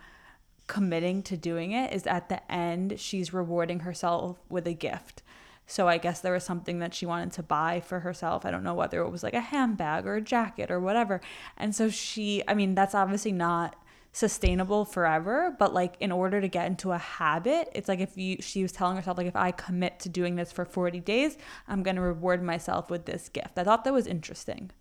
committing 0.68 1.22
to 1.24 1.38
doing 1.38 1.72
it 1.72 1.94
is 1.94 2.08
at 2.08 2.30
the 2.30 2.52
end 2.52 3.00
she's 3.00 3.34
rewarding 3.34 3.82
herself 3.82 4.40
with 4.50 4.66
a 4.68 4.74
gift. 4.74 5.22
So 5.66 5.88
I 5.88 5.98
guess 5.98 6.20
there 6.20 6.34
was 6.34 6.44
something 6.44 6.80
that 6.80 6.94
she 6.94 7.06
wanted 7.06 7.32
to 7.34 7.44
buy 7.44 7.80
for 7.80 8.02
herself. 8.02 8.46
I 8.46 8.52
don't 8.52 8.64
know 8.64 8.74
whether 8.74 9.02
it 9.02 9.10
was 9.10 9.24
like 9.24 9.34
a 9.34 9.40
handbag 9.40 10.06
or 10.06 10.16
a 10.16 10.22
jacket 10.22 10.70
or 10.72 10.80
whatever. 10.80 11.22
And 11.58 11.76
so 11.76 11.90
she 11.90 12.44
I 12.48 12.54
mean 12.54 12.76
that's 12.76 12.96
obviously 12.96 13.32
not 13.32 13.76
sustainable 14.14 14.86
forever 14.86 15.56
but 15.58 15.74
like 15.74 15.96
in 16.00 16.12
order 16.12 16.40
to 16.40 16.48
get 16.48 16.68
into 16.68 16.92
a 16.92 16.98
habit 16.98 17.68
it's 17.74 17.88
like 17.88 18.00
if 18.00 18.16
you 18.16 18.38
she 18.40 18.62
was 18.62 18.72
telling 18.72 18.96
herself 18.96 19.18
like 19.18 19.28
if 19.28 19.36
i 19.36 19.52
commit 19.52 20.00
to 20.00 20.08
doing 20.08 20.36
this 20.36 20.52
for 20.52 20.66
40 20.66 21.00
days 21.00 21.38
i'm 21.68 21.84
going 21.84 21.96
to 21.96 22.02
reward 22.02 22.44
myself 22.44 22.90
with 22.90 23.06
this 23.06 23.30
gift. 23.30 23.58
I 23.58 23.64
thought 23.64 23.84
that 23.84 23.94
was 23.94 24.08
interesting. 24.08 24.72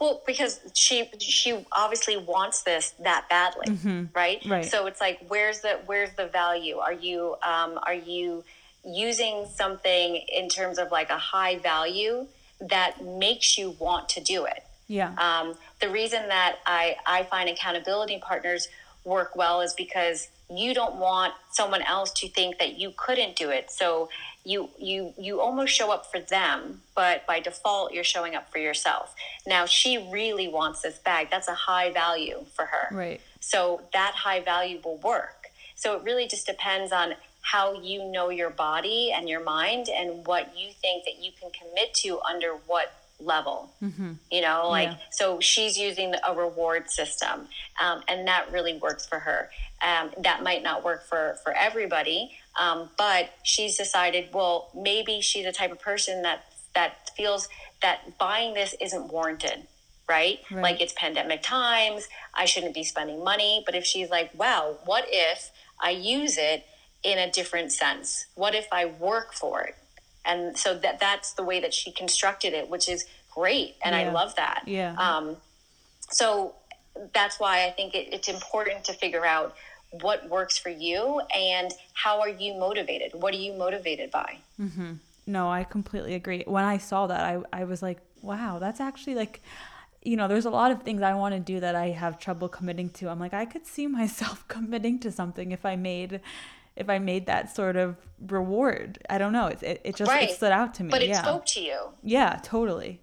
Well 0.00 0.22
because 0.26 0.58
she 0.74 1.08
she 1.20 1.64
obviously 1.70 2.16
wants 2.16 2.62
this 2.62 2.94
that 3.04 3.28
badly 3.28 3.66
mm-hmm. 3.66 4.04
right? 4.12 4.44
Right. 4.44 4.64
So 4.64 4.86
it's 4.86 5.00
like 5.00 5.20
where's 5.28 5.60
the 5.60 5.78
where's 5.86 6.10
the 6.16 6.26
value? 6.26 6.78
Are 6.78 6.92
you 6.92 7.36
um 7.44 7.78
are 7.84 7.94
you 7.94 8.42
using 8.84 9.46
something 9.54 10.16
in 10.16 10.48
terms 10.48 10.78
of 10.78 10.90
like 10.90 11.10
a 11.10 11.18
high 11.18 11.58
value 11.58 12.26
that 12.60 13.04
makes 13.04 13.56
you 13.56 13.76
want 13.78 14.08
to 14.08 14.20
do 14.20 14.44
it 14.46 14.64
yeah. 14.88 15.12
Um, 15.18 15.54
the 15.80 15.90
reason 15.90 16.28
that 16.28 16.56
I, 16.66 16.96
I 17.06 17.22
find 17.24 17.48
accountability 17.48 18.18
partners 18.18 18.68
work 19.04 19.36
well 19.36 19.60
is 19.60 19.74
because 19.74 20.28
you 20.50 20.74
don't 20.74 20.96
want 20.96 21.34
someone 21.50 21.82
else 21.82 22.10
to 22.12 22.28
think 22.28 22.58
that 22.58 22.78
you 22.78 22.92
couldn't 22.96 23.36
do 23.36 23.50
it. 23.50 23.70
So 23.70 24.08
you 24.44 24.70
you 24.78 25.12
you 25.18 25.40
almost 25.40 25.74
show 25.74 25.92
up 25.92 26.10
for 26.10 26.20
them, 26.20 26.80
but 26.94 27.26
by 27.26 27.38
default 27.40 27.92
you're 27.92 28.02
showing 28.02 28.34
up 28.34 28.50
for 28.50 28.58
yourself. 28.58 29.14
Now 29.46 29.66
she 29.66 30.08
really 30.10 30.48
wants 30.48 30.80
this 30.80 30.98
bag. 30.98 31.28
That's 31.30 31.48
a 31.48 31.54
high 31.54 31.92
value 31.92 32.46
for 32.54 32.64
her. 32.64 32.94
Right. 32.94 33.20
So 33.40 33.82
that 33.92 34.14
high 34.14 34.40
value 34.40 34.80
will 34.82 34.96
work. 34.96 35.48
So 35.74 35.96
it 35.96 36.02
really 36.02 36.26
just 36.26 36.46
depends 36.46 36.92
on 36.92 37.14
how 37.42 37.80
you 37.80 38.10
know 38.10 38.30
your 38.30 38.50
body 38.50 39.12
and 39.14 39.28
your 39.28 39.42
mind 39.44 39.88
and 39.88 40.26
what 40.26 40.58
you 40.58 40.70
think 40.72 41.04
that 41.04 41.22
you 41.22 41.30
can 41.38 41.50
commit 41.50 41.94
to 41.94 42.20
under 42.20 42.54
what 42.66 42.92
level 43.20 43.72
mm-hmm. 43.82 44.12
you 44.30 44.40
know 44.40 44.68
like 44.68 44.90
yeah. 44.90 44.96
so 45.10 45.40
she's 45.40 45.76
using 45.76 46.14
a 46.26 46.34
reward 46.34 46.88
system 46.88 47.48
um, 47.82 48.00
and 48.06 48.28
that 48.28 48.50
really 48.52 48.78
works 48.78 49.06
for 49.06 49.18
her 49.18 49.50
um, 49.82 50.10
that 50.22 50.42
might 50.42 50.62
not 50.62 50.84
work 50.84 51.04
for 51.04 51.36
for 51.42 51.52
everybody 51.52 52.30
um, 52.60 52.88
but 52.96 53.30
she's 53.42 53.76
decided 53.76 54.28
well 54.32 54.70
maybe 54.74 55.20
she's 55.20 55.44
the 55.44 55.52
type 55.52 55.72
of 55.72 55.80
person 55.80 56.22
that 56.22 56.44
that 56.74 57.10
feels 57.16 57.48
that 57.82 58.16
buying 58.18 58.54
this 58.54 58.74
isn't 58.80 59.12
warranted 59.12 59.66
right? 60.08 60.38
right 60.50 60.62
like 60.62 60.80
it's 60.80 60.92
pandemic 60.96 61.42
times 61.42 62.08
i 62.34 62.44
shouldn't 62.44 62.74
be 62.74 62.84
spending 62.84 63.24
money 63.24 63.62
but 63.66 63.74
if 63.74 63.84
she's 63.84 64.10
like 64.10 64.30
wow 64.38 64.76
what 64.84 65.04
if 65.08 65.50
i 65.82 65.90
use 65.90 66.38
it 66.38 66.64
in 67.02 67.18
a 67.18 67.30
different 67.32 67.72
sense 67.72 68.26
what 68.36 68.54
if 68.54 68.68
i 68.70 68.84
work 68.84 69.32
for 69.32 69.62
it 69.62 69.74
and 70.28 70.56
so 70.56 70.78
that 70.78 71.00
that's 71.00 71.32
the 71.32 71.42
way 71.42 71.58
that 71.58 71.74
she 71.74 71.90
constructed 71.90 72.52
it 72.52 72.68
which 72.70 72.88
is 72.88 73.06
great. 73.34 73.76
And 73.84 73.94
yeah. 73.94 74.02
i 74.02 74.12
love 74.12 74.34
that. 74.36 74.62
Yeah. 74.66 74.94
Um, 74.96 75.36
so 76.10 76.54
that's 77.14 77.38
why 77.38 77.64
i 77.64 77.70
think 77.70 77.94
it, 77.94 78.12
it's 78.12 78.28
important 78.28 78.84
to 78.84 78.92
figure 78.92 79.24
out 79.24 79.54
what 80.02 80.28
works 80.28 80.58
for 80.58 80.68
you 80.68 81.20
and 81.34 81.72
how 81.94 82.20
are 82.20 82.28
you 82.28 82.54
motivated? 82.54 83.12
What 83.14 83.32
are 83.34 83.38
you 83.38 83.54
motivated 83.54 84.10
by? 84.10 84.38
Mm-hmm. 84.60 84.92
no 85.26 85.50
i 85.50 85.64
completely 85.64 86.14
agree. 86.14 86.42
When 86.46 86.64
i 86.64 86.78
saw 86.78 87.06
that 87.06 87.20
I, 87.20 87.60
I 87.60 87.64
was 87.64 87.82
like 87.82 87.98
wow 88.22 88.58
that's 88.58 88.80
actually 88.80 89.14
like 89.14 89.40
you 90.02 90.16
know 90.16 90.26
there's 90.26 90.46
a 90.46 90.50
lot 90.50 90.70
of 90.72 90.82
things 90.82 91.02
i 91.02 91.14
want 91.14 91.34
to 91.34 91.40
do 91.40 91.60
that 91.60 91.74
i 91.76 91.88
have 92.02 92.18
trouble 92.18 92.48
committing 92.48 92.90
to. 92.90 93.08
I'm 93.08 93.20
like 93.20 93.34
i 93.34 93.44
could 93.44 93.66
see 93.66 93.86
myself 94.00 94.46
committing 94.48 94.98
to 95.00 95.12
something 95.12 95.52
if 95.52 95.64
i 95.64 95.76
made 95.76 96.20
if 96.78 96.88
I 96.88 96.98
made 97.00 97.26
that 97.26 97.54
sort 97.54 97.76
of 97.76 97.96
reward. 98.26 98.98
I 99.10 99.18
don't 99.18 99.32
know. 99.32 99.48
It, 99.48 99.62
it, 99.62 99.80
it 99.84 99.96
just 99.96 100.10
right. 100.10 100.30
it 100.30 100.36
stood 100.36 100.52
out 100.52 100.74
to 100.74 100.84
me. 100.84 100.90
But 100.90 101.02
it 101.02 101.08
yeah. 101.08 101.22
spoke 101.22 101.44
to 101.46 101.60
you. 101.60 101.78
Yeah, 102.02 102.38
totally. 102.42 103.02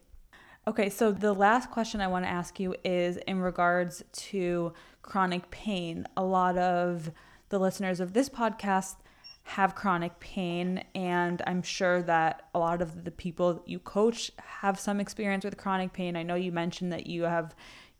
Okay, 0.65 0.89
so 0.89 1.11
the 1.11 1.33
last 1.33 1.69
question 1.69 2.01
I 2.01 2.07
want 2.07 2.25
to 2.25 2.29
ask 2.29 2.59
you 2.59 2.73
is 2.83 3.17
in 3.17 3.39
regards 3.41 4.01
to 4.13 4.73
chronic 5.03 5.51
pain. 5.51 6.07
A 6.17 6.23
lot 6.23 6.57
of 6.57 7.11
the 7.49 7.59
listeners 7.59 7.99
of 7.99 8.13
this 8.13 8.29
podcast 8.29 8.95
have 9.43 9.75
chronic 9.75 10.19
pain, 10.19 10.83
and 10.95 11.41
I'm 11.45 11.61
sure 11.61 12.01
that 12.03 12.47
a 12.55 12.59
lot 12.59 12.81
of 12.81 13.03
the 13.03 13.11
people 13.11 13.61
you 13.67 13.77
coach 13.77 14.31
have 14.39 14.79
some 14.79 14.99
experience 14.99 15.43
with 15.43 15.57
chronic 15.57 15.93
pain. 15.93 16.15
I 16.15 16.23
know 16.23 16.33
you 16.33 16.51
mentioned 16.51 16.91
that 16.93 17.05
you 17.07 17.23
have 17.23 17.55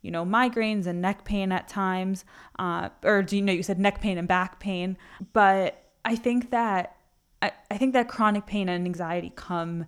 you 0.06 0.12
know, 0.12 0.24
migraines 0.24 0.86
and 0.86 1.02
neck 1.02 1.24
pain 1.24 1.50
at 1.50 1.66
times, 1.66 2.24
uh, 2.60 2.90
or 3.02 3.24
do 3.24 3.34
you 3.34 3.42
know 3.42 3.52
you 3.52 3.64
said 3.64 3.80
neck 3.80 4.00
pain 4.00 4.16
and 4.18 4.28
back 4.28 4.60
pain? 4.60 4.96
But 5.32 5.82
I 6.04 6.14
think 6.14 6.52
that 6.52 6.96
I, 7.42 7.50
I 7.72 7.76
think 7.76 7.92
that 7.94 8.08
chronic 8.08 8.46
pain 8.46 8.68
and 8.68 8.86
anxiety 8.86 9.32
come 9.34 9.86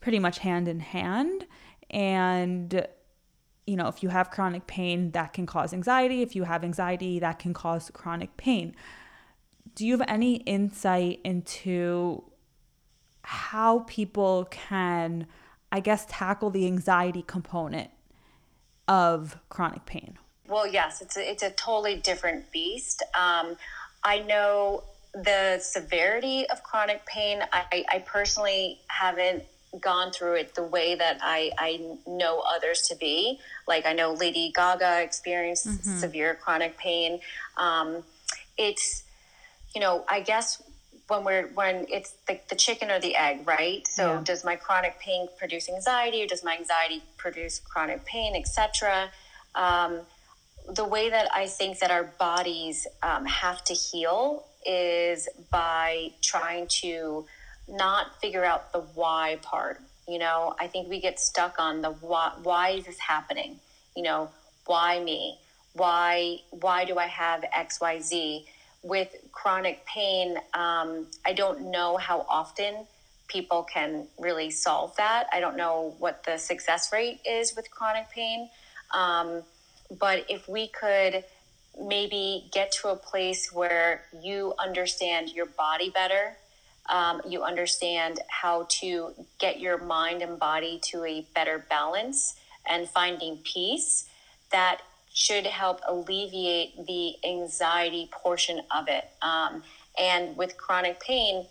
pretty 0.00 0.18
much 0.18 0.40
hand 0.40 0.66
in 0.66 0.80
hand. 0.80 1.46
And 1.88 2.84
you 3.64 3.76
know, 3.76 3.86
if 3.86 4.02
you 4.02 4.08
have 4.08 4.32
chronic 4.32 4.66
pain, 4.66 5.12
that 5.12 5.32
can 5.32 5.46
cause 5.46 5.72
anxiety. 5.72 6.20
If 6.20 6.34
you 6.34 6.42
have 6.42 6.64
anxiety, 6.64 7.20
that 7.20 7.38
can 7.38 7.54
cause 7.54 7.92
chronic 7.94 8.36
pain. 8.36 8.74
Do 9.76 9.86
you 9.86 9.96
have 9.96 10.04
any 10.08 10.38
insight 10.38 11.20
into 11.22 12.24
how 13.22 13.84
people 13.86 14.48
can, 14.50 15.28
I 15.70 15.78
guess, 15.78 16.06
tackle 16.08 16.50
the 16.50 16.66
anxiety 16.66 17.22
component 17.24 17.92
of 18.90 19.38
chronic 19.48 19.86
pain? 19.86 20.18
Well, 20.48 20.66
yes, 20.66 21.00
it's 21.00 21.16
a, 21.16 21.30
it's 21.30 21.44
a 21.44 21.50
totally 21.50 21.94
different 21.96 22.50
beast. 22.50 23.04
Um, 23.14 23.56
I 24.02 24.18
know 24.18 24.82
the 25.14 25.60
severity 25.60 26.48
of 26.50 26.62
chronic 26.64 27.06
pain. 27.06 27.40
I, 27.52 27.84
I 27.88 27.98
personally 28.00 28.80
haven't 28.88 29.44
gone 29.80 30.10
through 30.10 30.34
it 30.34 30.56
the 30.56 30.64
way 30.64 30.96
that 30.96 31.18
I, 31.22 31.52
I 31.56 31.80
know 32.04 32.42
others 32.44 32.82
to 32.88 32.96
be. 32.96 33.38
Like 33.68 33.86
I 33.86 33.92
know 33.92 34.12
Lady 34.12 34.50
Gaga 34.52 35.02
experienced 35.02 35.68
mm-hmm. 35.68 35.98
severe 35.98 36.34
chronic 36.34 36.76
pain. 36.76 37.20
Um, 37.56 38.02
it's, 38.58 39.04
you 39.72 39.80
know, 39.80 40.04
I 40.08 40.20
guess 40.20 40.60
when 41.10 41.24
we're 41.24 41.48
when 41.48 41.86
it's 41.88 42.14
the, 42.26 42.38
the 42.48 42.54
chicken 42.54 42.90
or 42.90 43.00
the 43.00 43.16
egg 43.16 43.46
right 43.46 43.86
so 43.86 44.14
yeah. 44.14 44.20
does 44.24 44.44
my 44.44 44.56
chronic 44.56 44.98
pain 45.00 45.26
produce 45.38 45.68
anxiety 45.68 46.22
or 46.22 46.26
does 46.26 46.44
my 46.44 46.56
anxiety 46.56 47.02
produce 47.16 47.60
chronic 47.60 48.04
pain 48.04 48.34
etc 48.36 49.10
um, 49.54 50.00
the 50.74 50.84
way 50.84 51.10
that 51.10 51.28
i 51.34 51.46
think 51.46 51.78
that 51.80 51.90
our 51.90 52.04
bodies 52.18 52.86
um, 53.02 53.24
have 53.26 53.62
to 53.64 53.74
heal 53.74 54.44
is 54.66 55.28
by 55.50 56.10
trying 56.22 56.66
to 56.68 57.24
not 57.68 58.20
figure 58.20 58.44
out 58.44 58.72
the 58.72 58.80
why 58.94 59.38
part 59.42 59.80
You 60.10 60.18
know, 60.18 60.54
I 60.58 60.66
think 60.66 60.88
we 60.88 61.00
get 61.00 61.20
stuck 61.20 61.60
on 61.60 61.82
the 61.82 61.90
why, 61.90 62.32
why 62.42 62.70
is 62.70 62.84
this 62.84 62.98
happening? 62.98 63.60
You 63.96 64.02
know, 64.02 64.30
why 64.66 64.98
me? 64.98 65.38
Why 65.74 66.38
why 66.50 66.84
do 66.84 66.98
I 66.98 67.06
have 67.06 67.44
X 67.52 67.80
Y 67.80 68.00
Z? 68.00 68.44
With 68.82 69.14
chronic 69.32 69.84
pain, 69.86 70.36
um, 70.54 71.06
I 71.26 71.32
don't 71.34 71.70
know 71.70 71.96
how 71.96 72.24
often 72.28 72.86
people 73.28 73.62
can 73.62 74.06
really 74.18 74.50
solve 74.50 74.96
that. 74.96 75.26
I 75.32 75.40
don't 75.40 75.56
know 75.56 75.94
what 75.98 76.24
the 76.24 76.38
success 76.38 76.90
rate 76.92 77.20
is 77.24 77.54
with 77.54 77.70
chronic 77.70 78.10
pain, 78.10 78.48
um, 78.92 79.42
but 79.98 80.24
if 80.28 80.48
we 80.48 80.68
could 80.68 81.24
maybe 81.80 82.48
get 82.52 82.72
to 82.72 82.88
a 82.88 82.96
place 82.96 83.52
where 83.52 84.02
you 84.22 84.54
understand 84.58 85.30
your 85.30 85.46
body 85.46 85.90
better 85.90 86.36
um, 86.90 87.22
you 87.26 87.42
understand 87.42 88.20
how 88.28 88.66
to 88.68 89.14
get 89.38 89.60
your 89.60 89.78
mind 89.78 90.22
and 90.22 90.38
body 90.38 90.80
to 90.82 91.04
a 91.04 91.24
better 91.34 91.64
balance 91.70 92.34
and 92.68 92.88
finding 92.88 93.38
peace 93.38 94.06
that 94.50 94.80
should 95.12 95.46
help 95.46 95.80
alleviate 95.86 96.86
the 96.86 97.14
anxiety 97.24 98.08
portion 98.12 98.60
of 98.70 98.88
it. 98.88 99.04
Um, 99.22 99.62
and 99.98 100.36
with 100.36 100.56
chronic 100.56 101.00
pain, 101.00 101.46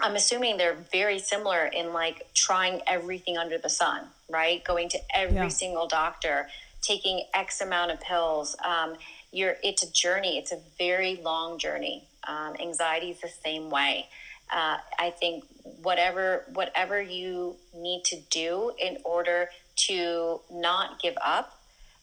I'm 0.00 0.14
assuming 0.14 0.58
they're 0.58 0.76
very 0.92 1.18
similar 1.18 1.66
in 1.66 1.92
like 1.92 2.28
trying 2.34 2.80
everything 2.86 3.36
under 3.36 3.58
the 3.58 3.68
sun, 3.68 4.06
right? 4.30 4.62
Going 4.64 4.88
to 4.90 4.98
every 5.12 5.36
yeah. 5.36 5.48
single 5.48 5.88
doctor, 5.88 6.48
taking 6.82 7.24
X 7.34 7.60
amount 7.60 7.90
of 7.90 8.00
pills. 8.00 8.56
Um, 8.64 8.94
you're, 9.32 9.56
it's 9.62 9.82
a 9.82 9.92
journey. 9.92 10.38
It's 10.38 10.52
a 10.52 10.60
very 10.78 11.16
long 11.16 11.58
journey. 11.58 12.04
Um, 12.26 12.54
anxiety 12.60 13.10
is 13.10 13.20
the 13.20 13.28
same 13.28 13.70
way 13.70 14.06
uh, 14.50 14.78
I 14.98 15.10
think 15.10 15.44
whatever 15.82 16.44
whatever 16.54 17.00
you 17.00 17.56
need 17.74 18.04
to 18.06 18.16
do 18.30 18.72
in 18.78 18.98
order 19.04 19.50
to 19.88 20.40
not 20.50 21.00
give 21.00 21.14
up, 21.24 21.57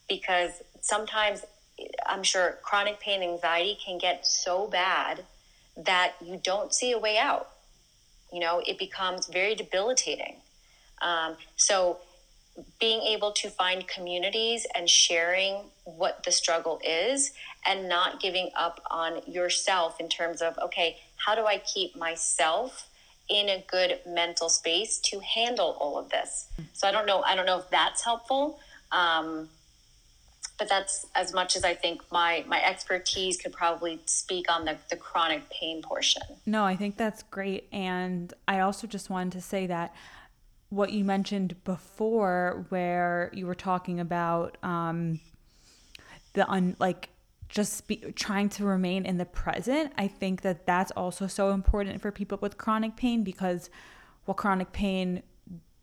because 0.08 0.52
sometimes 0.82 1.44
I'm 2.06 2.24
sure 2.24 2.58
chronic 2.62 3.00
pain 3.00 3.22
anxiety 3.22 3.78
can 3.84 3.98
get 3.98 4.26
so 4.26 4.68
bad 4.68 5.24
that 5.78 6.14
you 6.24 6.40
don't 6.42 6.74
see 6.74 6.92
a 6.92 7.00
way 7.00 7.18
out. 7.18 7.50
You 8.32 8.40
know, 8.40 8.62
it 8.66 8.78
becomes 8.78 9.28
very 9.28 9.56
debilitating. 9.56 10.38
Um, 11.02 11.36
so 11.56 12.00
being 12.80 13.02
able 13.02 13.32
to 13.34 13.50
find 13.50 13.88
communities 13.88 14.66
and 14.76 14.90
sharing 14.90 15.66
what 15.84 16.24
the 16.24 16.32
struggle 16.32 16.80
is 16.84 17.32
and 17.66 17.90
not 17.90 18.22
giving 18.22 18.50
up 18.56 18.82
on 18.90 19.22
yourself 19.28 20.00
in 20.00 20.08
terms 20.08 20.42
of 20.42 20.58
okay 20.60 20.98
how 21.18 21.36
do 21.36 21.46
i 21.46 21.58
keep 21.58 21.96
myself 21.98 22.88
in 23.28 23.50
a 23.50 23.64
good 23.70 24.00
mental 24.08 24.48
space 24.48 25.00
to 25.00 25.20
handle 25.20 25.76
all 25.82 25.98
of 25.98 26.10
this 26.10 26.48
so 26.74 26.88
i 26.88 26.92
don't 26.92 27.06
know 27.06 27.22
i 27.24 27.36
don't 27.36 27.46
know 27.46 27.60
if 27.60 27.70
that's 27.70 28.04
helpful 28.04 28.58
um, 28.92 29.50
but 30.58 30.70
that's 30.70 31.06
as 31.16 31.34
much 31.34 31.56
as 31.56 31.64
i 31.64 31.74
think 31.74 32.02
my 32.12 32.44
my 32.48 32.64
expertise 32.64 33.38
could 33.38 33.54
probably 33.54 34.00
speak 34.06 34.52
on 34.52 34.66
the, 34.66 34.78
the 34.90 34.96
chronic 34.96 35.50
pain 35.50 35.82
portion 35.82 36.22
no 36.46 36.64
i 36.64 36.76
think 36.76 36.98
that's 36.98 37.24
great 37.24 37.68
and 37.72 38.34
i 38.48 38.60
also 38.60 38.88
just 38.88 39.10
wanted 39.10 39.32
to 39.32 39.42
say 39.42 39.68
that 39.68 39.94
what 40.70 40.92
you 40.92 41.04
mentioned 41.04 41.64
before, 41.64 42.66
where 42.70 43.30
you 43.34 43.46
were 43.46 43.56
talking 43.56 44.00
about 44.00 44.58
um, 44.64 45.20
the 46.34 46.48
un 46.50 46.76
like 46.80 47.10
just 47.48 47.88
be, 47.88 47.98
trying 48.16 48.50
to 48.50 48.66
remain 48.66 49.06
in 49.06 49.18
the 49.18 49.26
present. 49.26 49.94
I 49.98 50.08
think 50.08 50.42
that 50.42 50.66
that's 50.66 50.92
also 50.92 51.28
so 51.28 51.52
important 51.52 52.02
for 52.02 52.12
people 52.12 52.38
with 52.42 52.58
chronic 52.58 52.96
pain 52.96 53.24
because 53.24 53.70
what 54.26 54.38
chronic 54.38 54.72
pain 54.72 55.24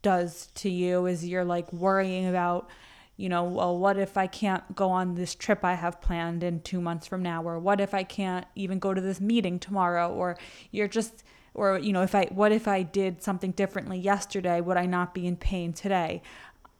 does 0.02 0.48
to 0.54 0.68
you 0.68 1.06
is 1.06 1.26
you're 1.26 1.44
like 1.44 1.72
worrying 1.72 2.26
about 2.26 2.68
you 3.16 3.28
know, 3.28 3.44
well, 3.44 3.78
what 3.78 3.98
if 3.98 4.16
I 4.16 4.26
can't 4.26 4.74
go 4.74 4.90
on 4.90 5.14
this 5.14 5.34
trip 5.34 5.64
I 5.64 5.74
have 5.74 6.00
planned 6.00 6.42
in 6.42 6.60
two 6.60 6.80
months 6.80 7.06
from 7.06 7.22
now? 7.22 7.42
Or 7.42 7.58
what 7.58 7.80
if 7.80 7.94
I 7.94 8.02
can't 8.02 8.46
even 8.54 8.78
go 8.78 8.94
to 8.94 9.00
this 9.00 9.20
meeting 9.20 9.58
tomorrow? 9.58 10.10
Or 10.10 10.36
you're 10.70 10.88
just 10.88 11.22
or 11.54 11.78
you 11.78 11.92
know 11.92 12.02
if 12.02 12.14
i 12.14 12.24
what 12.30 12.52
if 12.52 12.66
i 12.66 12.82
did 12.82 13.22
something 13.22 13.50
differently 13.52 13.98
yesterday 13.98 14.60
would 14.60 14.76
i 14.76 14.86
not 14.86 15.14
be 15.14 15.26
in 15.26 15.36
pain 15.36 15.72
today 15.72 16.22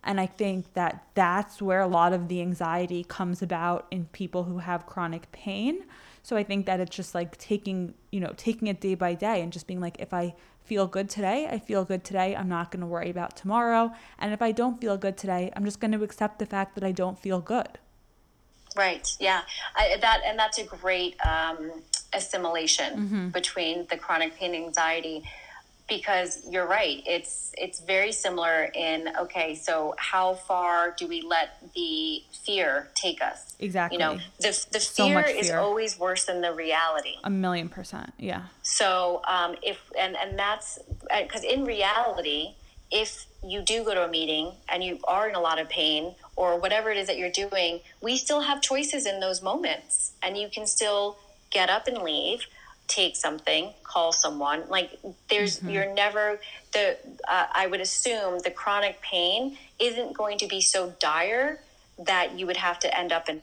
and 0.04 0.20
i 0.20 0.26
think 0.26 0.72
that 0.74 1.04
that's 1.14 1.60
where 1.60 1.80
a 1.80 1.86
lot 1.86 2.12
of 2.12 2.28
the 2.28 2.40
anxiety 2.40 3.04
comes 3.04 3.42
about 3.42 3.86
in 3.90 4.06
people 4.06 4.44
who 4.44 4.58
have 4.58 4.86
chronic 4.86 5.30
pain 5.32 5.84
so 6.22 6.36
i 6.36 6.42
think 6.42 6.66
that 6.66 6.80
it's 6.80 6.94
just 6.94 7.14
like 7.14 7.36
taking 7.38 7.94
you 8.10 8.20
know 8.20 8.32
taking 8.36 8.68
it 8.68 8.80
day 8.80 8.94
by 8.94 9.14
day 9.14 9.42
and 9.42 9.52
just 9.52 9.66
being 9.66 9.80
like 9.80 10.00
if 10.00 10.12
i 10.14 10.34
feel 10.64 10.86
good 10.86 11.08
today 11.08 11.48
i 11.50 11.58
feel 11.58 11.84
good 11.84 12.04
today 12.04 12.34
i'm 12.36 12.48
not 12.48 12.70
going 12.70 12.80
to 12.80 12.86
worry 12.86 13.10
about 13.10 13.36
tomorrow. 13.36 13.92
And 14.18 14.32
if 14.32 14.42
i 14.42 14.52
don't 14.52 14.80
feel 14.80 14.96
good 14.96 15.16
today 15.16 15.50
i'm 15.54 15.64
just 15.64 15.80
going 15.80 15.92
to 15.92 16.02
accept 16.02 16.38
the 16.38 16.46
fact 16.46 16.74
that 16.74 16.84
i 16.84 16.92
don't 16.92 17.18
feel 17.18 17.40
good. 17.40 17.78
Right 18.76 19.06
yeah. 19.20 19.42
I, 19.76 19.96
that 20.00 20.20
and 20.24 20.38
that's 20.38 20.58
a 20.58 20.64
great 20.64 21.16
um 21.26 21.70
assimilation 22.14 22.92
mm-hmm. 22.94 23.28
between 23.28 23.86
the 23.90 23.96
chronic 23.96 24.36
pain 24.36 24.54
anxiety 24.54 25.22
because 25.96 26.42
you're 26.48 26.66
right 26.66 27.02
it's 27.06 27.52
it's 27.58 27.80
very 27.80 28.12
similar 28.12 28.70
in 28.74 29.10
okay 29.18 29.54
so 29.54 29.94
how 29.98 30.34
far 30.34 30.94
do 30.96 31.06
we 31.06 31.22
let 31.22 31.58
the 31.74 32.22
fear 32.44 32.88
take 32.94 33.22
us? 33.22 33.54
Exactly 33.58 33.96
you 33.96 33.98
know 33.98 34.18
the, 34.40 34.66
the 34.72 34.80
fear, 34.80 34.80
so 34.80 35.32
fear. 35.32 35.36
is 35.36 35.50
always 35.50 35.98
worse 35.98 36.24
than 36.24 36.40
the 36.40 36.52
reality. 36.52 37.14
A 37.24 37.30
million 37.30 37.68
percent 37.68 38.12
yeah. 38.18 38.42
So 38.62 39.22
um, 39.28 39.56
if 39.62 39.80
and 39.98 40.16
and 40.16 40.38
that's 40.38 40.78
because 41.20 41.44
uh, 41.44 41.48
in 41.48 41.64
reality 41.64 42.54
if 42.90 43.26
you 43.42 43.62
do 43.62 43.84
go 43.84 43.94
to 43.94 44.04
a 44.04 44.08
meeting 44.08 44.52
and 44.68 44.84
you 44.84 44.98
are 45.04 45.28
in 45.28 45.34
a 45.34 45.40
lot 45.40 45.60
of 45.60 45.68
pain 45.68 46.14
or 46.36 46.58
whatever 46.58 46.90
it 46.90 46.98
is 46.98 47.06
that 47.06 47.16
you're 47.16 47.30
doing 47.30 47.80
we 48.02 48.16
still 48.16 48.40
have 48.40 48.60
choices 48.60 49.06
in 49.06 49.18
those 49.18 49.42
moments 49.42 50.12
and 50.22 50.36
you 50.36 50.48
can 50.48 50.66
still 50.66 51.16
get 51.50 51.70
up 51.70 51.88
and 51.88 51.98
leave 51.98 52.46
take 52.92 53.16
something 53.16 53.72
call 53.84 54.12
someone 54.12 54.62
like 54.68 54.90
there's 55.30 55.58
mm-hmm. 55.58 55.70
you're 55.70 55.94
never 55.94 56.38
the 56.72 56.96
uh, 57.26 57.46
i 57.54 57.66
would 57.66 57.80
assume 57.80 58.38
the 58.40 58.50
chronic 58.50 59.00
pain 59.00 59.56
isn't 59.78 60.12
going 60.14 60.36
to 60.36 60.46
be 60.46 60.60
so 60.60 60.92
dire 61.00 61.58
that 61.98 62.38
you 62.38 62.46
would 62.46 62.58
have 62.58 62.78
to 62.78 62.98
end 62.98 63.10
up 63.10 63.28
in 63.30 63.40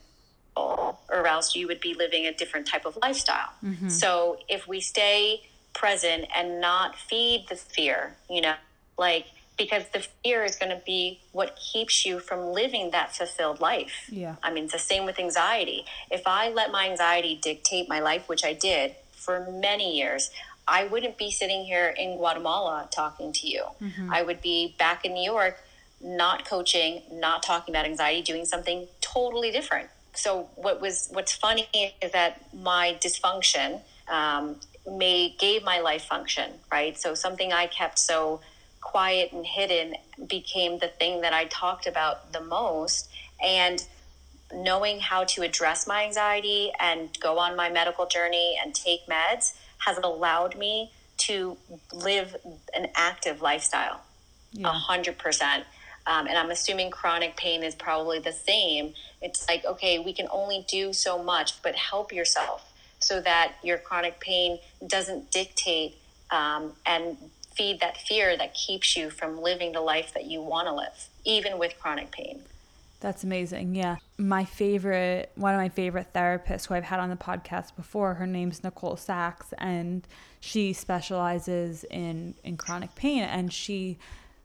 or 0.56 1.26
else 1.26 1.56
you 1.56 1.66
would 1.66 1.80
be 1.80 1.94
living 1.94 2.26
a 2.26 2.34
different 2.34 2.68
type 2.68 2.86
of 2.86 2.96
lifestyle 3.02 3.52
mm-hmm. 3.66 3.90
so 3.90 4.38
if 4.48 4.68
we 4.68 4.80
stay 4.80 5.42
present 5.74 6.26
and 6.36 6.62
not 6.62 6.96
feed 6.96 7.46
the 7.50 7.56
fear 7.56 8.16
you 8.30 8.42
know 8.42 8.54
like 8.98 9.26
because 9.58 9.84
the 9.94 10.06
fear 10.24 10.46
is 10.46 10.56
going 10.56 10.70
to 10.72 10.82
be 10.86 11.20
what 11.32 11.58
keeps 11.58 12.06
you 12.06 12.20
from 12.20 12.54
living 12.54 12.92
that 12.92 13.14
fulfilled 13.14 13.60
life. 13.60 14.08
Yeah. 14.10 14.36
I 14.42 14.54
mean, 14.54 14.64
it's 14.64 14.74
the 14.74 14.80
same 14.80 15.04
with 15.06 15.20
anxiety. 15.20 15.84
If 16.10 16.22
I 16.26 16.50
let 16.50 16.72
my 16.72 16.90
anxiety 16.90 17.38
dictate 17.44 17.90
my 17.90 18.00
life, 18.00 18.30
which 18.30 18.46
I 18.46 18.54
did 18.54 18.96
for 19.30 19.52
many 19.52 19.96
years, 19.96 20.32
I 20.68 20.86
wouldn't 20.86 21.16
be 21.16 21.30
sitting 21.30 21.64
here 21.64 21.94
in 21.96 22.18
Guatemala 22.18 22.90
talking 22.90 23.32
to 23.34 23.48
you. 23.48 23.64
Mm-hmm. 23.80 24.12
I 24.12 24.24
would 24.24 24.42
be 24.42 24.74
back 24.80 25.06
in 25.06 25.14
New 25.14 25.24
York, 25.24 25.62
not 26.02 26.46
coaching, 26.46 27.04
not 27.12 27.44
talking 27.44 27.72
about 27.72 27.86
anxiety, 27.86 28.24
doing 28.24 28.46
something 28.46 28.88
totally 29.02 29.52
different. 29.52 29.88
So 30.14 30.50
what 30.56 30.82
was 30.82 31.10
what's 31.12 31.34
funny 31.36 31.68
is 32.02 32.12
that 32.12 32.42
my 32.56 32.98
dysfunction 33.00 33.82
um, 34.08 34.56
may 34.90 35.36
gave 35.38 35.64
my 35.64 35.80
life 35.80 36.06
function, 36.06 36.50
right? 36.72 37.00
So 37.00 37.14
something 37.14 37.54
I 37.54 37.68
kept 37.68 38.00
so 38.00 38.42
quiet 38.82 39.32
and 39.32 39.46
hidden 39.46 39.94
became 40.26 40.80
the 40.80 40.88
thing 40.88 41.22
that 41.22 41.34
I 41.34 41.46
talked 41.46 41.86
about 41.86 42.34
the 42.34 42.42
most. 42.42 43.10
And 43.44 43.86
knowing 44.54 45.00
how 45.00 45.24
to 45.24 45.42
address 45.42 45.88
my 45.88 46.04
anxiety 46.06 46.72
and 46.80 47.18
go 47.20 47.38
on 47.38 47.56
my 47.56 47.70
medical 47.70 48.06
journey 48.06 48.58
and 48.64 48.74
take 48.74 49.06
meds 49.08 49.54
has 49.80 49.98
allowed 50.04 50.58
me 50.58 50.92
to 51.18 51.58
live 51.94 52.36
an 52.74 52.88
active 52.96 53.42
lifestyle 53.42 54.02
a 54.64 54.72
hundred 54.72 55.18
percent. 55.18 55.64
Um, 56.08 56.28
and 56.28 56.38
I'm 56.38 56.50
assuming 56.50 56.90
chronic 56.90 57.38
pain 57.38 57.64
is 57.64 57.76
probably 57.76 58.20
the 58.20 58.32
same. 58.32 58.94
It's 59.22 59.48
like, 59.48 59.64
okay, 59.66 60.00
we 60.00 60.14
can 60.14 60.28
only 60.32 60.66
do 60.68 60.92
so 60.94 61.22
much, 61.22 61.62
but 61.62 61.76
help 61.76 62.12
yourself 62.12 62.72
so 63.00 63.22
that 63.22 63.54
your 63.64 63.78
chronic 63.78 64.20
pain 64.20 64.60
doesn't 64.86 65.32
dictate 65.32 65.96
um, 66.32 66.74
and 66.86 67.18
feed 67.54 67.80
that 67.82 67.98
fear 67.98 68.38
that 68.38 68.54
keeps 68.54 68.96
you 68.98 69.10
from 69.10 69.42
living 69.42 69.72
the 69.74 69.82
life 69.82 70.14
that 70.14 70.26
you 70.26 70.42
want 70.42 70.68
to 70.68 70.74
live, 70.74 71.10
even 71.26 71.60
with 71.60 71.78
chronic 71.80 72.12
pain. 72.12 72.42
That's 73.00 73.24
amazing. 73.24 73.76
Yeah. 73.76 73.96
My 74.18 74.44
favorite, 74.44 75.32
one 75.36 75.54
of 75.54 75.60
my 75.60 75.70
favorite 75.70 76.12
therapists 76.14 76.68
who 76.68 76.74
I've 76.74 76.84
had 76.84 77.00
on 77.00 77.10
the 77.10 77.16
podcast 77.16 77.76
before, 77.76 78.16
her 78.16 78.28
name's 78.28 78.64
Nicole 78.64 78.98
Sachs, 78.98 79.54
and 79.58 80.06
she 80.42 80.74
specializes 80.74 81.86
in, 81.86 82.36
in 82.44 82.58
chronic 82.58 82.94
pain. 82.96 83.24
And 83.24 83.54
she 83.54 83.98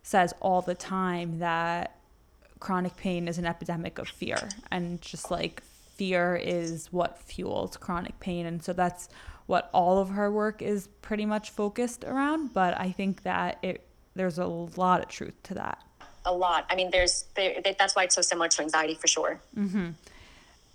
says 0.02 0.34
all 0.40 0.62
the 0.62 0.74
time 0.74 1.40
that 1.40 1.98
chronic 2.60 2.96
pain 2.96 3.26
is 3.26 3.38
an 3.38 3.44
epidemic 3.46 3.98
of 3.98 4.08
fear. 4.08 4.48
And 4.70 5.02
just 5.02 5.30
like 5.30 5.62
fear 5.96 6.36
is 6.36 6.92
what 6.92 7.18
fuels 7.18 7.76
chronic 7.76 8.20
pain. 8.20 8.46
And 8.46 8.62
so 8.62 8.72
that's 8.72 9.08
what 9.46 9.68
all 9.74 9.98
of 9.98 10.10
her 10.10 10.30
work 10.30 10.62
is 10.62 10.88
pretty 11.02 11.26
much 11.26 11.50
focused 11.50 12.04
around. 12.04 12.52
But 12.52 12.78
I 12.78 12.92
think 12.92 13.24
that 13.24 13.58
it 13.62 13.84
there's 14.16 14.38
a 14.38 14.46
lot 14.46 15.02
of 15.02 15.08
truth 15.08 15.34
to 15.42 15.54
that. 15.54 15.82
A 16.24 16.32
lot. 16.32 16.66
I 16.70 16.74
mean, 16.74 16.90
there's 16.90 17.24
there, 17.34 17.60
that's 17.78 17.94
why 17.94 18.04
it's 18.04 18.14
so 18.14 18.22
similar 18.22 18.48
to 18.48 18.62
anxiety 18.62 18.94
for 18.94 19.06
sure. 19.06 19.40
Mm-hmm. 19.56 19.90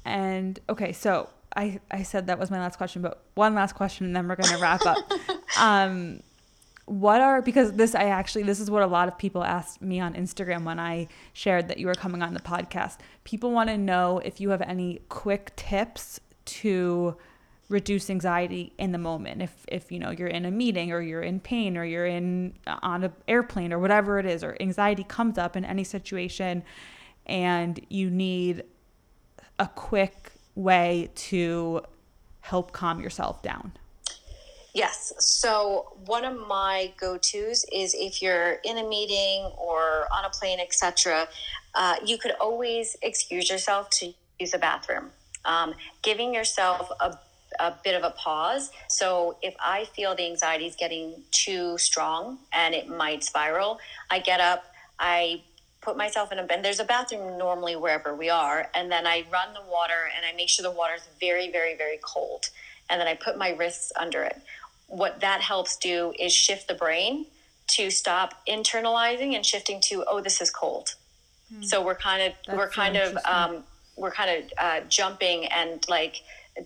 And 0.05 0.59
okay, 0.69 0.93
so 0.93 1.29
I 1.55 1.79
I 1.89 2.03
said 2.03 2.27
that 2.27 2.39
was 2.39 2.51
my 2.51 2.59
last 2.59 2.77
question, 2.77 3.01
but 3.01 3.21
one 3.35 3.55
last 3.55 3.73
question, 3.73 4.05
and 4.05 4.15
then 4.15 4.27
we're 4.27 4.35
gonna 4.35 4.59
wrap 4.59 4.85
up. 4.85 4.97
um, 5.59 6.21
what 6.85 7.21
are 7.21 7.41
because 7.41 7.73
this 7.73 7.93
I 7.93 8.05
actually 8.05 8.43
this 8.43 8.59
is 8.59 8.71
what 8.71 8.81
a 8.81 8.87
lot 8.87 9.07
of 9.07 9.17
people 9.17 9.43
asked 9.43 9.81
me 9.81 9.99
on 9.99 10.15
Instagram 10.15 10.63
when 10.63 10.79
I 10.79 11.07
shared 11.33 11.67
that 11.67 11.77
you 11.77 11.87
were 11.87 11.93
coming 11.93 12.21
on 12.23 12.33
the 12.33 12.39
podcast. 12.39 12.97
People 13.23 13.51
want 13.51 13.69
to 13.69 13.77
know 13.77 14.19
if 14.19 14.41
you 14.41 14.49
have 14.49 14.61
any 14.61 15.01
quick 15.07 15.55
tips 15.55 16.19
to 16.45 17.15
reduce 17.69 18.09
anxiety 18.09 18.73
in 18.79 18.91
the 18.91 18.97
moment 18.97 19.43
if 19.43 19.65
if 19.67 19.91
you 19.91 19.99
know 19.99 20.09
you're 20.09 20.27
in 20.27 20.45
a 20.45 20.51
meeting 20.51 20.91
or 20.91 21.01
you're 21.01 21.21
in 21.21 21.39
pain 21.39 21.77
or 21.77 21.85
you're 21.85 22.05
in 22.05 22.53
on 22.81 23.03
an 23.03 23.13
airplane 23.27 23.71
or 23.71 23.79
whatever 23.79 24.17
it 24.17 24.25
is 24.25 24.43
or 24.43 24.57
anxiety 24.59 25.03
comes 25.03 25.37
up 25.37 25.55
in 25.55 25.63
any 25.63 25.83
situation 25.83 26.63
and 27.27 27.79
you 27.89 28.09
need 28.09 28.63
a 29.59 29.67
quick 29.67 30.31
way 30.55 31.11
to 31.13 31.81
help 32.41 32.71
calm 32.71 32.99
yourself 32.99 33.43
down 33.43 33.71
Yes. 34.73 35.13
So 35.17 35.97
one 36.05 36.25
of 36.25 36.47
my 36.47 36.93
go-tos 36.97 37.65
is 37.73 37.95
if 37.97 38.21
you're 38.21 38.59
in 38.63 38.77
a 38.77 38.87
meeting 38.87 39.51
or 39.57 40.05
on 40.13 40.25
a 40.25 40.29
plane, 40.29 40.59
etc. 40.59 41.27
Uh, 41.73 41.95
you 42.05 42.17
could 42.17 42.33
always 42.39 42.95
excuse 43.01 43.49
yourself 43.49 43.89
to 43.91 44.13
use 44.39 44.53
a 44.53 44.59
bathroom. 44.59 45.09
Um, 45.43 45.73
giving 46.03 46.33
yourself 46.33 46.89
a 46.99 47.17
a 47.59 47.73
bit 47.83 47.95
of 47.95 48.03
a 48.03 48.11
pause. 48.11 48.71
So 48.87 49.37
if 49.41 49.55
I 49.59 49.85
feel 49.85 50.15
the 50.15 50.25
anxiety 50.25 50.65
is 50.65 50.75
getting 50.75 51.23
too 51.31 51.77
strong 51.77 52.39
and 52.53 52.73
it 52.73 52.87
might 52.89 53.23
spiral, 53.23 53.79
I 54.09 54.19
get 54.19 54.39
up, 54.39 54.65
I 54.99 55.41
put 55.81 55.97
myself 55.97 56.31
in 56.31 56.39
a 56.39 56.43
bed. 56.43 56.63
There's 56.63 56.79
a 56.79 56.85
bathroom 56.85 57.37
normally 57.37 57.75
wherever 57.75 58.15
we 58.15 58.29
are, 58.29 58.69
and 58.73 58.91
then 58.91 59.07
I 59.07 59.25
run 59.31 59.53
the 59.53 59.61
water 59.71 60.09
and 60.15 60.25
I 60.25 60.35
make 60.35 60.49
sure 60.49 60.63
the 60.63 60.71
water 60.71 60.95
is 60.95 61.07
very, 61.19 61.51
very, 61.51 61.75
very 61.75 61.99
cold, 62.01 62.49
and 62.89 62.99
then 62.99 63.07
I 63.07 63.15
put 63.15 63.37
my 63.37 63.51
wrists 63.51 63.91
under 63.99 64.23
it. 64.23 64.41
What 64.87 65.21
that 65.21 65.41
helps 65.41 65.77
do 65.77 66.13
is 66.19 66.33
shift 66.33 66.67
the 66.67 66.73
brain 66.73 67.25
to 67.67 67.91
stop 67.91 68.33
internalizing 68.47 69.35
and 69.35 69.45
shifting 69.45 69.79
to 69.81 70.03
oh 70.07 70.21
this 70.21 70.41
is 70.41 70.49
cold. 70.49 70.95
Mm. 71.53 71.63
So 71.63 71.83
we're 71.83 71.95
kind 71.95 72.23
of 72.23 72.33
That's 72.45 72.57
we're 72.57 72.69
kind 72.69 72.97
of 72.97 73.17
um, 73.25 73.63
we're 73.95 74.11
kind 74.11 74.43
of 74.43 74.53
uh, 74.57 74.79
jumping 74.89 75.45
and 75.45 75.87
like 75.87 76.21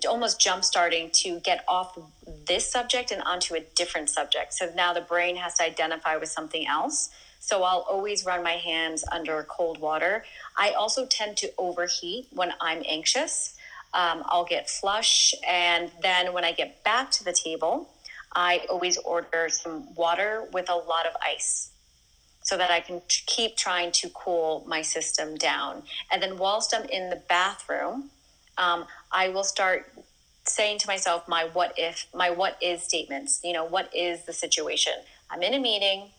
almost 0.07 0.39
jump 0.39 0.63
starting 0.63 1.09
to 1.11 1.39
get 1.41 1.63
off 1.67 1.97
this 2.45 2.69
subject 2.69 3.11
and 3.11 3.21
onto 3.23 3.55
a 3.55 3.59
different 3.75 4.09
subject. 4.09 4.53
So 4.53 4.71
now 4.75 4.93
the 4.93 5.01
brain 5.01 5.35
has 5.37 5.55
to 5.55 5.63
identify 5.63 6.17
with 6.17 6.29
something 6.29 6.67
else. 6.67 7.09
So 7.39 7.63
I'll 7.63 7.85
always 7.89 8.25
run 8.25 8.41
my 8.43 8.53
hands 8.53 9.03
under 9.11 9.43
cold 9.49 9.79
water. 9.79 10.23
I 10.57 10.71
also 10.71 11.05
tend 11.05 11.37
to 11.37 11.51
overheat 11.57 12.27
when 12.31 12.53
I'm 12.61 12.83
anxious. 12.87 13.55
Um, 13.93 14.23
I'll 14.25 14.45
get 14.45 14.69
flush. 14.69 15.33
And 15.47 15.91
then 16.01 16.33
when 16.33 16.45
I 16.45 16.53
get 16.53 16.83
back 16.83 17.11
to 17.11 17.23
the 17.23 17.33
table, 17.33 17.89
I 18.35 18.65
always 18.69 18.97
order 18.97 19.49
some 19.49 19.93
water 19.93 20.47
with 20.53 20.69
a 20.69 20.75
lot 20.75 21.05
of 21.05 21.13
ice 21.21 21.69
so 22.41 22.57
that 22.57 22.71
I 22.71 22.79
can 22.79 23.01
t- 23.07 23.23
keep 23.25 23.55
trying 23.55 23.91
to 23.91 24.09
cool 24.09 24.63
my 24.67 24.81
system 24.81 25.35
down. 25.35 25.83
And 26.11 26.21
then 26.21 26.37
whilst 26.37 26.73
I'm 26.75 26.85
in 26.85 27.09
the 27.09 27.21
bathroom, 27.27 28.09
um, 28.57 28.85
I 29.13 29.29
will 29.29 29.43
start 29.43 29.91
saying 30.45 30.79
to 30.79 30.87
myself 30.87 31.27
my 31.27 31.45
what 31.53 31.73
if, 31.77 32.07
my 32.13 32.29
what 32.29 32.57
is 32.61 32.81
statements. 32.81 33.39
You 33.43 33.53
know, 33.53 33.63
what 33.63 33.95
is 33.95 34.25
the 34.25 34.33
situation? 34.33 34.93
I'm 35.29 35.41
in 35.41 35.53
a 35.53 35.59
meeting. 35.59 36.09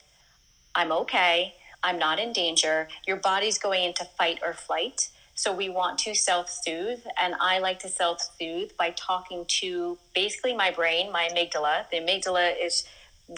I'm 0.75 0.93
okay. 0.93 1.55
I'm 1.83 1.99
not 1.99 2.19
in 2.19 2.33
danger. 2.33 2.89
Your 3.07 3.17
body's 3.17 3.59
going 3.59 3.85
into 3.85 4.05
fight 4.05 4.41
or 4.43 4.55
flight. 4.55 5.11
So 5.35 5.53
we 5.55 5.69
want 5.69 5.99
to 6.01 6.15
self 6.15 6.49
soothe. 6.49 7.01
And 7.21 7.35
I 7.41 7.59
like 7.59 7.81
to 7.81 7.89
self 7.89 8.19
soothe 8.39 8.71
by 8.79 8.91
talking 8.91 9.45
to 9.61 9.99
basically 10.15 10.55
my 10.55 10.71
brain, 10.71 11.13
my 11.13 11.29
amygdala. 11.31 11.91
The 11.91 11.99
amygdala 11.99 12.55
is 12.63 12.85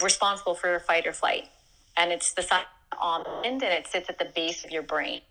responsible 0.02 0.54
for 0.54 0.78
fight 0.80 1.07
or 1.07 1.12
flight. 1.12 1.48
And 1.96 2.12
it's 2.12 2.34
the 2.34 2.42
side 2.42 2.66
almond 2.98 3.62
and 3.62 3.62
it 3.62 3.86
sits 3.86 4.09
at 4.09 4.18
the 4.18 4.24
base 4.26 4.64
of 4.64 4.70
your 4.70 4.82
brain. 4.82 5.22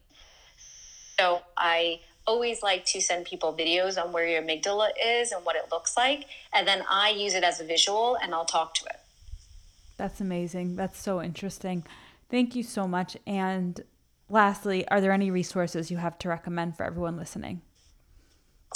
So 1.19 1.41
I 1.57 2.01
always 2.27 2.63
like 2.63 2.85
to 2.85 3.01
send 3.01 3.25
people 3.25 3.53
videos 3.53 4.01
on 4.01 4.11
where 4.11 4.27
your 4.27 4.41
amygdala 4.41 4.89
is 5.03 5.31
and 5.31 5.45
what 5.45 5.55
it 5.55 5.65
looks 5.71 5.95
like. 5.95 6.25
And 6.53 6.67
then 6.67 6.83
I 6.89 7.09
use 7.09 7.33
it 7.33 7.43
as 7.43 7.59
a 7.59 7.63
visual 7.63 8.17
and 8.21 8.33
I'll 8.33 8.45
talk 8.45 8.73
to 8.75 8.85
it. 8.85 8.99
That's 9.97 10.19
amazing. 10.19 10.75
That's 10.75 10.99
so 10.99 11.21
interesting. 11.21 11.85
Thank 12.29 12.55
you 12.55 12.63
so 12.63 12.87
much. 12.87 13.15
And 13.25 13.81
lastly, 14.29 14.87
are 14.89 14.99
there 14.99 15.11
any 15.11 15.31
resources 15.31 15.89
you 15.89 15.97
have 15.97 16.17
to 16.19 16.29
recommend 16.29 16.75
for 16.75 16.83
everyone 16.83 17.17
listening? 17.17 17.61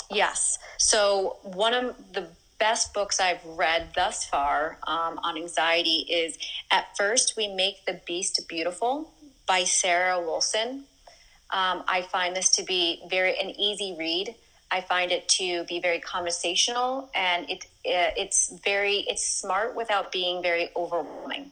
Yes. 0.09 0.57
So, 0.77 1.37
one 1.43 1.73
of 1.73 1.95
the 2.13 2.29
best 2.59 2.93
books 2.93 3.19
I've 3.19 3.43
read 3.45 3.89
thus 3.95 4.25
far 4.25 4.77
um, 4.87 5.19
on 5.23 5.37
anxiety 5.37 6.05
is 6.09 6.37
At 6.71 6.95
First 6.97 7.35
We 7.37 7.47
Make 7.47 7.85
the 7.85 8.01
Beast 8.05 8.39
Beautiful 8.47 9.11
by 9.47 9.63
Sarah 9.63 10.19
Wilson. 10.19 10.85
Um, 11.51 11.83
I 11.87 12.03
find 12.11 12.35
this 12.35 12.49
to 12.57 12.63
be 12.63 13.01
very 13.09 13.39
an 13.39 13.49
easy 13.49 13.95
read. 13.97 14.35
I 14.71 14.81
find 14.81 15.11
it 15.11 15.27
to 15.29 15.63
be 15.63 15.79
very 15.79 15.99
conversational 15.99 17.09
and 17.15 17.49
it, 17.49 17.65
uh, 17.85 18.13
it's 18.15 18.53
very 18.63 19.05
it's 19.07 19.25
smart 19.25 19.75
without 19.75 20.11
being 20.11 20.43
very 20.43 20.69
overwhelming. 20.75 21.51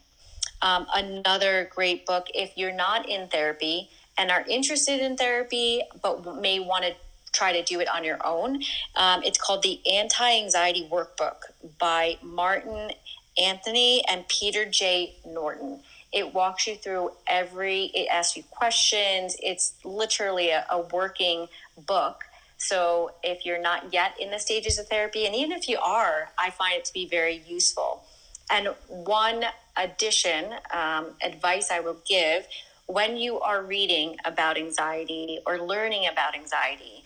Um, 0.62 0.86
another 0.93 1.70
great 1.74 2.06
book 2.06 2.28
if 2.34 2.56
you're 2.56 2.74
not 2.74 3.10
in 3.10 3.28
therapy 3.28 3.89
and 4.18 4.30
are 4.30 4.45
interested 4.48 5.00
in 5.00 5.18
therapy 5.18 5.82
but 6.02 6.41
may 6.41 6.60
want 6.60 6.86
to 6.86 6.93
try 7.34 7.54
to 7.54 7.64
do 7.64 7.80
it 7.80 7.88
on 7.89 8.04
your 8.04 8.20
own. 8.26 8.62
Um, 8.95 9.24
it's 9.24 9.39
called 9.39 9.64
the 9.64 9.80
Anti 9.91 10.39
Anxiety 10.39 10.88
Workbook 10.91 11.38
by 11.80 12.18
Martin 12.22 12.91
Antony 13.38 14.04
and 14.10 14.28
Peter 14.28 14.66
J. 14.66 15.16
Norton. 15.26 15.82
It 16.12 16.34
walks 16.34 16.68
you 16.68 16.76
through 16.76 17.12
every, 17.28 17.86
it 17.93 18.08
asks 18.08 18.38
you 18.38 18.43
questions. 18.49 19.36
It's 19.41 19.74
literally 19.84 20.49
a, 20.49 20.66
a 20.70 20.82
working 20.82 21.47
book. 21.86 22.24
So 22.58 23.12
if 23.24 23.45
you're 23.45 23.62
not 23.62 23.93
yet 23.93 24.16
in 24.20 24.32
the 24.32 24.39
stages 24.39 24.80
of 24.80 24.88
therapy, 24.88 25.26
and 25.26 25.36
even 25.36 25.51
if 25.51 25.70
you 25.70 25.78
are, 25.78 26.30
I 26.38 26.49
find 26.49 26.76
it 26.76 26.86
to 26.86 26.93
be 26.93 27.08
very 27.08 27.43
useful. 27.47 28.03
And 28.49 28.70
one 28.88 29.43
addition, 29.76 30.55
um, 30.74 31.08
advice 31.22 31.70
I 31.70 31.82
will 31.82 31.97
give 32.08 32.47
when 32.88 33.18
you 33.18 33.39
are 33.41 33.62
reading 33.62 34.16
about 34.24 34.58
anxiety 34.58 35.39
or 35.45 35.60
learning 35.60 36.08
about 36.08 36.36
anxiety, 36.36 37.03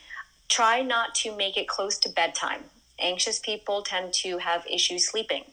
try 0.47 0.81
not 0.81 1.15
to 1.15 1.35
make 1.35 1.57
it 1.57 1.67
close 1.67 1.97
to 1.97 2.09
bedtime. 2.09 2.63
Anxious 2.99 3.39
people 3.39 3.81
tend 3.81 4.13
to 4.13 4.37
have 4.37 4.65
issues 4.67 5.09
sleeping. 5.09 5.43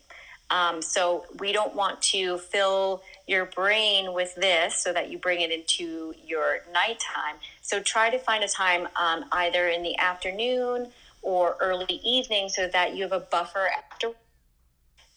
Um, 0.51 0.81
so 0.81 1.27
we 1.39 1.53
don't 1.53 1.75
want 1.75 2.01
to 2.03 2.39
fill 2.39 3.03
your 3.27 3.47
brain 3.47 4.15
with 4.15 4.35
this 4.35 4.77
so 4.77 4.93
that 4.93 5.11
you 5.11 5.19
bring 5.19 5.43
it 5.43 5.51
into 5.51 6.15
your 6.27 6.61
nighttime. 6.73 7.37
So 7.61 7.81
try 7.81 8.09
to 8.11 8.19
find 8.19 8.43
a 8.43 8.49
time 8.49 8.89
um, 8.97 9.27
either 9.33 9.69
in 9.69 9.83
the 9.83 9.97
afternoon 9.99 10.89
or 11.21 11.57
early 11.61 12.01
evening 12.03 12.49
so 12.49 12.69
that 12.69 12.97
you 12.97 13.03
have 13.03 13.13
a 13.13 13.21
buffer 13.21 13.69
after 13.77 14.13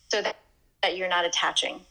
so 0.10 0.22
that, 0.22 0.36
that 0.84 0.98
you're 0.98 1.08
not 1.08 1.24
attaching. 1.24 1.82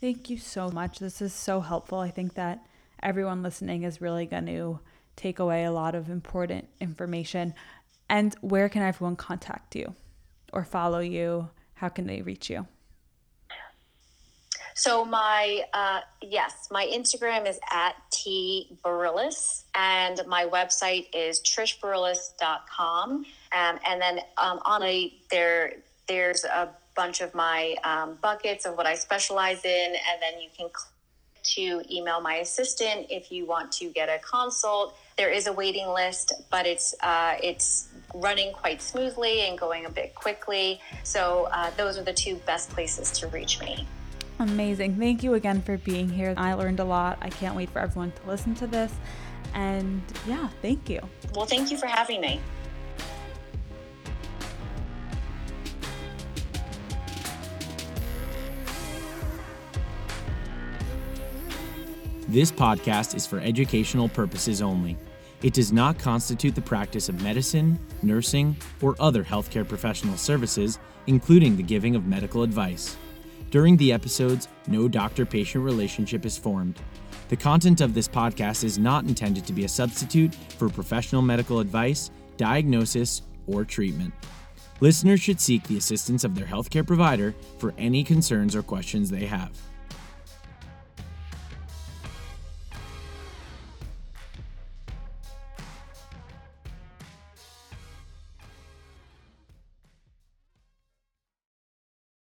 Thank 0.00 0.30
you 0.30 0.38
so 0.38 0.70
much. 0.70 1.00
This 1.00 1.20
is 1.20 1.32
so 1.32 1.60
helpful. 1.60 1.98
I 1.98 2.10
think 2.10 2.34
that 2.34 2.64
everyone 3.02 3.42
listening 3.42 3.82
is 3.82 4.00
really 4.00 4.26
going 4.26 4.46
to 4.46 4.78
take 5.16 5.40
away 5.40 5.64
a 5.64 5.72
lot 5.72 5.96
of 5.96 6.08
important 6.08 6.68
information. 6.80 7.54
And 8.08 8.34
where 8.40 8.68
can 8.68 8.82
everyone 8.82 9.16
contact 9.16 9.74
you 9.74 9.94
or 10.52 10.64
follow 10.64 11.00
you? 11.00 11.50
How 11.82 11.88
can 11.88 12.06
they 12.06 12.22
reach 12.22 12.48
you? 12.48 12.64
So 14.76 15.04
my 15.04 15.64
uh, 15.74 16.00
yes, 16.22 16.68
my 16.70 16.86
Instagram 16.86 17.48
is 17.48 17.58
at 17.72 17.96
T 18.12 18.78
Barillas 18.84 19.64
and 19.74 20.20
my 20.28 20.44
website 20.44 21.06
is 21.12 21.40
trishbarillas.com. 21.40 23.10
Um, 23.10 23.24
and 23.52 24.00
then 24.00 24.20
um, 24.38 24.60
on 24.64 24.84
a 24.84 25.12
there 25.32 25.72
there's 26.06 26.44
a 26.44 26.70
bunch 26.94 27.20
of 27.20 27.34
my 27.34 27.74
um, 27.82 28.16
buckets 28.22 28.64
of 28.64 28.76
what 28.76 28.86
I 28.86 28.94
specialize 28.94 29.64
in, 29.64 29.86
and 29.88 30.22
then 30.22 30.40
you 30.40 30.50
can 30.56 30.68
to 31.56 31.82
email 31.92 32.20
my 32.20 32.36
assistant 32.36 33.06
if 33.10 33.32
you 33.32 33.44
want 33.44 33.72
to 33.72 33.88
get 33.88 34.08
a 34.08 34.20
consult. 34.20 34.96
There 35.16 35.30
is 35.30 35.46
a 35.46 35.52
waiting 35.52 35.88
list, 35.88 36.32
but 36.50 36.66
it's 36.66 36.94
uh, 37.02 37.34
it's 37.42 37.88
running 38.14 38.52
quite 38.52 38.82
smoothly 38.82 39.42
and 39.42 39.58
going 39.58 39.86
a 39.86 39.90
bit 39.90 40.14
quickly. 40.14 40.80
So 41.02 41.48
uh, 41.52 41.70
those 41.76 41.98
are 41.98 42.02
the 42.02 42.12
two 42.12 42.36
best 42.46 42.70
places 42.70 43.10
to 43.20 43.26
reach 43.28 43.60
me. 43.60 43.86
Amazing. 44.38 44.98
Thank 44.98 45.22
you 45.22 45.34
again 45.34 45.62
for 45.62 45.78
being 45.78 46.08
here. 46.08 46.34
I 46.36 46.54
learned 46.54 46.80
a 46.80 46.84
lot. 46.84 47.18
I 47.20 47.30
can't 47.30 47.54
wait 47.54 47.70
for 47.70 47.78
everyone 47.78 48.12
to 48.12 48.28
listen 48.28 48.54
to 48.56 48.66
this. 48.66 48.92
And 49.54 50.02
yeah, 50.26 50.48
thank 50.60 50.88
you. 50.88 51.00
Well, 51.34 51.46
thank 51.46 51.70
you 51.70 51.76
for 51.76 51.86
having 51.86 52.20
me. 52.20 52.40
This 62.32 62.50
podcast 62.50 63.14
is 63.14 63.26
for 63.26 63.40
educational 63.40 64.08
purposes 64.08 64.62
only. 64.62 64.96
It 65.42 65.52
does 65.52 65.70
not 65.70 65.98
constitute 65.98 66.54
the 66.54 66.62
practice 66.62 67.10
of 67.10 67.20
medicine, 67.20 67.78
nursing, 68.02 68.56
or 68.80 68.96
other 68.98 69.22
healthcare 69.22 69.68
professional 69.68 70.16
services, 70.16 70.78
including 71.06 71.58
the 71.58 71.62
giving 71.62 71.94
of 71.94 72.06
medical 72.06 72.42
advice. 72.42 72.96
During 73.50 73.76
the 73.76 73.92
episodes, 73.92 74.48
no 74.66 74.88
doctor 74.88 75.26
patient 75.26 75.62
relationship 75.62 76.24
is 76.24 76.38
formed. 76.38 76.80
The 77.28 77.36
content 77.36 77.82
of 77.82 77.92
this 77.92 78.08
podcast 78.08 78.64
is 78.64 78.78
not 78.78 79.04
intended 79.04 79.44
to 79.44 79.52
be 79.52 79.66
a 79.66 79.68
substitute 79.68 80.34
for 80.56 80.70
professional 80.70 81.20
medical 81.20 81.60
advice, 81.60 82.10
diagnosis, 82.38 83.20
or 83.46 83.66
treatment. 83.66 84.14
Listeners 84.80 85.20
should 85.20 85.38
seek 85.38 85.64
the 85.64 85.76
assistance 85.76 86.24
of 86.24 86.34
their 86.34 86.46
healthcare 86.46 86.86
provider 86.86 87.34
for 87.58 87.74
any 87.76 88.02
concerns 88.02 88.56
or 88.56 88.62
questions 88.62 89.10
they 89.10 89.26
have. 89.26 89.50